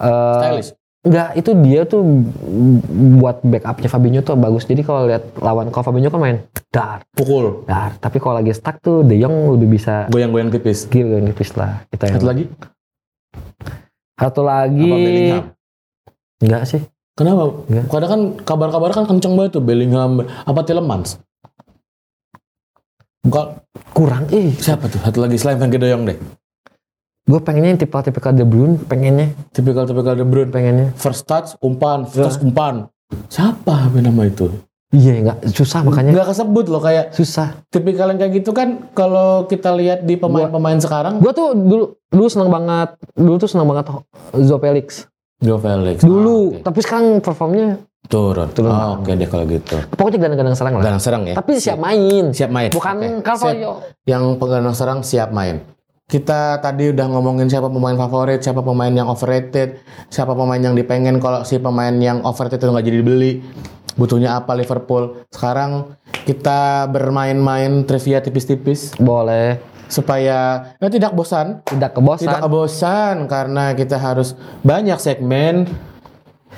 eh 0.00 0.36
Stylish. 0.40 0.70
Enggak, 1.04 1.36
itu 1.36 1.50
dia 1.60 1.84
tuh 1.84 2.00
buat 3.20 3.44
backupnya 3.44 3.92
Fabinho 3.92 4.20
tuh 4.24 4.40
bagus. 4.40 4.64
Jadi 4.64 4.80
kalau 4.80 5.04
lihat 5.04 5.36
lawan 5.36 5.68
kalau 5.68 5.84
Fabinho 5.84 6.08
kan 6.08 6.16
main 6.16 6.40
dar, 6.72 7.04
Pukul. 7.12 7.68
dar. 7.68 7.92
Tapi 8.00 8.16
kalau 8.16 8.40
lagi 8.40 8.56
stuck 8.56 8.80
tuh 8.80 9.04
De 9.04 9.20
Jong 9.20 9.52
lebih 9.60 9.76
bisa 9.76 10.08
Goyang-goyang 10.08 10.48
tipis. 10.48 10.88
skill 10.88 11.12
yang 11.12 11.28
nipis 11.28 11.52
lah. 11.60 11.84
Kita 11.92 12.08
yang 12.08 12.16
Satu 12.16 12.26
lagi? 12.26 12.44
Satu 14.16 14.40
lagi 14.48 14.88
Apa 14.88 14.96
enggak 16.40 16.62
sih. 16.64 16.80
Kenapa? 17.12 17.52
Enggak. 17.68 17.84
Kadang 17.92 18.10
kan 18.10 18.20
kabar-kabar 18.40 18.90
kan 18.96 19.04
kenceng 19.04 19.36
banget 19.36 19.60
tuh 19.60 19.62
Bellingham 19.62 20.24
apa 20.24 20.60
Tielemans. 20.64 21.20
Bukan 23.24 23.60
Kurang 23.94 24.26
eh. 24.34 24.50
siapa 24.58 24.90
tuh? 24.90 24.98
Satu 24.98 25.22
lagi 25.22 25.38
selain 25.38 25.60
Frankie 25.60 25.78
De 25.78 25.86
Jong 25.86 26.08
deh. 26.08 26.18
Gue 27.24 27.40
pengennya 27.40 27.72
yang 27.72 27.80
tipikal-tipikal 27.80 28.30
De 28.30 28.44
Bruyne, 28.44 28.76
pengennya, 28.78 29.32
Tipikal-tipikal 29.50 30.12
De 30.12 30.22
Bruyne. 30.22 30.52
pengennya. 30.52 30.92
First 30.94 31.24
touch, 31.24 31.56
umpan, 31.58 32.04
first 32.04 32.36
touch, 32.36 32.44
umpan. 32.44 32.92
Siapa 33.26 33.88
apa 33.88 33.96
nama 33.96 34.28
itu? 34.28 34.52
Iya, 34.90 35.12
enggak 35.18 35.38
susah 35.50 35.82
makanya. 35.82 36.12
Nggak 36.12 36.28
kesebut 36.30 36.64
loh 36.68 36.78
kayak 36.78 37.10
Susah. 37.10 37.64
tipikal 37.66 38.06
yang 38.06 38.20
kayak 38.20 38.32
gitu 38.36 38.52
kan 38.52 38.92
kalau 38.92 39.42
kita 39.44 39.72
lihat 39.72 40.04
di 40.04 40.14
pemain-pemain 40.14 40.78
sekarang 40.78 41.18
Gue 41.18 41.32
tuh 41.32 41.50
dulu 41.50 41.84
dulu 42.06 42.26
seneng 42.28 42.46
banget, 42.46 42.94
dulu 43.10 43.34
tuh 43.36 43.48
seneng 43.48 43.66
banget 43.66 43.90
Zo 44.36 44.54
Felix. 44.56 45.08
Joe 45.40 45.58
Felix 45.58 45.98
Dulu, 45.98 46.38
Ah, 46.54 46.54
oke. 46.54 46.62
tapi 46.62 46.78
sekarang 46.80 47.06
performnya 47.18 47.68
turun 48.04 48.46
Turun. 48.50 48.70
Ah, 48.70 48.94
oke 48.94 49.10
deh 49.10 49.26
kalau 49.26 49.44
gitu 49.44 49.76
pokoknya 49.90 50.16
gelandang-gelandang 50.20 50.54
serang 50.54 50.72
lah. 50.72 50.80
gelandang 50.80 51.02
serang 51.02 51.22
ya 51.24 51.34
Tapi 51.34 51.50
siap 51.58 51.78
main. 51.78 52.24
siap 52.30 52.50
main 52.50 52.70
Bukan. 52.70 52.94
Siap. 52.96 53.24
Carvalho. 53.24 53.72
yang 54.04 54.22
penggelandang 54.36 54.72
serang 54.72 55.00
siap 55.00 55.28
main 55.30 55.58
kita 56.04 56.60
tadi 56.60 56.92
udah 56.92 57.06
ngomongin 57.08 57.48
siapa 57.48 57.72
pemain 57.72 57.96
favorit, 57.96 58.44
siapa 58.44 58.60
pemain 58.60 58.92
yang 58.92 59.08
overrated, 59.08 59.80
siapa 60.12 60.36
pemain 60.36 60.60
yang 60.60 60.76
dipengen 60.76 61.16
kalau 61.16 61.42
si 61.48 61.56
pemain 61.56 61.96
yang 61.96 62.20
overrated 62.22 62.60
itu 62.60 62.68
nggak 62.68 62.86
jadi 62.86 62.98
dibeli. 63.00 63.32
Butuhnya 63.94 64.36
apa 64.36 64.52
Liverpool? 64.58 65.22
Sekarang 65.30 65.96
kita 66.26 66.90
bermain-main 66.90 67.86
trivia 67.86 68.18
tipis-tipis 68.18 68.98
Boleh. 68.98 69.62
supaya 69.86 70.74
ya, 70.80 70.88
tidak 70.90 71.14
bosan. 71.14 71.62
Tidak 71.62 71.94
kebosan. 71.94 72.26
Tidak 72.26 72.42
kebosan 72.42 73.14
karena 73.30 73.76
kita 73.78 73.94
harus 74.00 74.34
banyak 74.66 74.98
segmen. 74.98 75.70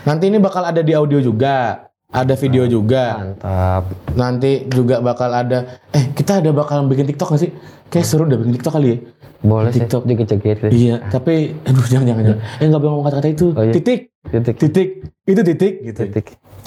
Nanti 0.09 0.31
ini 0.31 0.39
bakal 0.41 0.65
ada 0.65 0.81
di 0.81 0.95
audio 0.95 1.19
juga, 1.21 1.91
ada 2.17 2.35
video 2.35 2.65
juga. 2.65 3.21
Mantap. 3.21 3.83
Nanti 4.13 4.65
juga 4.67 4.99
bakal 4.99 5.31
ada. 5.31 5.59
Eh 5.91 6.11
kita 6.11 6.41
ada 6.41 6.51
bakal 6.51 6.89
bikin 6.89 7.05
TikTok 7.07 7.29
gak 7.31 7.43
sih? 7.43 7.53
Kayak 7.87 8.07
seru 8.07 8.25
udah 8.25 8.37
bikin 8.37 8.57
TikTok 8.57 8.73
kali 8.75 8.89
ya. 8.89 8.97
Boleh 9.39 9.71
TikTok. 9.71 10.03
sih. 10.03 10.11
Joget-joget. 10.11 10.57
sih. 10.59 10.71
Iya, 10.89 10.97
tapi 11.07 11.55
aduh 11.63 11.85
jangan 11.85 12.07
jangan. 12.09 12.23
jangan. 12.25 12.41
Eh 12.61 12.67
nggak 12.67 12.81
boleh 12.81 12.91
ngomong 12.91 13.07
kata-kata 13.07 13.29
itu. 13.29 13.47
Oh, 13.53 13.63
iya. 13.63 13.73
Titik, 13.73 14.01
Titik. 14.27 14.57
titik, 14.59 14.89
itu 15.23 15.41
titik 15.45 15.75
gitu. 15.85 16.01
Titik. 16.03 16.27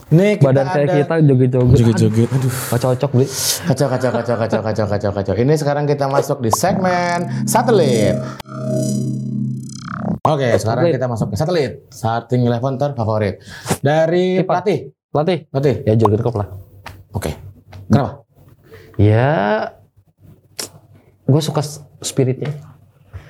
Nih 0.10 0.42
kita 0.42 0.48
Badan 0.48 0.66
kayak 0.66 0.86
ada- 0.86 0.98
kita 0.98 1.16
joget-joget. 1.22 1.76
joget-joget. 1.76 2.30
Aduh. 2.32 2.54
Cocok 2.72 3.10
beli. 3.12 3.28
Kacau, 3.68 3.88
kacau, 3.90 4.10
kacau, 4.12 4.36
kacau, 4.38 4.60
kacau, 4.64 4.86
kacau, 4.88 5.12
kacau. 5.12 5.34
Ini 5.36 5.54
sekarang 5.54 5.84
kita 5.86 6.06
masuk 6.08 6.38
di 6.40 6.50
segmen 6.50 7.20
satelit. 7.44 8.16
Oke, 10.22 10.52
sekarang 10.56 10.84
Satelit. 10.84 10.94
kita 10.94 11.08
masuk 11.08 11.28
ke 11.32 11.36
satelit. 11.36 11.72
Starting 11.90 12.42
eleven 12.44 12.76
terfavorit 12.76 13.40
dari 13.80 14.44
pelatih. 14.44 14.92
Pelatih. 15.10 15.38
Pelatih. 15.50 15.76
Ya 15.84 15.93
Jurgen 15.95 16.19
Klopp 16.19 16.38
lah. 16.38 16.48
Oke. 17.12 17.34
Kenapa? 17.88 18.22
Ya. 18.95 19.30
Gue 21.26 21.41
suka 21.41 21.62
spiritnya. 22.00 22.54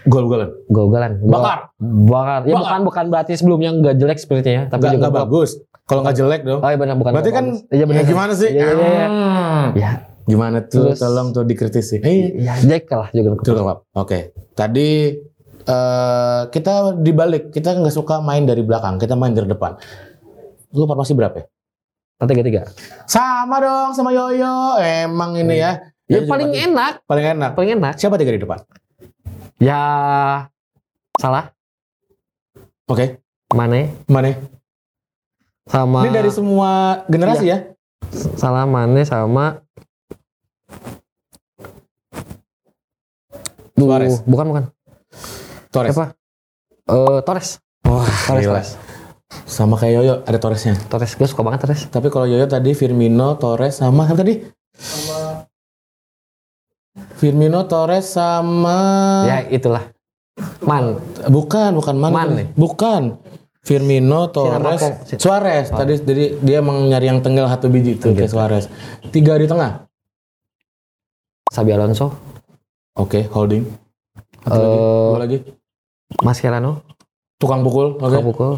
Gol-golan. 0.04 0.50
Gol-golan. 0.68 1.20
Gol- 1.20 1.36
Bakar. 1.36 1.60
Bakar. 1.80 2.39
Ya 2.44 2.54
Bakar. 2.54 2.62
bukan 2.62 2.80
bukan 2.84 3.06
berarti 3.12 3.32
sebelumnya 3.36 3.70
nggak 3.72 3.96
jelek 3.96 4.18
spiritnya 4.18 4.54
ya, 4.54 4.63
tapi 4.68 4.82
Nggak 4.82 4.94
juga 4.96 5.10
bagus. 5.13 5.50
Kalau 5.84 6.02
nggak 6.04 6.15
jelek 6.15 6.42
dong. 6.44 6.60
Oh 6.60 6.70
iya 6.70 6.78
benar 6.78 6.96
bukan. 6.96 7.12
Berarti 7.12 7.32
kan. 7.32 7.46
Iya 7.68 7.86
benar. 7.86 7.98
ya 7.98 8.04
gimana 8.06 8.32
sih? 8.34 8.50
Iya 8.50 8.63
iya 8.65 8.88
iya. 8.88 9.08
Hmm. 9.08 9.68
Ya, 9.76 9.92
Gimana 10.26 10.58
tuh? 10.62 10.94
Terus- 10.94 11.00
Tolong 11.00 11.28
tuh 11.34 11.44
dikritisi. 11.44 11.98
Eh, 12.00 12.39
ya 12.39 12.54
jelek 12.60 12.86
lah 12.88 13.10
Jurgen 13.10 13.36
Klopp. 13.36 13.89
Oke. 13.92 14.32
Tadi 14.54 14.89
eh 15.62 16.42
kita 16.50 16.74
dibalik, 16.96 17.50
kita 17.50 17.76
nggak 17.76 17.94
suka 17.94 18.20
main 18.20 18.44
dari 18.44 18.62
belakang, 18.62 18.98
kita 18.98 19.13
main 19.13 19.32
dari 19.32 19.46
depan. 19.46 19.76
Lu 20.72 20.86
formasi 20.86 21.13
berapa 21.13 21.36
ya? 21.36 21.46
Nanti 22.20 22.32
tiga 22.36 22.46
tiga. 22.46 22.62
Sama 23.08 23.64
dong 23.64 23.96
sama 23.96 24.12
Yoyo. 24.12 24.76
Emang 24.78 25.40
ini 25.40 25.56
ya. 25.58 25.80
Ya 26.06 26.20
Yoyo 26.20 26.28
paling 26.28 26.52
enak, 26.52 26.94
paling 27.08 27.26
enak. 27.38 27.52
paling 27.56 27.72
enak. 27.80 27.94
Siapa 27.96 28.20
tiga 28.20 28.36
di 28.36 28.42
depan? 28.44 28.60
Ya 29.60 29.82
salah 31.16 31.52
Oke. 32.88 33.20
Mane 33.52 33.92
Mane. 34.08 34.40
sama 35.66 36.02
Ini 36.06 36.12
dari 36.12 36.32
semua 36.32 37.02
generasi 37.06 37.46
ya? 37.50 37.58
salah 38.36 38.66
Mane 38.66 39.06
sama 39.06 39.62
Duh, 43.80 43.88
Suarez. 43.88 44.20
bukan 44.28 44.46
bukan. 44.52 44.64
Torres. 45.72 45.96
Siapa? 45.96 46.06
Eh 46.90 47.20
Torres. 47.24 47.50
Wah, 47.88 48.04
Torres, 48.28 48.44
gila. 48.44 48.52
Torres. 48.60 48.70
Sama 49.30 49.78
kayak 49.78 49.94
Yoyo, 49.96 50.13
ada 50.24 50.38
Torresnya. 50.38 50.74
Torres, 50.89 51.13
gue 51.13 51.26
suka 51.26 51.42
banget 51.42 51.62
Torres. 51.63 51.82
Tapi 51.86 52.10
kalau 52.10 52.26
Yoyo 52.26 52.46
tadi 52.46 52.74
Firmino, 52.74 53.38
Torres 53.38 53.78
sama 53.78 54.06
apa 54.06 54.18
tadi? 54.18 54.42
Firmino, 57.15 57.65
Torres 57.65 58.10
sama 58.10 58.78
Ya 59.26 59.38
itulah. 59.48 59.92
Man. 60.62 60.98
bukan, 61.28 61.76
bukan? 61.76 61.96
Man 61.96 62.13
tadi? 62.15 62.36
nih. 62.36 62.48
Bukan. 62.56 63.04
Firmino, 63.60 64.32
Torres, 64.32 64.82
Sinamapo. 64.82 65.06
Si- 65.06 65.20
Suarez. 65.20 65.68
Tadi 65.70 65.94
jadi 66.00 66.24
dia 66.39 66.58
emang 66.58 66.88
nyari 66.88 67.06
yang 67.06 67.20
tengah 67.20 67.46
satu 67.46 67.68
biji 67.68 68.00
itu 68.00 68.10
kayak 68.10 68.32
Suarez. 68.32 68.65
Tiga 69.12 69.36
di 69.36 69.46
tengah. 69.46 69.84
Sabi 71.46 71.70
Alonso, 71.70 72.13
Oke, 72.96 73.28
holding. 73.28 73.68
Satu 74.42 74.58
lagi. 74.58 74.74
Eh, 74.74 75.06
Dua 75.06 75.20
lagi. 75.20 75.38
Mascherano, 76.20 76.82
Tukang 77.36 77.62
pukul. 77.62 77.96
Oke. 77.96 78.10
Tukang 78.10 78.26
pukul. 78.26 78.52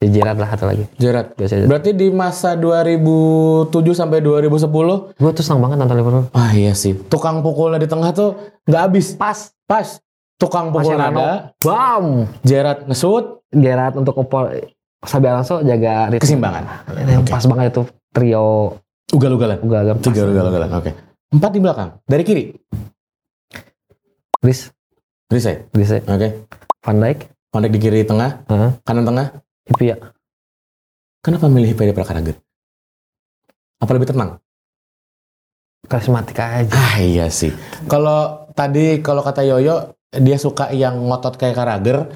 Ya, 0.00 0.08
Gerrard 0.10 0.40
lah 0.40 0.48
satu 0.48 0.64
lagi. 0.64 0.84
Gerrard. 0.96 1.36
Biasa 1.36 1.52
aja. 1.54 1.66
Berarti 1.68 1.90
di 1.92 2.08
masa 2.08 2.56
2007 2.56 3.68
sampai 3.92 4.24
2010, 4.24 5.12
Gue 5.12 5.30
tuh 5.30 5.44
senang 5.44 5.60
banget 5.60 5.76
nonton 5.76 5.92
Liverpool. 5.94 6.24
ah 6.32 6.50
iya 6.50 6.72
sih. 6.72 6.96
Tukang 6.96 7.44
pukulnya 7.44 7.76
di 7.76 7.84
tengah 7.84 8.08
tuh 8.10 8.32
nggak 8.64 8.80
habis. 8.80 9.12
Pas. 9.12 9.52
Pas. 9.68 10.00
Tukang 10.34 10.72
pukul 10.72 10.96
ada, 10.96 11.52
Bam. 11.60 12.24
Gerrard 12.40 12.88
ngesut, 12.88 13.44
Gerrard 13.46 13.92
untuk 13.94 14.16
ngepol 14.16 14.72
Sabi 15.00 15.28
Alonso 15.28 15.60
jaga 15.60 16.08
ritme. 16.08 16.24
kesimbangan. 16.24 16.64
Ini 16.90 17.12
Oke. 17.20 17.28
Pas 17.28 17.44
banget 17.44 17.64
itu 17.70 17.82
trio 18.10 18.80
Ugal-ugalan. 19.10 19.58
ugal-ugal. 19.58 19.96
Tiga 20.00 20.24
ugal-ugalan. 20.24 20.70
Oke. 20.72 20.90
Empat 21.28 21.50
di 21.50 21.60
belakang. 21.60 21.88
Dari 22.02 22.24
kiri. 22.24 22.44
Chris, 24.34 24.72
Rise. 25.28 25.68
Chris, 25.68 25.92
Oke. 26.00 26.48
Van 26.80 26.96
Dijk, 26.96 27.18
Van 27.52 27.60
Dijk 27.60 27.72
di 27.72 27.80
kiri 27.80 28.00
tengah, 28.02 28.40
Heeh. 28.46 28.70
kanan 28.80 29.04
tengah. 29.04 29.28
Hipia. 29.68 29.96
Kenapa 31.20 31.52
milih 31.52 31.76
daripada 31.76 32.08
Carragher? 32.08 32.36
Apa 33.80 33.90
lebih 33.92 34.08
tenang? 34.08 34.40
Karismatik 35.84 36.36
aja. 36.40 36.70
Ah 36.72 36.96
iya 37.00 37.26
sih. 37.32 37.52
Kalau 37.88 38.48
tadi 38.52 39.00
kalau 39.00 39.24
kata 39.24 39.44
Yoyo 39.44 39.96
dia 40.12 40.36
suka 40.36 40.72
yang 40.72 40.96
ngotot 41.08 41.36
kayak 41.40 41.56
Carragher, 41.56 42.08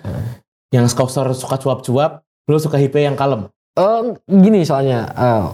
yang 0.73 0.89
Scouser 0.89 1.33
suka 1.33 1.57
cuap-cuap, 1.61 2.25
lu 2.49 2.57
suka 2.61 2.77
Hipaya 2.77 3.13
yang 3.13 3.19
kalem. 3.19 3.49
Eh, 3.75 4.01
gini 4.31 4.63
soalnya 4.63 5.11
eh, 5.11 5.47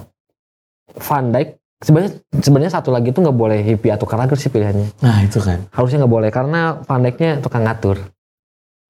Van 1.01 1.31
Dijk 1.33 1.57
sebenarnya 1.81 2.11
sebenarnya 2.37 2.71
satu 2.77 2.93
lagi 2.93 3.09
tuh 3.09 3.25
nggak 3.25 3.37
boleh 3.37 3.59
Hipia 3.65 3.97
atau 3.97 4.05
Carragher 4.05 4.37
sih 4.37 4.53
pilihannya. 4.53 5.01
Nah 5.01 5.17
itu 5.25 5.41
kan. 5.41 5.65
Harusnya 5.73 6.05
nggak 6.05 6.13
boleh 6.13 6.29
karena 6.29 6.77
Van 6.85 7.01
Dijknya 7.01 7.41
tukang 7.41 7.65
ngatur. 7.65 7.97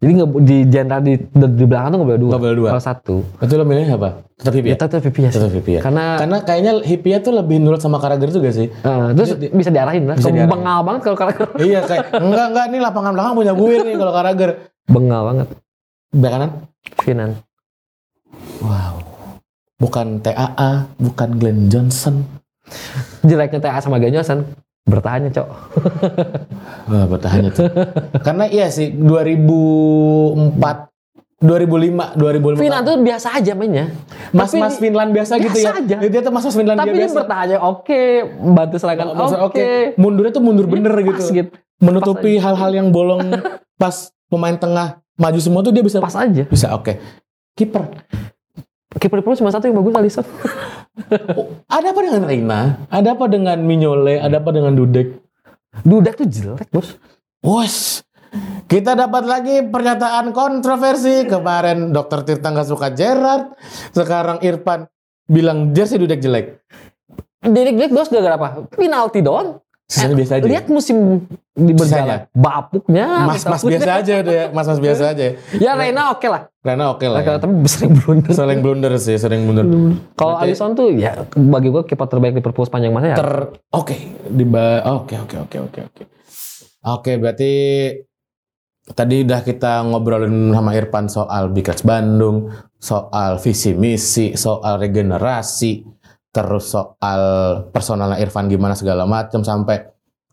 Jadi 0.02 0.18
nggak 0.18 0.30
di 0.41 0.58
jenderal 0.66 1.02
di, 1.06 1.14
di, 1.14 1.45
di 1.45 1.66
belakang 1.70 1.93
tuh 1.93 1.97
nggak 2.02 2.10
boleh 2.10 2.22
dua. 2.26 2.30
Nggak 2.34 2.41
boleh 2.41 2.58
dua. 2.58 2.70
Kalau 2.74 2.84
satu. 2.84 3.16
Itu 3.38 3.54
lo 3.54 3.64
milih 3.70 3.86
apa? 3.86 4.10
Tetap 4.34 4.54
Hipaya. 4.58 4.74
Kita 4.74 4.86
tuh 4.89 4.97
Hipia 4.97 5.28
sih. 5.30 5.38
Tetap 5.38 5.52
Hipaya. 5.54 5.80
Karena 5.86 6.06
Karena 6.18 6.38
kayaknya 6.41 6.72
Hipaya 6.82 7.18
tuh 7.22 7.34
lebih 7.38 7.62
nurut 7.62 7.78
sama 7.78 8.02
Carragher 8.02 8.34
juga 8.34 8.49
sih. 8.49 8.66
eh, 8.66 9.08
terus 9.14 9.38
Dia- 9.38 9.54
bisa 9.54 9.70
diarahin 9.70 10.10
lah. 10.10 10.18
bisa 10.18 10.34
diarahin. 10.34 10.49
Bengal 10.49 10.80
banget 10.82 11.02
kalau 11.06 11.18
Carragher. 11.22 11.47
iya 11.70 11.80
kayak 11.86 12.18
enggak 12.18 12.45
enggak 12.49 12.66
nih 12.74 12.80
lapangan 12.82 13.12
belakang 13.14 13.34
punya 13.38 13.54
gue 13.54 13.74
nih 13.78 13.95
kalau 14.02 14.14
Carragher. 14.18 14.52
Bengal 14.89 15.22
banget. 15.22 15.47
Back 16.12 16.32
kanan? 16.34 16.52
Finan. 17.06 17.30
Wow. 18.66 18.95
Bukan 19.78 20.08
TAA, 20.26 20.72
bukan 20.97 21.30
Glenn 21.38 21.70
Johnson. 21.70 22.26
Jeleknya 23.22 23.62
TA 23.62 23.78
sama 23.78 24.02
Glenn 24.02 24.18
Johnson 24.18 24.49
bertahannya 24.84 25.29
cok. 25.29 25.47
Wah, 26.88 27.05
bertahannya 27.11 27.51
tuh. 27.51 27.67
Karena 28.19 28.45
iya 28.45 28.67
sih 28.67 28.91
2004 28.91 30.57
2005 31.41 32.21
2005 32.21 32.61
Finan 32.61 32.82
tuh 32.86 33.01
biasa 33.01 33.34
aja 33.34 33.53
mainnya. 33.53 33.89
Mas 34.29 34.53
Tapi 34.53 34.61
Mas 34.61 34.77
Finland 34.77 35.09
biasa, 35.09 35.41
gitu 35.41 35.57
ya. 35.57 35.73
biasa 35.73 35.82
aja. 35.82 35.95
Dia 35.99 36.21
tuh 36.21 36.29
Mas 36.29 36.45
Mas 36.45 36.53
Finland 36.53 36.77
Tapi 36.77 36.88
dia 36.88 36.93
dia 36.93 37.01
biasa. 37.03 37.17
bertahannya 37.17 37.57
oke, 37.59 38.01
bantu 38.53 38.75
serangan 38.77 39.05
Oh, 39.11 39.49
oke. 39.49 39.67
Mundurnya 39.97 40.32
tuh 40.32 40.43
mundur 40.43 40.65
bener 40.65 40.93
Pas 40.93 41.01
gitu. 41.03 41.23
gitu. 41.34 41.49
Menutupi 41.77 42.38
hal-hal 42.38 42.71
yang 42.71 42.88
bolong 42.89 43.25
pas 43.82 43.95
pemain 44.27 44.53
tengah 44.53 45.01
maju 45.17 45.39
semua 45.41 45.61
tuh 45.61 45.73
dia 45.73 45.82
bisa 45.82 45.97
Pas 45.97 46.13
aja. 46.13 46.45
bisa 46.45 46.69
oke. 46.71 46.93
Kiper. 47.51 47.89
Kiper 48.92 49.24
Liverpool 49.24 49.39
cuma 49.39 49.52
satu 49.56 49.72
yang 49.72 49.80
bagus 49.80 49.96
Alisson. 49.96 50.26
Oh, 51.39 51.48
ada 51.72 51.96
apa 51.96 52.00
dengan 52.04 52.24
Reina? 52.28 52.62
Ada 52.92 53.16
apa 53.16 53.26
dengan 53.32 53.58
Mignole? 53.64 54.20
Ada 54.20 54.44
apa 54.44 54.52
dengan 54.52 54.76
Dudek? 54.76 55.16
Dudek 55.88 56.20
tuh 56.20 56.28
jelek 56.28 56.68
bos. 56.68 57.00
Wos, 57.39 58.04
kita 58.68 58.94
dapat 58.94 59.24
lagi 59.24 59.56
pernyataan 59.64 60.36
kontroversi 60.36 61.24
kemarin 61.24 61.96
Dokter 61.96 62.28
Tirta 62.28 62.52
nggak 62.52 62.68
suka 62.68 62.92
Gerard, 62.92 63.56
sekarang 63.96 64.44
Irfan 64.44 64.86
bilang 65.26 65.72
jersey 65.72 65.96
Dudek 65.96 66.20
jelek. 66.20 66.60
Derek 67.42 67.80
Drake 67.80 67.96
bos 67.96 68.12
gara-gara 68.12 68.36
apa? 68.36 68.50
Penalti 68.76 69.24
doang. 69.24 69.64
Sisanya 69.92 70.16
biasa 70.16 70.34
aja. 70.39 70.48
Lihat 70.48 70.66
musim 70.66 71.28
di 71.52 71.76
berjalan. 71.76 72.32
Bapuknya. 72.32 73.28
Mas-mas 73.28 73.60
biasa 73.60 73.92
aja 74.00 74.14
udah 74.24 74.34
ya, 74.34 74.46
mas-mas 74.50 74.80
biasa 74.80 75.04
aja. 75.12 75.36
Ya 75.54 75.72
Reina 75.80 76.16
oke 76.16 76.24
lah. 76.26 76.48
Karena 76.64 76.86
oke 76.89 77.04
lah. 77.04 77.20
Oke, 77.20 77.28
Ya. 77.28 77.38
Tapi 77.38 77.54
sering 77.68 77.92
blunder. 77.94 78.32
Sering 78.32 78.60
blunder 78.62 78.94
sih, 78.96 79.20
sering 79.20 79.44
blunder. 79.44 79.68
Kalau 80.16 80.39
Berarti- 80.39 80.48
Alisson 80.48 80.72
tuh 80.72 80.88
ya 80.89 81.12
bagi 81.36 81.68
gue 81.68 81.84
kiper 81.84 82.08
terbaik 82.08 82.34
Liverpool 82.34 82.64
sepanjang 82.64 82.96
masa 82.96 83.08
ya. 83.10 83.18
Ter 83.20 83.32
oke 83.70 83.96
di 84.26 84.46
ba- 84.48 84.80
oke 84.96 85.16
oke 85.20 85.36
oke 85.42 85.58
oke 85.60 85.80
oke. 85.84 86.04
Oke, 86.82 87.12
berarti 87.16 87.52
tadi 88.89 89.22
udah 89.22 89.42
kita 89.42 89.84
ngobrolin 89.84 90.50
sama 90.50 90.74
Irfan 90.74 91.06
soal 91.06 91.52
Big 91.52 91.64
Reds 91.64 91.84
Bandung, 91.84 92.48
soal 92.76 93.38
visi 93.38 93.76
misi, 93.76 94.34
soal 94.34 94.80
regenerasi, 94.80 95.84
terus 96.32 96.71
soal 96.71 97.21
personalnya 97.75 98.19
Irfan 98.23 98.47
gimana 98.47 98.71
segala 98.75 99.03
macam 99.03 99.43
sampai 99.43 99.84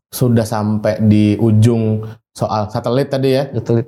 sudah 0.09 0.47
sampai 0.47 1.03
di 1.05 1.37
ujung 1.37 2.07
soal 2.33 2.71
satelit 2.71 3.11
tadi 3.11 3.35
ya 3.35 3.51
Betul. 3.51 3.85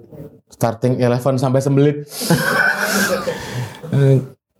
starting 0.50 0.98
eleven 0.98 1.38
sampai 1.38 1.62
sembelit. 1.62 1.96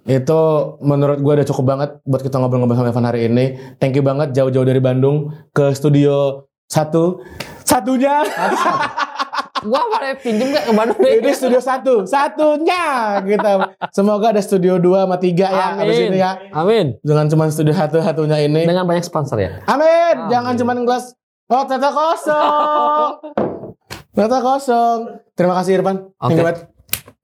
Itu 0.07 0.41
menurut 0.81 1.19
gue 1.21 1.33
udah 1.43 1.49
cukup 1.51 1.65
banget 1.67 1.91
buat 2.07 2.23
kita 2.23 2.39
ngobrol-ngobrol 2.39 2.79
sama 2.79 2.95
Evan 2.95 3.07
hari 3.11 3.21
ini. 3.27 3.77
Thank 3.77 3.99
you 3.99 4.07
banget 4.07 4.33
jauh-jauh 4.33 4.65
dari 4.65 4.79
Bandung 4.79 5.35
ke 5.51 5.75
studio 5.75 6.47
satu. 6.71 7.21
Satunya. 7.67 8.23
Gua 9.61 9.83
boleh 9.93 10.17
pinjem 10.17 10.57
gak 10.57 10.65
ke 10.69 10.73
Bandung? 10.73 11.01
ini 11.05 11.33
studio 11.37 11.61
satu. 11.61 11.95
Satunya 12.09 12.85
kita. 13.21 13.77
Semoga 13.93 14.33
ada 14.33 14.41
studio 14.41 14.81
2 14.81 15.05
sama 15.05 15.17
3 15.21 15.37
ya. 15.37 15.69
Abis 15.77 15.97
Amin. 16.01 16.09
ini 16.09 16.19
ya. 16.19 16.33
Amin. 16.57 16.87
Jangan 17.05 17.27
cuma 17.29 17.45
studio 17.53 17.75
satu-satunya 17.77 18.39
ini. 18.49 18.65
Dengan 18.65 18.89
banyak 18.89 19.05
sponsor 19.05 19.37
ya. 19.37 19.61
Amin. 19.69 20.17
Amin. 20.17 20.33
Jangan 20.33 20.53
cuma 20.57 20.73
gelas. 20.81 21.13
Oh, 21.51 21.63
ternyata 21.67 21.91
kosong. 21.93 23.11
ternyata 24.15 24.39
kosong. 24.41 24.99
Terima 25.37 25.55
kasih 25.61 25.71
Irfan. 25.83 25.97
Thank 26.17 26.33
you 26.33 26.41
Oke. 26.41 26.47
banget. 26.47 26.59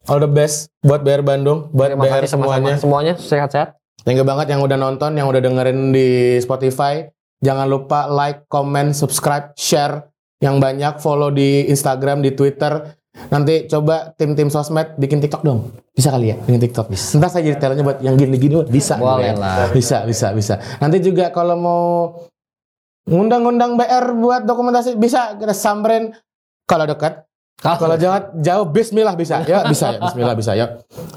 All 0.07 0.23
the 0.23 0.31
best 0.31 0.71
buat 0.87 1.03
BR 1.03 1.27
Bandung, 1.27 1.67
buat 1.75 1.95
Terima 1.95 2.05
BR 2.07 2.23
kasih 2.23 2.39
semuanya. 2.39 2.75
Semuanya 2.79 3.15
sehat-sehat. 3.19 3.75
Thank 4.07 4.23
you 4.23 4.27
banget 4.27 4.55
yang 4.55 4.63
udah 4.63 4.79
nonton, 4.79 5.19
yang 5.19 5.27
udah 5.27 5.43
dengerin 5.43 5.91
di 5.91 6.39
Spotify. 6.39 7.11
Jangan 7.43 7.67
lupa 7.67 8.07
like, 8.07 8.47
comment, 8.47 8.95
subscribe, 8.95 9.51
share 9.59 10.07
yang 10.41 10.61
banyak, 10.61 11.01
follow 11.01 11.33
di 11.33 11.69
Instagram, 11.73 12.21
di 12.21 12.37
Twitter. 12.37 12.97
Nanti 13.33 13.65
coba 13.65 14.13
tim-tim 14.13 14.53
sosmed 14.53 15.01
bikin 15.01 15.25
TikTok 15.25 15.41
dong. 15.41 15.73
Bisa 15.97 16.13
kali 16.13 16.33
ya 16.33 16.37
bikin 16.37 16.61
TikTok. 16.61 16.93
Ntar 16.93 17.33
saya 17.33 17.49
jadi 17.49 17.57
talentnya 17.57 17.85
buat 17.89 17.99
yang 18.05 18.21
gini-gini 18.21 18.61
bisa. 18.69 19.01
Boleh 19.01 19.33
gitu 19.33 19.41
ya. 19.41 19.41
lah. 19.41 19.57
Bisa, 19.73 19.99
bisa, 20.05 20.27
bisa. 20.37 20.55
Nanti 20.85 21.01
juga 21.01 21.33
kalau 21.33 21.57
mau 21.57 21.85
ngundang-ngundang 23.09 23.81
BR 23.81 24.13
buat 24.21 24.43
dokumentasi 24.45 25.01
bisa 25.01 25.41
kita 25.41 25.57
samperin 25.57 26.13
kalau 26.69 26.85
dekat. 26.85 27.25
Kalau 27.57 27.97
jangan 27.97 28.37
jauh 28.45 28.69
bismillah 28.69 29.17
bisa. 29.17 29.41
Ya, 29.49 29.65
bisa 29.65 29.97
ya. 29.97 30.01
Bismillah 30.05 30.37
bisa 30.37 30.53
ya. 30.53 30.67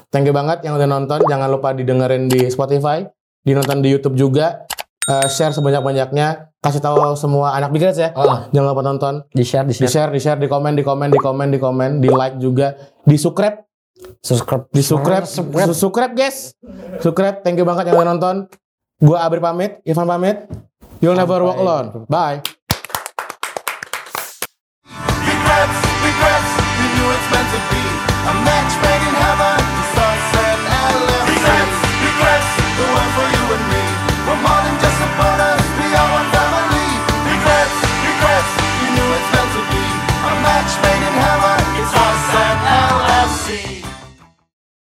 Thank 0.07 0.31
you 0.31 0.35
banget 0.35 0.63
yang 0.63 0.79
udah 0.79 0.87
nonton. 0.87 1.19
Jangan 1.27 1.51
lupa 1.51 1.75
didengerin 1.75 2.31
di 2.31 2.47
Spotify, 2.47 3.03
dinonton 3.43 3.83
di 3.83 3.91
YouTube 3.91 4.15
juga. 4.15 4.63
Eh, 5.09 5.25
share 5.25 5.49
sebanyak-banyaknya. 5.49 6.53
Kasih 6.61 6.83
tahu 6.85 7.17
semua 7.17 7.57
anak 7.57 7.73
Big 7.73 7.81
Reds 7.81 7.97
ya. 7.97 8.13
Oh, 8.13 8.45
Jangan 8.53 8.67
lupa 8.77 8.83
nonton. 8.85 9.13
di 9.33 9.41
share, 9.41 9.65
di 9.65 9.73
Di 9.73 9.87
share, 9.89 9.89
share, 9.89 10.11
di 10.13 10.19
share, 10.21 10.37
di 10.37 10.45
komen, 10.45 10.77
di 10.77 10.83
komen, 10.85 11.09
di 11.09 11.17
komen, 11.17 11.47
di 11.49 11.57
komen, 11.57 11.89
di 11.97 12.09
like 12.11 12.37
juga, 12.37 12.77
di 13.07 13.17
subscribe, 13.17 13.63
subscribe, 14.21 14.69
di 14.69 14.83
subscribe, 14.85 15.25
subscribe. 15.25 15.67
Su- 15.73 15.87
subscribe 15.87 16.13
guys. 16.13 16.53
Subscribe. 17.01 17.41
Thank 17.41 17.57
you 17.57 17.65
banget 17.65 17.89
yang 17.89 17.97
udah 17.97 18.07
nonton. 18.13 18.35
Gua 18.99 19.23
Abri 19.23 19.39
pamit, 19.41 19.79
Irfan 19.87 20.05
pamit. 20.05 20.45
You'll 20.99 21.15
never 21.15 21.39
walk 21.41 21.57
alone. 21.57 22.05
Bye. 22.11 22.58